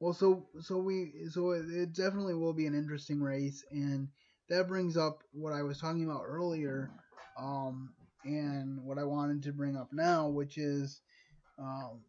Well, 0.00 0.14
so 0.14 0.46
so 0.60 0.78
we 0.78 1.12
so 1.30 1.50
it, 1.50 1.66
it 1.70 1.92
definitely 1.92 2.34
will 2.34 2.54
be 2.54 2.66
an 2.66 2.74
interesting 2.74 3.20
race, 3.20 3.64
and 3.70 4.08
that 4.48 4.68
brings 4.68 4.96
up 4.96 5.22
what 5.32 5.52
I 5.52 5.62
was 5.62 5.78
talking 5.78 6.04
about 6.04 6.24
earlier, 6.26 6.90
um, 7.38 7.92
and 8.24 8.82
what 8.84 8.98
I 8.98 9.04
wanted 9.04 9.42
to 9.44 9.52
bring 9.52 9.76
up 9.76 9.88
now, 9.92 10.28
which 10.28 10.58
is 10.58 11.00
um, 11.58 12.00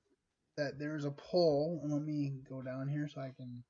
that 0.57 0.79
there's 0.79 1.05
a 1.05 1.11
poll. 1.11 1.79
And 1.83 1.93
let 1.93 2.01
me 2.01 2.33
go 2.49 2.61
down 2.61 2.87
here 2.87 3.07
so 3.07 3.21
I 3.21 3.31
can 3.35 3.63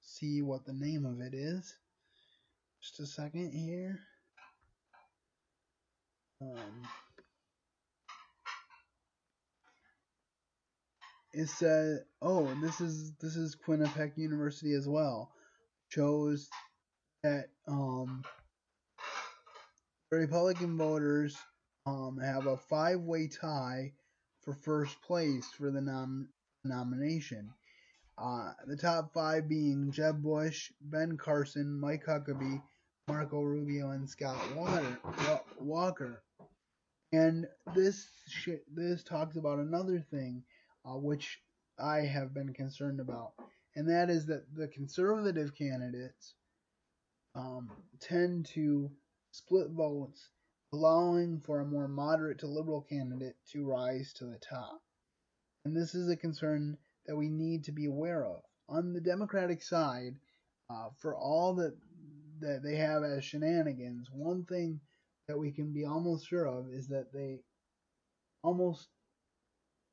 see 0.00 0.42
what 0.42 0.64
the 0.64 0.72
name 0.72 1.04
of 1.04 1.20
it 1.20 1.34
is. 1.34 1.76
Just 2.80 3.00
a 3.00 3.06
second 3.06 3.52
here. 3.52 4.00
Um, 6.40 6.88
it 11.32 11.48
said, 11.48 12.04
"Oh, 12.22 12.54
this 12.62 12.80
is 12.80 13.12
this 13.20 13.36
is 13.36 13.56
Quinnipiac 13.56 14.16
University 14.16 14.74
as 14.74 14.88
well." 14.88 15.32
Shows 15.88 16.48
that 17.24 17.46
um, 17.66 18.22
Republican 20.12 20.78
voters 20.78 21.36
um, 21.86 22.18
have 22.22 22.46
a 22.46 22.56
five-way 22.56 23.26
tie 23.28 23.92
for 24.48 24.54
first 24.54 25.02
place 25.02 25.46
for 25.58 25.70
the 25.70 25.80
nom- 25.80 26.28
nomination. 26.64 27.50
Uh, 28.16 28.52
the 28.66 28.76
top 28.76 29.12
five 29.12 29.46
being 29.46 29.92
Jeb 29.92 30.22
Bush, 30.22 30.72
Ben 30.80 31.18
Carson, 31.18 31.78
Mike 31.78 32.06
Huckabee, 32.06 32.62
Marco 33.08 33.42
Rubio, 33.42 33.90
and 33.90 34.08
Scott 34.08 34.38
Walker. 35.60 36.22
And 37.12 37.46
this 37.74 38.08
sh- 38.28 38.64
this 38.74 39.04
talks 39.04 39.36
about 39.36 39.58
another 39.58 40.00
thing, 40.10 40.42
uh, 40.86 40.96
which 40.96 41.40
I 41.78 41.98
have 41.98 42.32
been 42.32 42.54
concerned 42.54 43.00
about, 43.00 43.32
and 43.76 43.86
that 43.90 44.08
is 44.08 44.24
that 44.26 44.44
the 44.56 44.68
conservative 44.68 45.54
candidates 45.54 46.36
um, 47.34 47.70
tend 48.00 48.46
to 48.54 48.90
split 49.30 49.68
votes, 49.68 50.30
allowing 50.72 51.40
for 51.40 51.60
a 51.60 51.64
more 51.64 51.88
moderate 51.88 52.38
to 52.38 52.46
liberal 52.46 52.82
candidate 52.82 53.36
to 53.52 53.64
rise 53.64 54.12
to 54.14 54.24
the 54.24 54.38
top. 54.38 54.80
And 55.64 55.76
this 55.76 55.94
is 55.94 56.08
a 56.08 56.16
concern 56.16 56.76
that 57.06 57.16
we 57.16 57.28
need 57.28 57.64
to 57.64 57.72
be 57.72 57.86
aware 57.86 58.24
of. 58.24 58.42
On 58.68 58.92
the 58.92 59.00
Democratic 59.00 59.62
side, 59.62 60.14
uh, 60.70 60.88
for 60.98 61.16
all 61.16 61.54
that 61.54 61.74
that 62.40 62.62
they 62.62 62.76
have 62.76 63.02
as 63.02 63.24
shenanigans, 63.24 64.08
one 64.12 64.44
thing 64.44 64.80
that 65.26 65.38
we 65.38 65.50
can 65.50 65.72
be 65.72 65.84
almost 65.84 66.28
sure 66.28 66.46
of 66.46 66.72
is 66.72 66.88
that 66.88 67.12
they 67.12 67.40
almost 68.42 68.88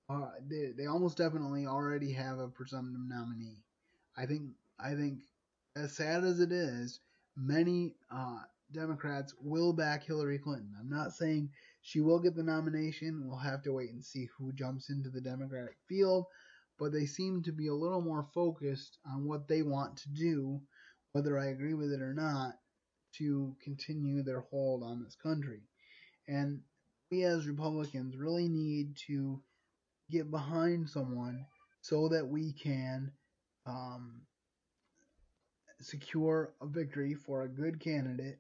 uh, 0.09 0.29
they, 0.47 0.71
they 0.77 0.85
almost 0.85 1.17
definitely 1.17 1.65
already 1.65 2.11
have 2.13 2.39
a 2.39 2.47
presumptive 2.47 3.01
nominee. 3.07 3.63
I 4.17 4.25
think 4.25 4.43
I 4.79 4.93
think 4.93 5.19
as 5.75 5.93
sad 5.93 6.23
as 6.23 6.39
it 6.39 6.51
is, 6.51 6.99
many 7.35 7.95
uh, 8.11 8.41
Democrats 8.71 9.33
will 9.39 9.73
back 9.73 10.03
Hillary 10.03 10.39
Clinton. 10.39 10.73
I'm 10.79 10.89
not 10.89 11.13
saying 11.13 11.49
she 11.81 12.01
will 12.01 12.19
get 12.19 12.35
the 12.35 12.43
nomination. 12.43 13.23
We'll 13.25 13.37
have 13.37 13.61
to 13.63 13.73
wait 13.73 13.91
and 13.91 14.03
see 14.03 14.27
who 14.37 14.51
jumps 14.53 14.89
into 14.89 15.09
the 15.09 15.21
Democratic 15.21 15.77
field, 15.87 16.25
but 16.79 16.91
they 16.91 17.05
seem 17.05 17.43
to 17.43 17.51
be 17.51 17.67
a 17.67 17.73
little 17.73 18.01
more 18.01 18.27
focused 18.33 18.97
on 19.05 19.25
what 19.25 19.47
they 19.47 19.61
want 19.61 19.97
to 19.97 20.09
do, 20.09 20.61
whether 21.11 21.39
I 21.39 21.47
agree 21.47 21.73
with 21.73 21.91
it 21.91 22.01
or 22.01 22.13
not, 22.13 22.53
to 23.17 23.55
continue 23.63 24.23
their 24.23 24.41
hold 24.41 24.83
on 24.83 25.03
this 25.03 25.15
country. 25.15 25.61
And 26.27 26.61
we 27.11 27.23
as 27.23 27.47
Republicans 27.47 28.17
really 28.17 28.49
need 28.49 28.97
to 29.07 29.41
get 30.11 30.31
behind 30.31 30.89
someone 30.89 31.45
so 31.81 32.09
that 32.09 32.27
we 32.27 32.51
can 32.51 33.11
um, 33.65 34.21
secure 35.81 36.53
a 36.61 36.65
victory 36.65 37.13
for 37.13 37.43
a 37.43 37.47
good 37.47 37.79
candidate 37.79 38.39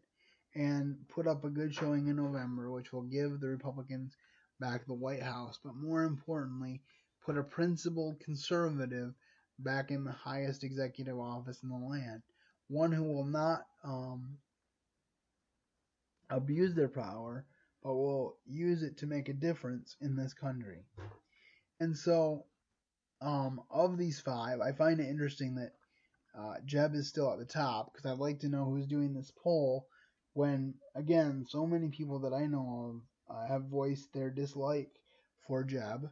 and 0.55 0.95
put 1.09 1.27
up 1.27 1.43
a 1.43 1.49
good 1.49 1.75
showing 1.75 2.07
in 2.07 2.15
November, 2.15 2.71
which 2.71 2.93
will 2.93 3.03
give 3.03 3.39
the 3.39 3.47
Republicans 3.47 4.15
back 4.59 4.85
the 4.85 4.93
White 4.93 5.21
House, 5.21 5.59
but 5.63 5.75
more 5.75 6.03
importantly, 6.03 6.81
put 7.25 7.37
a 7.37 7.43
principled 7.43 8.19
conservative 8.21 9.13
back 9.59 9.91
in 9.91 10.03
the 10.03 10.11
highest 10.11 10.63
executive 10.63 11.19
office 11.19 11.61
in 11.61 11.69
the 11.69 11.75
land. 11.75 12.21
One 12.67 12.91
who 12.91 13.03
will 13.03 13.25
not 13.25 13.65
um, 13.83 14.37
abuse 16.29 16.73
their 16.73 16.89
power, 16.89 17.45
but 17.83 17.93
will 17.93 18.37
use 18.47 18.81
it 18.81 18.97
to 18.99 19.07
make 19.07 19.29
a 19.29 19.33
difference 19.33 19.95
in 20.01 20.15
this 20.15 20.33
country. 20.33 20.85
And 21.79 21.95
so, 21.95 22.45
um, 23.21 23.61
of 23.69 23.97
these 23.97 24.19
five, 24.19 24.61
I 24.61 24.71
find 24.71 24.99
it 24.99 25.09
interesting 25.09 25.55
that 25.55 25.73
uh, 26.37 26.55
Jeb 26.65 26.95
is 26.95 27.09
still 27.09 27.31
at 27.31 27.39
the 27.39 27.45
top 27.45 27.91
because 27.91 28.09
I'd 28.09 28.19
like 28.19 28.39
to 28.39 28.49
know 28.49 28.65
who's 28.65 28.87
doing 28.87 29.13
this 29.13 29.31
poll 29.43 29.87
when, 30.35 30.73
again, 30.95 31.45
so 31.47 31.65
many 31.65 31.87
people 31.87 32.19
that 32.19 32.33
I 32.33 32.45
know 32.45 33.01
of 33.29 33.35
uh, 33.35 33.47
have 33.47 33.63
voiced 33.63 34.11
their 34.13 34.29
dislike 34.29 34.91
for 35.47 35.63
Jeb. 35.63 36.09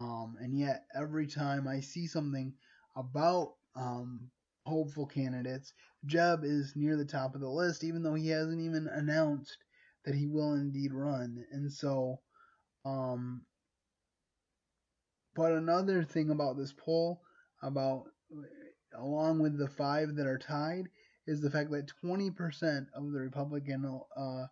Um, 0.00 0.34
and 0.40 0.58
yet, 0.58 0.84
every 0.94 1.28
time 1.28 1.68
I 1.68 1.78
see 1.78 2.08
something 2.08 2.52
about 2.96 3.54
um, 3.76 4.28
hopeful 4.66 5.06
candidates, 5.06 5.72
Jeb 6.04 6.40
is 6.42 6.72
near 6.74 6.96
the 6.96 7.04
top 7.04 7.36
of 7.36 7.40
the 7.40 7.48
list, 7.48 7.84
even 7.84 8.02
though 8.02 8.14
he 8.14 8.28
hasn't 8.28 8.60
even 8.60 8.88
announced 8.88 9.56
that 10.04 10.16
he 10.16 10.26
will 10.26 10.54
indeed 10.54 10.92
run. 10.92 11.44
And 11.52 11.72
so, 11.72 12.20
um, 12.84 13.42
but 15.36 15.52
another 15.52 16.02
thing 16.02 16.30
about 16.30 16.56
this 16.56 16.72
poll, 16.76 17.20
about 17.62 18.06
along 18.98 19.38
with 19.38 19.56
the 19.56 19.68
five 19.68 20.16
that 20.16 20.26
are 20.26 20.38
tied, 20.38 20.88
is 21.30 21.40
the 21.40 21.50
fact 21.50 21.70
that 21.70 21.92
20% 22.04 22.86
of 22.92 23.12
the 23.12 23.20
Republican 23.20 24.00
uh, 24.16 24.46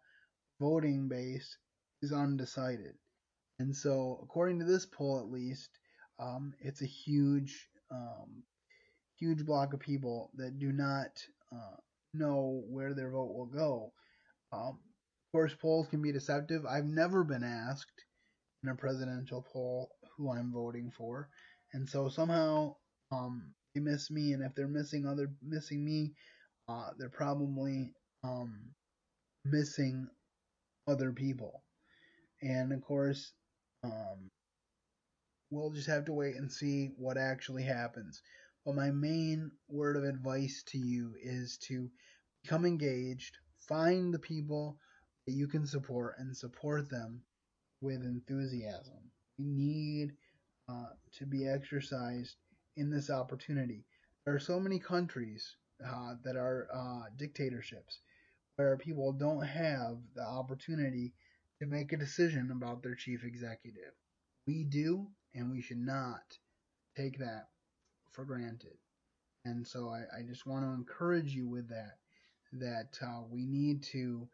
voting 0.60 1.08
base 1.08 1.58
is 2.02 2.12
undecided. 2.12 2.94
And 3.58 3.74
so, 3.74 4.20
according 4.22 4.60
to 4.60 4.64
this 4.64 4.86
poll, 4.86 5.18
at 5.18 5.28
least, 5.28 5.70
um, 6.20 6.54
it's 6.60 6.80
a 6.80 6.86
huge, 6.86 7.68
um, 7.90 8.44
huge 9.18 9.44
block 9.44 9.74
of 9.74 9.80
people 9.80 10.30
that 10.36 10.60
do 10.60 10.70
not 10.70 11.20
uh, 11.52 11.76
know 12.14 12.62
where 12.68 12.94
their 12.94 13.10
vote 13.10 13.34
will 13.34 13.46
go. 13.46 13.92
Um, 14.52 14.78
of 14.78 15.32
course, 15.32 15.54
polls 15.60 15.88
can 15.88 16.00
be 16.00 16.12
deceptive. 16.12 16.64
I've 16.64 16.86
never 16.86 17.24
been 17.24 17.42
asked 17.42 18.04
in 18.62 18.68
a 18.68 18.76
presidential 18.76 19.44
poll 19.52 19.90
who 20.16 20.30
I'm 20.30 20.52
voting 20.52 20.92
for, 20.96 21.28
and 21.72 21.88
so 21.88 22.08
somehow 22.08 22.76
um, 23.10 23.52
they 23.74 23.80
miss 23.80 24.12
me. 24.12 24.32
And 24.32 24.44
if 24.44 24.54
they're 24.54 24.68
missing 24.68 25.06
other 25.06 25.32
missing 25.42 25.84
me, 25.84 26.12
uh, 26.68 26.90
they're 26.98 27.08
probably 27.08 27.92
um, 28.22 28.58
missing 29.44 30.08
other 30.86 31.12
people. 31.12 31.62
And 32.42 32.72
of 32.72 32.82
course, 32.82 33.32
um, 33.82 34.30
we'll 35.50 35.70
just 35.70 35.88
have 35.88 36.04
to 36.06 36.12
wait 36.12 36.36
and 36.36 36.52
see 36.52 36.90
what 36.96 37.16
actually 37.16 37.62
happens. 37.64 38.20
But 38.64 38.74
my 38.74 38.90
main 38.90 39.50
word 39.68 39.96
of 39.96 40.04
advice 40.04 40.62
to 40.68 40.78
you 40.78 41.14
is 41.22 41.58
to 41.68 41.90
become 42.42 42.64
engaged, 42.66 43.38
find 43.66 44.12
the 44.12 44.18
people 44.18 44.78
that 45.26 45.32
you 45.32 45.48
can 45.48 45.66
support, 45.66 46.16
and 46.18 46.36
support 46.36 46.90
them 46.90 47.22
with 47.80 48.02
enthusiasm. 48.02 49.10
We 49.38 49.46
need 49.46 50.12
uh, 50.68 50.92
to 51.18 51.26
be 51.26 51.48
exercised 51.48 52.36
in 52.76 52.90
this 52.90 53.10
opportunity. 53.10 53.84
There 54.24 54.34
are 54.34 54.40
so 54.40 54.60
many 54.60 54.78
countries 54.78 55.56
uh, 55.86 56.14
that 56.24 56.36
are 56.36 56.68
uh, 56.74 57.08
dictatorships 57.16 58.00
where 58.56 58.76
people 58.76 59.12
don't 59.12 59.46
have 59.46 59.96
the 60.14 60.22
opportunity 60.22 61.12
to 61.60 61.66
make 61.66 61.92
a 61.92 61.96
decision 61.96 62.50
about 62.50 62.82
their 62.82 62.94
chief 62.94 63.24
executive. 63.24 63.92
We 64.46 64.64
do, 64.64 65.06
and 65.34 65.50
we 65.50 65.60
should 65.60 65.78
not 65.78 66.38
take 66.96 67.18
that 67.18 67.48
for 68.10 68.24
granted. 68.24 68.76
And 69.44 69.66
so 69.66 69.88
I, 69.90 70.18
I 70.18 70.22
just 70.26 70.46
want 70.46 70.64
to 70.64 70.70
encourage 70.70 71.32
you 71.32 71.48
with 71.48 71.68
that, 71.68 71.98
that 72.54 72.98
uh, 73.00 73.22
we 73.30 73.46
need 73.46 73.82
to 73.84 74.28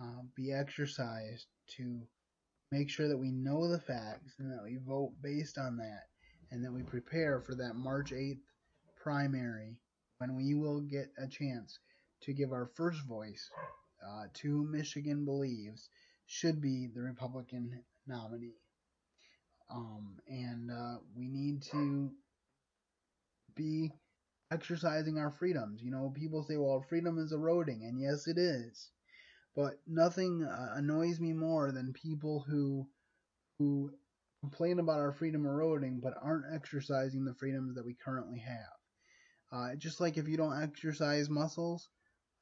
uh, 0.00 0.22
be 0.34 0.52
exercised 0.52 1.46
to 1.76 2.02
make 2.70 2.90
sure 2.90 3.08
that 3.08 3.18
we 3.18 3.30
know 3.30 3.68
the 3.68 3.80
facts 3.80 4.34
and 4.38 4.52
that 4.52 4.62
we 4.62 4.76
vote 4.86 5.12
based 5.22 5.58
on 5.58 5.76
that 5.78 6.08
and 6.50 6.64
that 6.64 6.72
we 6.72 6.82
prepare 6.82 7.40
for 7.40 7.54
that 7.54 7.74
March 7.74 8.12
8th 8.12 8.40
primary 9.02 9.76
when 10.20 10.36
we 10.36 10.54
will 10.54 10.82
get 10.82 11.10
a 11.18 11.26
chance 11.26 11.78
to 12.22 12.34
give 12.34 12.52
our 12.52 12.70
first 12.76 13.00
voice 13.06 13.48
uh, 14.06 14.24
to 14.34 14.64
Michigan 14.70 15.24
Believes 15.24 15.88
should 16.26 16.60
be 16.60 16.88
the 16.94 17.00
Republican 17.00 17.82
nominee. 18.06 18.60
Um, 19.74 20.18
and 20.28 20.70
uh, 20.70 20.98
we 21.16 21.28
need 21.28 21.62
to 21.72 22.10
be 23.56 23.92
exercising 24.52 25.16
our 25.16 25.30
freedoms. 25.30 25.80
You 25.82 25.90
know, 25.90 26.12
people 26.14 26.44
say, 26.44 26.56
well, 26.58 26.84
freedom 26.88 27.18
is 27.18 27.32
eroding, 27.32 27.82
and 27.84 27.98
yes, 28.00 28.26
it 28.26 28.36
is. 28.36 28.90
But 29.56 29.80
nothing 29.86 30.44
uh, 30.44 30.74
annoys 30.76 31.18
me 31.18 31.32
more 31.32 31.72
than 31.72 31.94
people 31.94 32.44
who 32.46 32.86
who 33.58 33.90
complain 34.40 34.78
about 34.78 35.00
our 35.00 35.12
freedom 35.12 35.46
eroding, 35.46 36.00
but 36.02 36.14
aren't 36.22 36.54
exercising 36.54 37.24
the 37.24 37.34
freedoms 37.34 37.74
that 37.76 37.84
we 37.86 37.94
currently 38.04 38.38
have. 38.38 38.79
Uh, 39.52 39.74
just 39.76 40.00
like 40.00 40.16
if 40.16 40.28
you 40.28 40.36
don't 40.36 40.62
exercise 40.62 41.28
muscles 41.28 41.88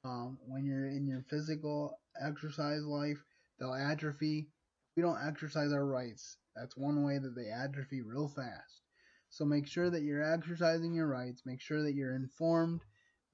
um, 0.05 0.39
when 0.47 0.65
you're 0.65 0.89
in 0.89 1.07
your 1.07 1.23
physical 1.29 1.99
exercise 2.21 2.85
life, 2.85 3.23
they'll 3.59 3.75
atrophy. 3.75 4.49
We 4.97 5.03
don't 5.03 5.27
exercise 5.27 5.73
our 5.73 5.85
rights. 5.85 6.37
That's 6.55 6.77
one 6.77 7.05
way 7.05 7.19
that 7.19 7.35
they 7.35 7.51
atrophy 7.51 8.03
real 8.03 8.29
fast. 8.29 8.83
So 9.31 9.45
make 9.45 9.67
sure 9.67 9.91
that 9.91 10.03
you're 10.03 10.23
exercising 10.23 10.95
your 10.95 11.07
rights. 11.07 11.43
Make 11.45 11.61
sure 11.61 11.83
that 11.83 11.95
you're 11.95 12.15
informed. 12.15 12.81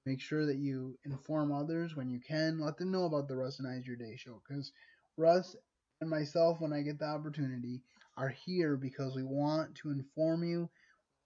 Make 0.06 0.20
sure 0.20 0.44
that 0.46 0.58
you 0.58 0.98
inform 1.04 1.52
others 1.52 1.96
when 1.96 2.10
you 2.10 2.20
can. 2.20 2.58
Let 2.58 2.76
them 2.76 2.90
know 2.90 3.04
about 3.04 3.28
the 3.28 3.34
Russinize 3.34 3.86
Your 3.86 3.96
Day 3.96 4.16
show. 4.16 4.42
Because 4.46 4.72
Russ 5.16 5.56
and 6.00 6.10
myself, 6.10 6.60
when 6.60 6.72
I 6.72 6.82
get 6.82 6.98
the 6.98 7.06
opportunity, 7.06 7.80
are 8.16 8.28
here 8.28 8.76
because 8.76 9.14
we 9.14 9.22
want 9.22 9.74
to 9.76 9.90
inform 9.90 10.44
you, 10.44 10.68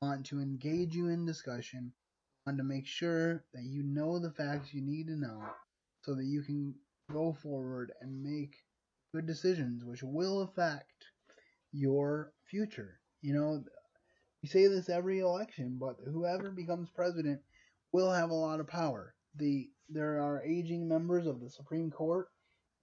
want 0.01 0.27
to 0.27 0.41
engage 0.41 0.95
you 0.95 1.09
in 1.09 1.27
discussion, 1.27 1.93
to 2.57 2.65
make 2.65 2.87
sure 2.87 3.45
that 3.53 3.63
you 3.63 3.83
know 3.83 4.19
the 4.19 4.31
facts 4.31 4.73
you 4.73 4.81
need 4.81 5.07
to 5.07 5.17
know 5.17 5.43
so 6.03 6.15
that 6.15 6.25
you 6.25 6.43
can 6.43 6.75
go 7.13 7.33
forward 7.43 7.93
and 8.01 8.23
make 8.23 8.57
good 9.15 9.27
decisions 9.27 9.85
which 9.85 10.03
will 10.03 10.43
affect 10.43 11.05
your 11.73 12.33
future. 12.45 13.01
You 13.23 13.35
know, 13.35 13.65
we 14.43 14.49
say 14.49 14.67
this 14.67 14.89
every 14.89 15.19
election, 15.21 15.77
but 15.81 15.97
whoever 16.11 16.51
becomes 16.51 16.89
president 16.95 17.41
will 17.93 18.11
have 18.11 18.31
a 18.31 18.35
lot 18.35 18.61
of 18.61 18.69
power. 18.69 19.15
The 19.37 19.69
there 19.89 20.21
are 20.21 20.43
aging 20.45 20.87
members 20.87 21.27
of 21.27 21.41
the 21.41 21.51
Supreme 21.51 21.91
Court. 21.91 22.29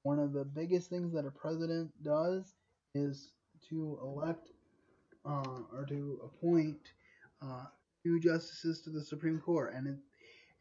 One 0.03 0.19
of 0.19 0.33
the 0.33 0.45
biggest 0.45 0.89
things 0.89 1.13
that 1.13 1.25
a 1.25 1.31
president 1.31 1.91
does 2.03 2.53
is 2.93 3.31
to 3.69 3.99
elect 4.01 4.49
uh, 5.25 5.59
or 5.73 5.85
to 5.87 6.19
appoint 6.23 6.77
uh, 7.41 7.65
new 8.05 8.19
justices 8.19 8.81
to 8.81 8.89
the 8.89 9.03
Supreme 9.03 9.39
Court, 9.39 9.73
and 9.73 9.87
it 9.87 9.95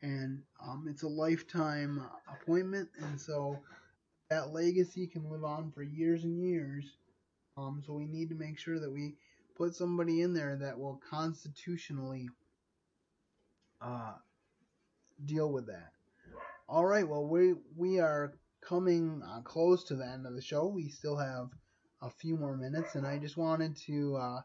and 0.02 0.42
um, 0.62 0.86
it's 0.88 1.02
a 1.02 1.08
lifetime 1.08 2.02
appointment, 2.28 2.88
and 2.98 3.20
so 3.20 3.58
that 4.30 4.52
legacy 4.52 5.06
can 5.06 5.30
live 5.30 5.44
on 5.44 5.70
for 5.70 5.82
years 5.82 6.24
and 6.24 6.38
years. 6.38 6.84
Um, 7.56 7.82
so 7.86 7.92
we 7.92 8.06
need 8.06 8.28
to 8.30 8.34
make 8.34 8.58
sure 8.58 8.80
that 8.80 8.90
we 8.90 9.14
put 9.56 9.74
somebody 9.74 10.22
in 10.22 10.34
there 10.34 10.56
that 10.56 10.78
will 10.78 11.00
constitutionally 11.08 12.28
uh, 13.80 14.14
deal 15.24 15.52
with 15.52 15.66
that. 15.68 15.92
All 16.68 16.84
right, 16.84 17.06
well 17.06 17.26
we 17.26 17.54
we 17.76 18.00
are 18.00 18.34
coming 18.60 19.22
uh, 19.26 19.40
close 19.42 19.84
to 19.84 19.94
the 19.94 20.06
end 20.06 20.26
of 20.26 20.34
the 20.34 20.42
show. 20.42 20.66
We 20.66 20.88
still 20.88 21.16
have 21.16 21.50
a 22.02 22.10
few 22.10 22.36
more 22.36 22.56
minutes, 22.56 22.94
and 22.94 23.06
I 23.06 23.18
just 23.18 23.36
wanted 23.36 23.76
to 23.86 24.16
uh, 24.16 24.40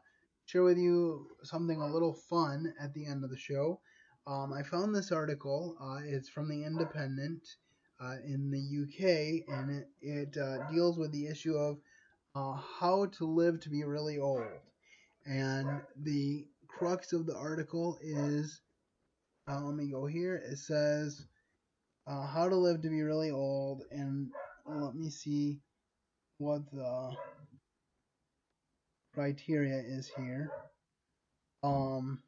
share 0.50 0.64
with 0.64 0.80
you 0.80 1.28
something 1.44 1.80
a 1.80 1.94
little 1.94 2.14
fun 2.14 2.74
at 2.82 2.92
the 2.96 3.06
end 3.06 3.24
of 3.24 3.30
the 3.30 3.38
show. 3.38 3.80
Um, 4.26 4.52
I 4.52 4.64
found 4.64 4.96
this 4.96 5.12
article. 5.12 5.78
Uh, 5.80 6.00
it's 6.04 6.28
from 6.28 6.50
the 6.50 6.66
Independent 6.66 7.48
uh, 8.04 8.16
in 8.26 8.50
the 8.50 8.58
UK, 8.58 9.48
and 9.48 9.70
it, 9.70 9.88
it 10.02 10.38
uh, 10.38 10.68
deals 10.72 10.98
with 10.98 11.12
the 11.12 11.28
issue 11.28 11.54
of 11.54 11.78
uh, 12.36 12.60
how 12.80 13.06
to 13.18 13.26
live 13.26 13.60
to 13.60 13.70
be 13.70 13.84
really 13.84 14.18
old. 14.18 14.42
And 15.28 15.82
the 16.02 16.48
crux 16.68 17.14
of 17.14 17.28
the 17.28 17.36
article 17.36 18.00
is 18.02 18.62
uh, 19.48 19.62
let 19.62 19.76
me 19.76 19.92
go 19.92 20.08
here. 20.08 20.36
It 20.36 20.58
says 20.58 21.28
how 22.08 22.50
to 22.50 22.56
live 22.56 22.82
to 22.82 22.90
be 22.90 23.04
really 23.04 23.30
old, 23.30 23.84
and 23.92 24.32
let 24.66 24.96
me 24.96 25.12
see 25.12 25.60
what 26.40 26.62
the 26.72 27.16
criteria 29.20 29.84
is 29.86 30.10
here. 30.16 30.50
Um, 31.62 32.20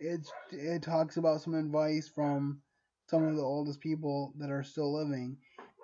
it's 0.00 0.28
it 0.50 0.82
talks 0.82 1.18
about 1.18 1.40
some 1.40 1.54
advice 1.54 2.10
from 2.12 2.62
some 3.08 3.28
of 3.28 3.36
the 3.36 3.42
oldest 3.42 3.78
people 3.78 4.34
that 4.40 4.50
are 4.50 4.64
still 4.64 4.92
living. 4.92 5.36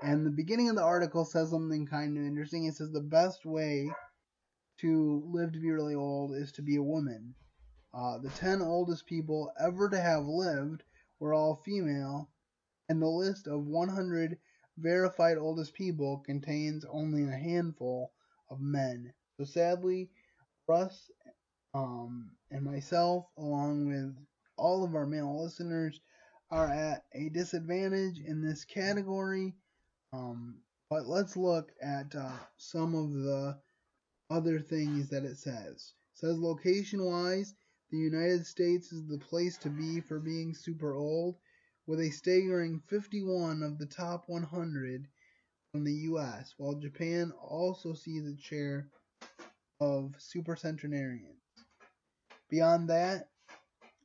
And 0.02 0.26
the 0.26 0.30
beginning 0.30 0.68
of 0.68 0.74
the 0.74 0.82
article 0.82 1.24
says 1.24 1.50
something 1.50 1.86
kind 1.86 2.18
of 2.18 2.24
interesting. 2.24 2.64
It 2.64 2.74
says 2.74 2.90
the 2.90 3.00
best 3.00 3.46
way 3.46 3.88
to 4.80 5.22
live 5.32 5.52
to 5.52 5.60
be 5.60 5.70
really 5.70 5.94
old 5.94 6.34
is 6.34 6.50
to 6.52 6.62
be 6.62 6.74
a 6.74 6.82
woman. 6.82 7.36
Uh, 7.94 8.18
the 8.18 8.30
10 8.30 8.62
oldest 8.62 9.06
people 9.06 9.52
ever 9.64 9.88
to 9.88 10.00
have 10.00 10.26
lived 10.26 10.82
were 11.20 11.34
all 11.34 11.62
female, 11.64 12.28
and 12.88 13.00
the 13.00 13.06
list 13.06 13.46
of 13.46 13.64
100 13.64 14.38
verified 14.78 15.38
oldest 15.38 15.74
people 15.74 16.18
contains 16.26 16.84
only 16.84 17.24
a 17.24 17.30
handful 17.30 18.12
of 18.50 18.60
men. 18.60 19.12
So 19.36 19.44
sadly, 19.44 20.10
Russ 20.68 21.10
um, 21.74 22.30
and 22.50 22.64
myself, 22.64 23.26
along 23.38 23.86
with 23.88 24.16
all 24.56 24.84
of 24.84 24.94
our 24.94 25.06
male 25.06 25.42
listeners, 25.42 26.00
are 26.50 26.68
at 26.72 27.04
a 27.12 27.28
disadvantage 27.28 28.18
in 28.20 28.40
this 28.40 28.64
category. 28.64 29.54
Um, 30.12 30.56
but 30.88 31.06
let's 31.06 31.36
look 31.36 31.72
at 31.82 32.14
uh, 32.14 32.38
some 32.56 32.94
of 32.94 33.12
the 33.12 33.58
other 34.30 34.60
things 34.60 35.08
that 35.10 35.24
it 35.24 35.36
says. 35.36 35.92
It 36.14 36.18
says 36.18 36.38
location 36.38 37.04
wise, 37.04 37.54
the 37.90 37.98
United 37.98 38.46
States 38.46 38.92
is 38.92 39.06
the 39.06 39.18
place 39.18 39.58
to 39.58 39.70
be 39.70 40.00
for 40.00 40.18
being 40.18 40.54
super 40.54 40.94
old, 40.94 41.36
with 41.86 42.00
a 42.00 42.10
staggering 42.10 42.80
51 42.88 43.62
of 43.62 43.78
the 43.78 43.86
top 43.86 44.24
100 44.26 45.06
from 45.72 45.84
the 45.84 45.92
US, 45.92 46.54
while 46.56 46.74
Japan 46.74 47.32
also 47.40 47.92
sees 47.92 48.26
its 48.26 48.42
share 48.42 48.88
of 49.80 50.14
supercentenarians. 50.18 51.36
Beyond 52.48 52.88
that, 52.90 53.28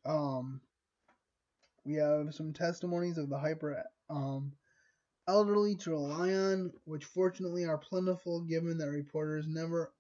um, 0.06 0.62
we 1.86 1.96
have 1.96 2.34
some 2.34 2.54
testimonies 2.54 3.18
of 3.18 3.30
the 3.30 3.38
hyper 3.38 3.84
um, 4.10 4.54
elderly 5.28 5.76
to 5.76 5.92
rely 5.92 6.34
on, 6.34 6.72
which 6.86 7.06
fortunately 7.06 7.66
are 7.66 7.78
plentiful 7.78 8.42
given 8.42 8.78
that 8.78 8.90
reporters 8.90 9.46
never 9.48 9.92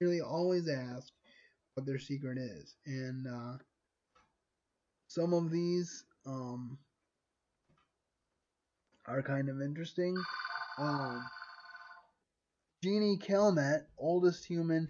nearly 0.00 0.20
always 0.20 0.68
ask 0.68 1.12
what 1.74 1.86
their 1.86 1.98
secret 1.98 2.38
is. 2.38 2.76
And 2.86 3.26
uh, 3.26 3.58
some 5.08 5.34
of 5.34 5.50
these 5.50 6.04
um, 6.26 6.78
are 9.10 9.22
kind 9.22 9.48
of 9.48 9.60
interesting. 9.60 10.16
Um, 10.78 11.28
Jeannie 12.82 13.18
Calment, 13.18 13.84
oldest 13.98 14.44
human 14.44 14.88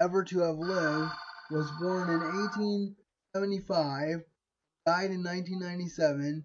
ever 0.00 0.24
to 0.24 0.40
have 0.40 0.58
lived, 0.58 1.12
was 1.50 1.70
born 1.80 2.10
in 2.10 2.20
1875, 2.20 4.24
died 4.86 5.10
in 5.10 5.22
1997 5.22 6.44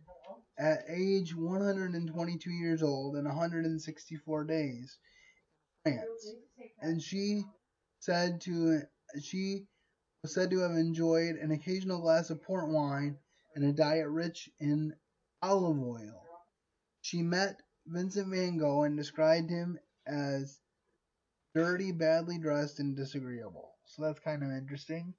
at 0.58 0.84
age 0.88 1.36
122 1.36 2.50
years 2.50 2.82
old 2.82 3.16
and 3.16 3.26
164 3.26 4.44
days 4.46 4.98
France. 5.84 6.36
And 6.82 7.02
she 7.02 7.44
said 8.00 8.42
to 8.42 8.82
she 9.22 9.66
was 10.24 10.34
said 10.34 10.50
to 10.52 10.60
have 10.60 10.72
enjoyed 10.72 11.36
an 11.36 11.52
occasional 11.52 12.00
glass 12.00 12.30
of 12.30 12.42
port 12.42 12.70
wine 12.70 13.18
and 13.56 13.66
a 13.66 13.72
diet 13.72 14.08
rich 14.08 14.50
in 14.60 14.94
olive 15.42 15.80
oil. 15.80 16.25
She 17.06 17.22
met 17.22 17.62
Vincent 17.86 18.30
van 18.30 18.58
Gogh 18.58 18.82
and 18.82 18.98
described 18.98 19.52
him 19.52 19.78
as 20.08 20.60
dirty, 21.54 21.92
badly 21.92 22.40
dressed, 22.40 22.80
and 22.80 22.96
disagreeable. 22.96 23.76
So 23.86 24.02
that's 24.02 24.20
kind 24.22 24.42
of 24.42 24.50
interesting. 24.50 25.14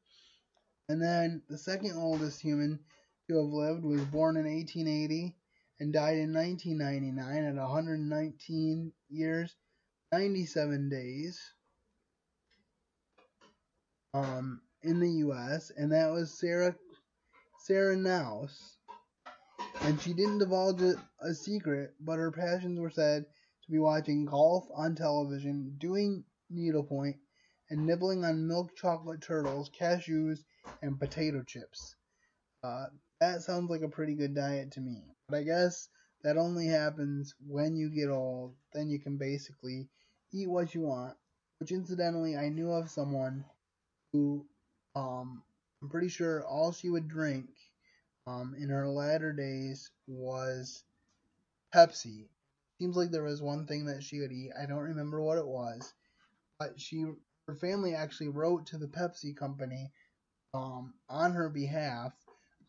And 0.88 1.00
then 1.00 1.42
the 1.48 1.56
second 1.56 1.92
oldest 1.96 2.40
human 2.40 2.80
to 3.28 3.36
have 3.36 3.52
lived 3.52 3.84
was 3.84 4.04
born 4.06 4.36
in 4.36 4.46
1880 4.52 5.36
and 5.78 5.92
died 5.92 6.18
in 6.18 6.34
1999 6.34 7.44
at 7.44 7.54
119 7.54 8.92
years, 9.08 9.54
97 10.10 10.88
days 10.88 11.40
um, 14.12 14.60
in 14.82 14.98
the 14.98 15.10
U.S., 15.22 15.70
and 15.76 15.92
that 15.92 16.10
was 16.10 16.36
Sarah 16.36 16.74
Sarah 17.60 17.94
Knauss. 17.94 18.75
And 19.82 20.00
she 20.00 20.14
didn't 20.14 20.38
divulge 20.38 20.82
a, 20.82 20.94
a 21.20 21.34
secret, 21.34 21.94
but 22.00 22.18
her 22.18 22.32
passions 22.32 22.80
were 22.80 22.90
said 22.90 23.24
to 23.64 23.70
be 23.70 23.78
watching 23.78 24.24
golf 24.24 24.66
on 24.74 24.94
television, 24.94 25.76
doing 25.78 26.24
needlepoint, 26.50 27.16
and 27.70 27.86
nibbling 27.86 28.24
on 28.24 28.48
milk 28.48 28.76
chocolate 28.76 29.20
turtles, 29.20 29.70
cashews, 29.70 30.40
and 30.82 30.98
potato 30.98 31.42
chips. 31.42 31.94
Uh, 32.62 32.86
that 33.20 33.42
sounds 33.42 33.70
like 33.70 33.82
a 33.82 33.88
pretty 33.88 34.14
good 34.14 34.34
diet 34.34 34.72
to 34.72 34.80
me. 34.80 35.02
But 35.28 35.38
I 35.38 35.42
guess 35.42 35.88
that 36.22 36.36
only 36.36 36.66
happens 36.66 37.34
when 37.46 37.76
you 37.76 37.90
get 37.90 38.10
old. 38.10 38.54
Then 38.72 38.88
you 38.88 38.98
can 38.98 39.16
basically 39.16 39.88
eat 40.32 40.48
what 40.48 40.74
you 40.74 40.82
want. 40.82 41.14
Which, 41.58 41.72
incidentally, 41.72 42.36
I 42.36 42.50
knew 42.50 42.70
of 42.70 42.90
someone 42.90 43.44
who, 44.12 44.46
um, 44.94 45.42
I'm 45.80 45.88
pretty 45.88 46.08
sure 46.08 46.44
all 46.44 46.72
she 46.72 46.90
would 46.90 47.08
drink 47.08 47.46
um, 48.26 48.54
in 48.58 48.68
her 48.70 48.88
latter 48.88 49.32
days 49.32 49.90
was 50.06 50.84
Pepsi. 51.72 52.28
Seems 52.78 52.96
like 52.96 53.10
there 53.10 53.22
was 53.22 53.40
one 53.40 53.66
thing 53.66 53.86
that 53.86 54.02
she 54.02 54.20
would 54.20 54.32
eat. 54.32 54.52
I 54.60 54.66
don't 54.66 54.78
remember 54.78 55.20
what 55.22 55.38
it 55.38 55.46
was, 55.46 55.94
but 56.58 56.80
she 56.80 57.04
her 57.46 57.54
family 57.54 57.94
actually 57.94 58.28
wrote 58.28 58.66
to 58.66 58.78
the 58.78 58.88
Pepsi 58.88 59.36
company 59.36 59.92
um, 60.52 60.94
on 61.08 61.32
her 61.32 61.48
behalf, 61.48 62.12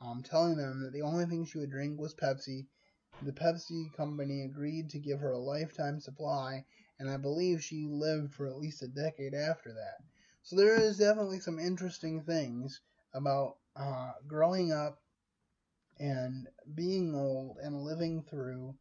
um, 0.02 0.22
telling 0.24 0.58
them 0.58 0.82
that 0.84 0.94
the 0.94 1.02
only 1.02 1.26
thing 1.26 1.46
she 1.46 1.58
would 1.58 1.72
drink 1.72 2.00
was 2.00 2.14
Pepsi. 2.14 2.68
The 3.22 3.32
Pepsi 3.32 3.92
company 3.94 4.44
agreed 4.44 4.92
to 4.92 5.00
give 5.00 5.20
her 5.20 5.32
a 5.32 5.40
lifetime 5.40 6.00
supply, 6.00 6.66
and 7.00 7.10
I 7.10 7.18
believe 7.18 7.64
she 7.64 7.88
lived 7.88 8.36
for 8.36 8.48
at 8.48 8.58
least 8.60 8.84
a 8.84 8.88
decade 8.88 9.34
after 9.34 9.74
that. 9.74 10.04
So 10.44 10.56
there 10.56 10.78
is 10.78 11.00
definitely 11.00 11.40
some 11.40 11.60
interesting 11.60 12.22
things 12.24 12.82
about 13.14 13.58
uh, 13.76 14.12
growing 14.28 14.72
up 14.72 15.02
and 16.00 16.48
being 16.76 17.16
old 17.16 17.58
and 17.62 17.82
living 17.84 18.24
through 18.30 18.76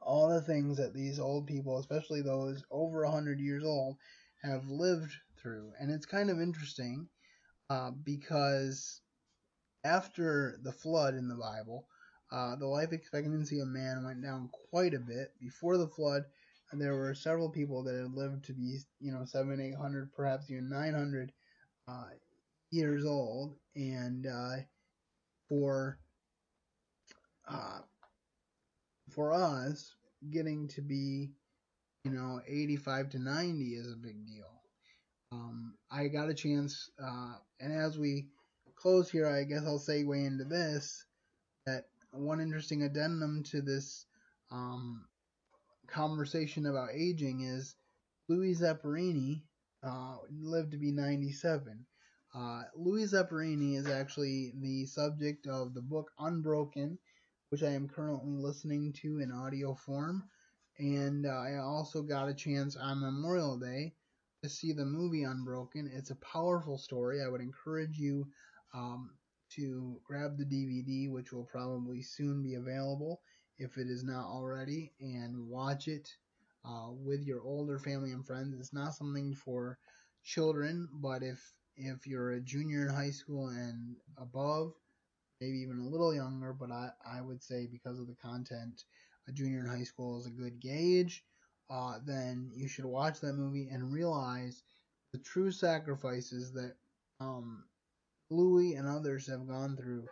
all 0.00 0.28
the 0.28 0.40
things 0.40 0.76
that 0.76 0.94
these 0.94 1.18
old 1.18 1.46
people, 1.46 1.78
especially 1.78 2.22
those 2.22 2.62
over 2.70 3.04
100 3.04 3.40
years 3.40 3.64
old, 3.64 3.96
have 4.42 4.68
lived 4.68 5.12
through. 5.40 5.72
And 5.80 5.90
it's 5.90 6.06
kind 6.06 6.30
of 6.30 6.40
interesting 6.40 7.08
uh, 7.70 7.90
because 7.90 9.00
after 9.84 10.58
the 10.62 10.72
flood 10.72 11.14
in 11.14 11.28
the 11.28 11.36
Bible, 11.36 11.86
uh, 12.30 12.56
the 12.56 12.66
life 12.66 12.92
expectancy 12.92 13.60
of 13.60 13.68
man 13.68 14.04
went 14.04 14.22
down 14.22 14.48
quite 14.70 14.94
a 14.94 15.00
bit. 15.00 15.32
Before 15.40 15.76
the 15.76 15.88
flood, 15.88 16.24
there 16.72 16.96
were 16.96 17.14
several 17.14 17.50
people 17.50 17.82
that 17.84 17.94
had 17.94 18.14
lived 18.14 18.44
to 18.46 18.54
be, 18.54 18.78
you 19.00 19.12
know, 19.12 19.24
seven, 19.24 19.60
eight 19.60 19.74
hundred, 19.74 20.12
perhaps 20.12 20.50
even 20.50 20.70
nine 20.70 20.94
hundred 20.94 21.32
uh, 21.86 22.08
years 22.70 23.04
old, 23.04 23.56
and 23.76 24.26
uh, 24.26 24.56
for 25.52 25.98
uh, 27.46 27.80
for 29.10 29.34
us, 29.34 29.94
getting 30.30 30.66
to 30.68 30.80
be, 30.80 31.28
you 32.04 32.10
know, 32.10 32.40
85 32.48 33.10
to 33.10 33.18
90 33.18 33.64
is 33.64 33.92
a 33.92 33.96
big 33.96 34.26
deal. 34.26 34.46
Um, 35.30 35.74
I 35.90 36.08
got 36.08 36.30
a 36.30 36.34
chance, 36.34 36.88
uh, 37.02 37.34
and 37.60 37.70
as 37.70 37.98
we 37.98 38.28
close 38.76 39.10
here, 39.10 39.26
I 39.26 39.44
guess 39.44 39.64
I'll 39.66 39.78
segue 39.78 40.26
into 40.26 40.44
this 40.44 41.04
that 41.66 41.84
one 42.12 42.40
interesting 42.40 42.82
addendum 42.84 43.42
to 43.50 43.60
this 43.60 44.06
um, 44.50 45.04
conversation 45.86 46.64
about 46.64 46.94
aging 46.94 47.42
is 47.42 47.74
Louis 48.26 48.54
Zamperini 48.54 49.42
uh, 49.82 50.16
lived 50.30 50.70
to 50.70 50.78
be 50.78 50.92
97. 50.92 51.84
Uh, 52.34 52.64
Louis 52.76 53.12
Zamperini 53.12 53.76
is 53.76 53.86
actually 53.86 54.52
the 54.56 54.86
subject 54.86 55.46
of 55.46 55.74
the 55.74 55.82
book 55.82 56.10
Unbroken, 56.18 56.98
which 57.50 57.62
I 57.62 57.70
am 57.70 57.88
currently 57.88 58.32
listening 58.36 58.92
to 59.02 59.18
in 59.20 59.30
audio 59.32 59.74
form. 59.74 60.24
And 60.78 61.26
uh, 61.26 61.30
I 61.30 61.56
also 61.58 62.02
got 62.02 62.28
a 62.28 62.34
chance 62.34 62.76
on 62.76 63.00
Memorial 63.00 63.58
Day 63.58 63.94
to 64.42 64.48
see 64.48 64.72
the 64.72 64.84
movie 64.86 65.24
Unbroken. 65.24 65.90
It's 65.92 66.10
a 66.10 66.16
powerful 66.16 66.78
story. 66.78 67.22
I 67.22 67.28
would 67.28 67.40
encourage 67.42 67.98
you 67.98 68.26
um, 68.74 69.10
to 69.50 70.00
grab 70.04 70.38
the 70.38 70.44
DVD, 70.44 71.08
which 71.08 71.32
will 71.32 71.44
probably 71.44 72.02
soon 72.02 72.42
be 72.42 72.54
available 72.54 73.20
if 73.58 73.76
it 73.76 73.88
is 73.88 74.04
not 74.04 74.24
already, 74.26 74.92
and 75.00 75.48
watch 75.48 75.88
it 75.88 76.08
uh, 76.64 76.88
with 76.90 77.22
your 77.24 77.42
older 77.42 77.78
family 77.78 78.12
and 78.12 78.26
friends. 78.26 78.54
It's 78.58 78.72
not 78.72 78.94
something 78.94 79.34
for 79.34 79.78
children, 80.24 80.88
but 80.94 81.22
if 81.22 81.54
if 81.76 82.06
you're 82.06 82.32
a 82.32 82.40
junior 82.40 82.82
in 82.86 82.94
high 82.94 83.10
school 83.10 83.48
and 83.48 83.96
above, 84.18 84.72
maybe 85.40 85.58
even 85.58 85.78
a 85.78 85.88
little 85.88 86.14
younger, 86.14 86.52
but 86.52 86.70
I, 86.70 86.90
I 87.06 87.20
would 87.20 87.42
say 87.42 87.66
because 87.66 87.98
of 88.00 88.06
the 88.06 88.16
content, 88.22 88.84
a 89.28 89.32
junior 89.32 89.60
in 89.60 89.66
high 89.66 89.84
school 89.84 90.18
is 90.18 90.26
a 90.26 90.30
good 90.30 90.60
gauge, 90.60 91.24
uh, 91.70 91.98
then 92.04 92.50
you 92.54 92.68
should 92.68 92.84
watch 92.84 93.20
that 93.20 93.34
movie 93.34 93.68
and 93.70 93.92
realize 93.92 94.62
the 95.12 95.18
true 95.18 95.50
sacrifices 95.50 96.52
that 96.52 96.74
um, 97.20 97.64
Louis 98.30 98.74
and 98.74 98.88
others 98.88 99.26
have 99.28 99.46
gone 99.46 99.76
through 99.76 100.06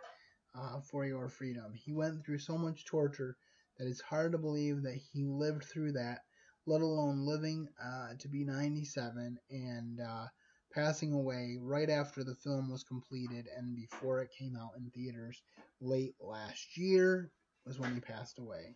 uh, 0.55 0.79
for 0.81 1.05
your 1.05 1.29
freedom. 1.29 1.73
He 1.73 1.93
went 1.93 2.25
through 2.25 2.39
so 2.39 2.57
much 2.57 2.85
torture 2.85 3.37
that 3.77 3.87
it's 3.87 4.01
hard 4.01 4.31
to 4.33 4.37
believe 4.37 4.83
that 4.83 4.99
he 5.13 5.23
lived 5.23 5.65
through 5.65 5.93
that, 5.93 6.21
let 6.65 6.81
alone 6.81 7.25
living 7.25 7.67
uh, 7.83 8.09
to 8.19 8.27
be 8.27 8.43
97 8.43 9.39
and 9.49 9.99
uh, 9.99 10.27
passing 10.73 11.13
away 11.13 11.57
right 11.59 11.89
after 11.89 12.23
the 12.23 12.35
film 12.35 12.71
was 12.71 12.83
completed 12.83 13.47
and 13.57 13.75
before 13.75 14.21
it 14.21 14.31
came 14.37 14.55
out 14.55 14.71
in 14.77 14.89
theaters 14.91 15.41
late 15.81 16.15
last 16.19 16.77
year 16.77 17.31
was 17.65 17.79
when 17.79 17.93
he 17.93 17.99
passed 17.99 18.39
away. 18.39 18.75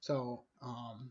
So, 0.00 0.42
um, 0.62 1.10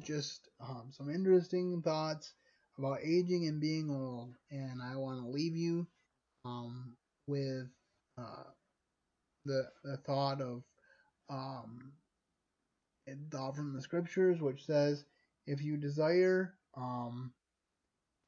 just 0.00 0.48
um, 0.60 0.90
some 0.90 1.10
interesting 1.10 1.82
thoughts 1.82 2.34
about 2.78 3.00
aging 3.02 3.46
and 3.46 3.60
being 3.60 3.90
old, 3.90 4.34
and 4.50 4.80
I 4.82 4.96
want 4.96 5.20
to 5.20 5.28
leave 5.28 5.56
you 5.56 5.86
um, 6.44 6.96
with 7.26 7.66
uh, 8.16 8.44
the 9.44 9.68
the 9.82 9.96
thought 9.98 10.40
of 10.40 10.62
um, 11.30 11.92
thought 13.30 13.56
from 13.56 13.74
the 13.74 13.82
scriptures, 13.82 14.40
which 14.40 14.64
says, 14.64 15.04
"If 15.46 15.62
you 15.62 15.76
desire 15.76 16.54
um, 16.76 17.32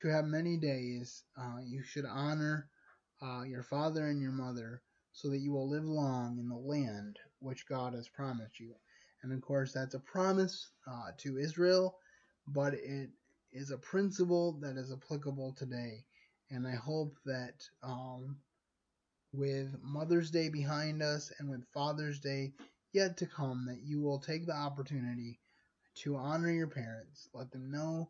to 0.00 0.08
have 0.08 0.24
many 0.24 0.56
days, 0.56 1.22
uh, 1.36 1.58
you 1.64 1.82
should 1.82 2.06
honor 2.06 2.68
uh, 3.22 3.42
your 3.42 3.62
father 3.62 4.06
and 4.06 4.20
your 4.20 4.32
mother, 4.32 4.82
so 5.12 5.28
that 5.28 5.38
you 5.38 5.52
will 5.52 5.68
live 5.68 5.84
long 5.84 6.38
in 6.38 6.48
the 6.48 6.56
land 6.56 7.18
which 7.40 7.66
God 7.66 7.94
has 7.94 8.08
promised 8.08 8.60
you." 8.60 8.74
And 9.22 9.32
of 9.32 9.40
course, 9.42 9.72
that's 9.72 9.94
a 9.94 10.00
promise 10.00 10.70
uh, 10.90 11.10
to 11.18 11.38
Israel, 11.38 11.98
but 12.46 12.74
it 12.74 13.10
is 13.52 13.70
a 13.70 13.78
principle 13.78 14.52
that 14.60 14.76
is 14.76 14.92
applicable 14.92 15.52
today. 15.58 16.04
And 16.50 16.66
I 16.66 16.74
hope 16.74 17.16
that 17.26 17.68
um, 17.82 18.36
with 19.32 19.76
Mother's 19.82 20.30
Day 20.30 20.48
behind 20.48 21.02
us 21.02 21.32
and 21.38 21.48
with 21.50 21.68
Father's 21.72 22.20
Day 22.20 22.52
yet 22.92 23.16
to 23.18 23.26
come, 23.26 23.66
that 23.66 23.82
you 23.82 24.00
will 24.00 24.18
take 24.18 24.46
the 24.46 24.56
opportunity 24.56 25.38
to 25.96 26.16
honor 26.16 26.50
your 26.50 26.66
parents. 26.66 27.28
Let 27.34 27.50
them 27.52 27.70
know 27.70 28.08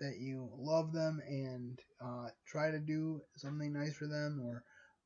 that 0.00 0.16
you 0.18 0.50
love 0.56 0.92
them 0.92 1.20
and 1.26 1.78
uh, 2.04 2.28
try 2.46 2.70
to 2.70 2.78
do 2.78 3.20
something 3.36 3.72
nice 3.72 3.94
for 3.94 4.06
them 4.06 4.40
or 4.44 4.64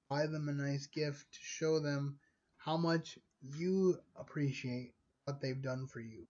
buy 0.08 0.26
them 0.26 0.48
a 0.48 0.52
nice 0.52 0.86
gift 0.86 1.26
to 1.32 1.38
show 1.42 1.80
them 1.80 2.18
how 2.58 2.76
much 2.76 3.18
you 3.56 3.96
appreciate 4.16 4.92
what 5.24 5.40
they've 5.40 5.62
done 5.62 5.86
for 5.86 6.00
you. 6.00 6.26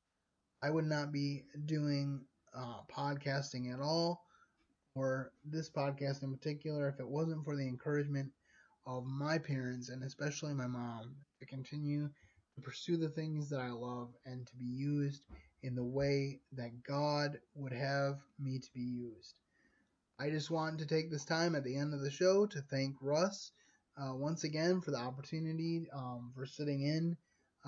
I 0.63 0.71
would 0.71 0.87
not 0.87 1.13
be 1.13 1.45
doing 1.67 2.25
uh, 2.57 2.81
podcasting 2.91 3.73
at 3.73 3.81
all, 3.81 4.23
or 4.95 5.33
this 5.45 5.71
podcast 5.71 6.23
in 6.23 6.33
particular, 6.33 6.89
if 6.89 7.01
it 7.01 7.09
wasn't 7.09 7.45
for 7.45 7.57
the 7.57 7.67
encouragement 7.67 8.33
of 8.87 9.05
my 9.05 9.39
parents 9.39 9.89
and 9.91 10.03
especially 10.03 10.55
my 10.55 10.67
mom 10.67 11.15
to 11.41 11.47
continue 11.47 12.09
to 12.55 12.61
pursue 12.63 12.97
the 12.97 13.11
things 13.11 13.51
that 13.51 13.61
I 13.61 13.71
love 13.71 14.15
and 14.25 14.47
to 14.47 14.57
be 14.57 14.65
used 14.65 15.27
in 15.67 15.75
the 15.75 15.85
way 15.85 16.39
that 16.53 16.85
God 16.85 17.39
would 17.57 17.73
have 17.73 18.21
me 18.39 18.61
to 18.61 18.69
be 18.73 18.81
used. 18.81 19.35
I 20.19 20.31
just 20.31 20.51
want 20.51 20.79
to 20.79 20.87
take 20.87 21.11
this 21.11 21.25
time 21.25 21.57
at 21.57 21.65
the 21.65 21.77
end 21.77 21.93
of 21.93 22.01
the 22.01 22.11
show 22.11 22.47
to 22.47 22.61
thank 22.71 22.95
Russ 23.01 23.51
uh, 23.99 24.15
once 24.15 24.45
again 24.45 24.81
for 24.81 24.93
the 24.93 24.99
opportunity 24.99 25.89
um, 25.93 26.31
for 26.35 26.47
sitting 26.47 26.83
in 26.83 27.17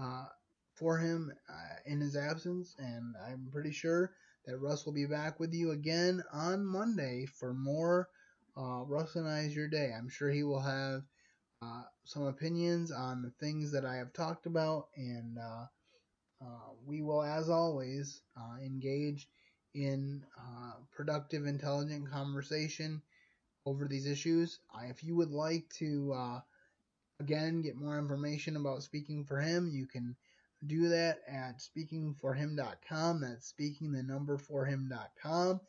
uh, 0.00 0.26
for 0.74 0.98
him 0.98 1.32
uh, 1.50 1.76
in 1.86 2.00
his 2.00 2.16
absence, 2.16 2.76
and 2.78 3.16
I'm 3.26 3.48
pretty 3.50 3.72
sure 3.72 4.12
that 4.46 4.58
Russ 4.58 4.86
will 4.86 4.92
be 4.92 5.06
back 5.06 5.40
with 5.40 5.52
you 5.52 5.72
again 5.72 6.22
on 6.32 6.64
Monday 6.64 7.26
for 7.26 7.52
more 7.52 8.08
uh, 8.56 8.84
Russinize 8.86 9.54
Your 9.54 9.68
Day. 9.68 9.92
I'm 9.92 10.08
sure 10.08 10.30
he 10.30 10.44
will 10.44 10.60
have 10.60 11.02
uh, 11.60 11.82
some 12.04 12.22
opinions 12.26 12.92
on 12.92 13.22
the 13.22 13.32
things 13.44 13.72
that 13.72 13.84
I 13.84 13.96
have 13.96 14.12
talked 14.12 14.46
about, 14.46 14.86
and 14.96 15.36
uh, 16.42 16.44
uh 16.44 16.72
we 16.86 17.02
will, 17.02 17.22
as 17.22 17.48
always, 17.48 18.22
uh, 18.36 18.56
engage 18.64 19.28
in 19.74 20.24
uh, 20.38 20.72
productive, 20.90 21.46
intelligent 21.46 22.10
conversation 22.10 23.02
over 23.66 23.86
these 23.86 24.06
issues. 24.06 24.60
if 24.84 25.04
you 25.04 25.14
would 25.16 25.30
like 25.30 25.68
to, 25.78 26.40
again, 27.20 27.60
get 27.60 27.76
more 27.76 27.98
information 27.98 28.56
about 28.56 28.82
speaking 28.82 29.24
for 29.24 29.38
him, 29.40 29.70
you 29.72 29.86
can 29.86 30.16
do 30.66 30.88
that 30.88 31.20
at 31.28 31.60
speakingforhim.com. 31.60 33.20
That's 33.20 33.46
speaking 33.46 33.92
the 33.92 34.02
number 34.02 34.38
for 34.38 34.64
him.com. 34.64 35.60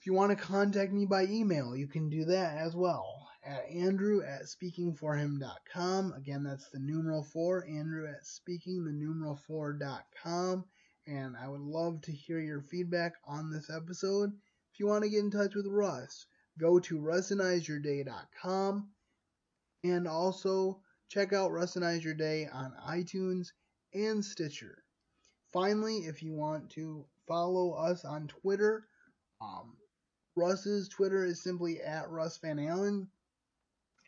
If 0.00 0.06
you 0.06 0.14
want 0.14 0.36
to 0.36 0.44
contact 0.44 0.92
me 0.92 1.06
by 1.06 1.24
email, 1.24 1.76
you 1.76 1.86
can 1.86 2.08
do 2.08 2.24
that 2.24 2.56
as 2.56 2.74
well 2.74 3.21
at 3.44 3.64
andrew 3.70 4.22
at 4.22 4.42
speakingforhim.com. 4.42 6.12
Again, 6.12 6.44
that's 6.44 6.68
the 6.70 6.78
numeral 6.78 7.22
four, 7.22 7.66
andrew 7.66 8.08
at 8.08 8.26
speaking 8.26 8.84
the 8.84 8.92
numeral 8.92 9.36
four.com. 9.36 10.64
And 11.06 11.36
I 11.36 11.48
would 11.48 11.60
love 11.60 12.00
to 12.02 12.12
hear 12.12 12.38
your 12.38 12.62
feedback 12.62 13.14
on 13.26 13.50
this 13.50 13.68
episode. 13.70 14.30
If 14.72 14.80
you 14.80 14.86
want 14.86 15.04
to 15.04 15.10
get 15.10 15.20
in 15.20 15.30
touch 15.30 15.54
with 15.54 15.66
Russ, 15.66 16.26
go 16.58 16.78
to 16.78 16.98
russinizeyourday.com 16.98 18.88
and 19.84 20.06
also 20.06 20.80
Check 21.12 21.34
out 21.34 21.50
Russinize 21.50 22.02
Your 22.02 22.14
Day 22.14 22.48
on 22.50 22.72
iTunes 22.88 23.48
and 23.92 24.24
Stitcher. 24.24 24.82
Finally, 25.52 26.06
if 26.06 26.22
you 26.22 26.32
want 26.32 26.70
to 26.70 27.04
follow 27.28 27.72
us 27.72 28.02
on 28.06 28.28
Twitter, 28.28 28.88
um, 29.38 29.76
Russ's 30.34 30.88
Twitter 30.88 31.22
is 31.26 31.42
simply 31.42 31.82
at 31.82 32.08
Russ 32.08 32.38
Van 32.38 32.58
Allen, 32.58 33.10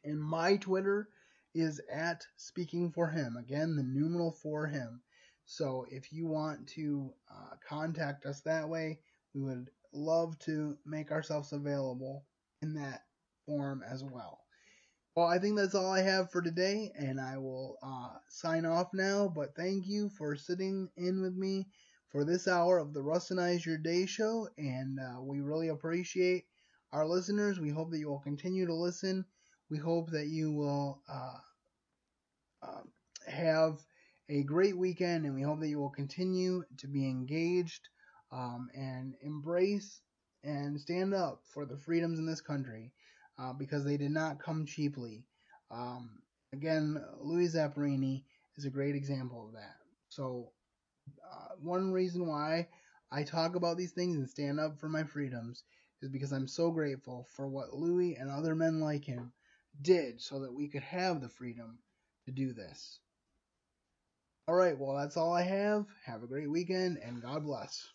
and 0.04 0.20
my 0.20 0.56
Twitter 0.56 1.08
is 1.54 1.80
at 1.92 2.26
Speaking 2.36 2.90
for 2.92 3.08
Him. 3.08 3.36
Again, 3.36 3.76
the 3.76 3.82
numeral 3.82 4.32
for 4.32 4.66
him. 4.66 5.00
So 5.46 5.86
if 5.90 6.12
you 6.12 6.26
want 6.26 6.68
to 6.68 7.12
uh, 7.30 7.56
contact 7.68 8.26
us 8.26 8.40
that 8.42 8.68
way, 8.68 9.00
we 9.34 9.42
would 9.42 9.70
love 9.92 10.38
to 10.40 10.76
make 10.84 11.12
ourselves 11.12 11.52
available 11.52 12.24
in 12.62 12.74
that 12.74 13.02
form 13.46 13.82
as 13.88 14.02
well. 14.02 14.40
Well, 15.14 15.26
I 15.26 15.38
think 15.38 15.56
that's 15.56 15.76
all 15.76 15.92
I 15.92 16.00
have 16.00 16.32
for 16.32 16.42
today, 16.42 16.90
and 16.96 17.20
I 17.20 17.38
will 17.38 17.78
uh, 17.82 18.18
sign 18.28 18.66
off 18.66 18.88
now. 18.92 19.28
But 19.28 19.54
thank 19.54 19.86
you 19.86 20.08
for 20.08 20.34
sitting 20.34 20.88
in 20.96 21.22
with 21.22 21.34
me 21.36 21.68
for 22.08 22.24
this 22.24 22.48
hour 22.48 22.78
of 22.78 22.92
the 22.92 23.02
Russinize 23.02 23.64
Your 23.64 23.78
Day 23.78 24.06
show, 24.06 24.48
and 24.58 24.98
uh, 24.98 25.20
we 25.20 25.40
really 25.40 25.68
appreciate 25.68 26.46
our 26.92 27.06
listeners. 27.06 27.60
We 27.60 27.70
hope 27.70 27.90
that 27.90 27.98
you 27.98 28.08
will 28.08 28.20
continue 28.20 28.66
to 28.66 28.74
listen. 28.74 29.24
We 29.74 29.80
hope 29.80 30.10
that 30.12 30.28
you 30.28 30.52
will 30.52 31.02
uh, 31.08 31.38
um, 32.62 32.92
have 33.26 33.80
a 34.28 34.44
great 34.44 34.78
weekend, 34.78 35.26
and 35.26 35.34
we 35.34 35.42
hope 35.42 35.58
that 35.58 35.68
you 35.68 35.80
will 35.80 35.90
continue 35.90 36.62
to 36.78 36.86
be 36.86 37.08
engaged 37.10 37.88
um, 38.30 38.68
and 38.72 39.16
embrace 39.20 40.00
and 40.44 40.80
stand 40.80 41.12
up 41.12 41.40
for 41.52 41.66
the 41.66 41.76
freedoms 41.76 42.20
in 42.20 42.24
this 42.24 42.40
country 42.40 42.92
uh, 43.36 43.52
because 43.52 43.84
they 43.84 43.96
did 43.96 44.12
not 44.12 44.38
come 44.38 44.64
cheaply. 44.64 45.24
Um, 45.72 46.22
again, 46.52 47.04
Louis 47.20 47.48
Zamperini 47.48 48.22
is 48.56 48.66
a 48.66 48.70
great 48.70 48.94
example 48.94 49.44
of 49.44 49.54
that. 49.54 49.74
So, 50.08 50.52
uh, 51.32 51.56
one 51.60 51.90
reason 51.90 52.28
why 52.28 52.68
I 53.10 53.24
talk 53.24 53.56
about 53.56 53.76
these 53.76 53.90
things 53.90 54.14
and 54.14 54.30
stand 54.30 54.60
up 54.60 54.78
for 54.78 54.88
my 54.88 55.02
freedoms 55.02 55.64
is 56.00 56.10
because 56.10 56.30
I'm 56.30 56.46
so 56.46 56.70
grateful 56.70 57.26
for 57.34 57.48
what 57.48 57.74
Louis 57.74 58.14
and 58.14 58.30
other 58.30 58.54
men 58.54 58.78
like 58.78 59.04
him 59.04 59.32
did 59.82 60.20
so 60.20 60.40
that 60.40 60.52
we 60.52 60.68
could 60.68 60.82
have 60.82 61.20
the 61.20 61.28
freedom 61.28 61.78
to 62.26 62.32
do 62.32 62.52
this. 62.52 62.98
All 64.46 64.54
right, 64.54 64.78
well, 64.78 64.96
that's 64.96 65.16
all 65.16 65.32
I 65.32 65.42
have. 65.42 65.86
Have 66.04 66.22
a 66.22 66.26
great 66.26 66.50
weekend 66.50 66.98
and 66.98 67.22
God 67.22 67.44
bless. 67.44 67.86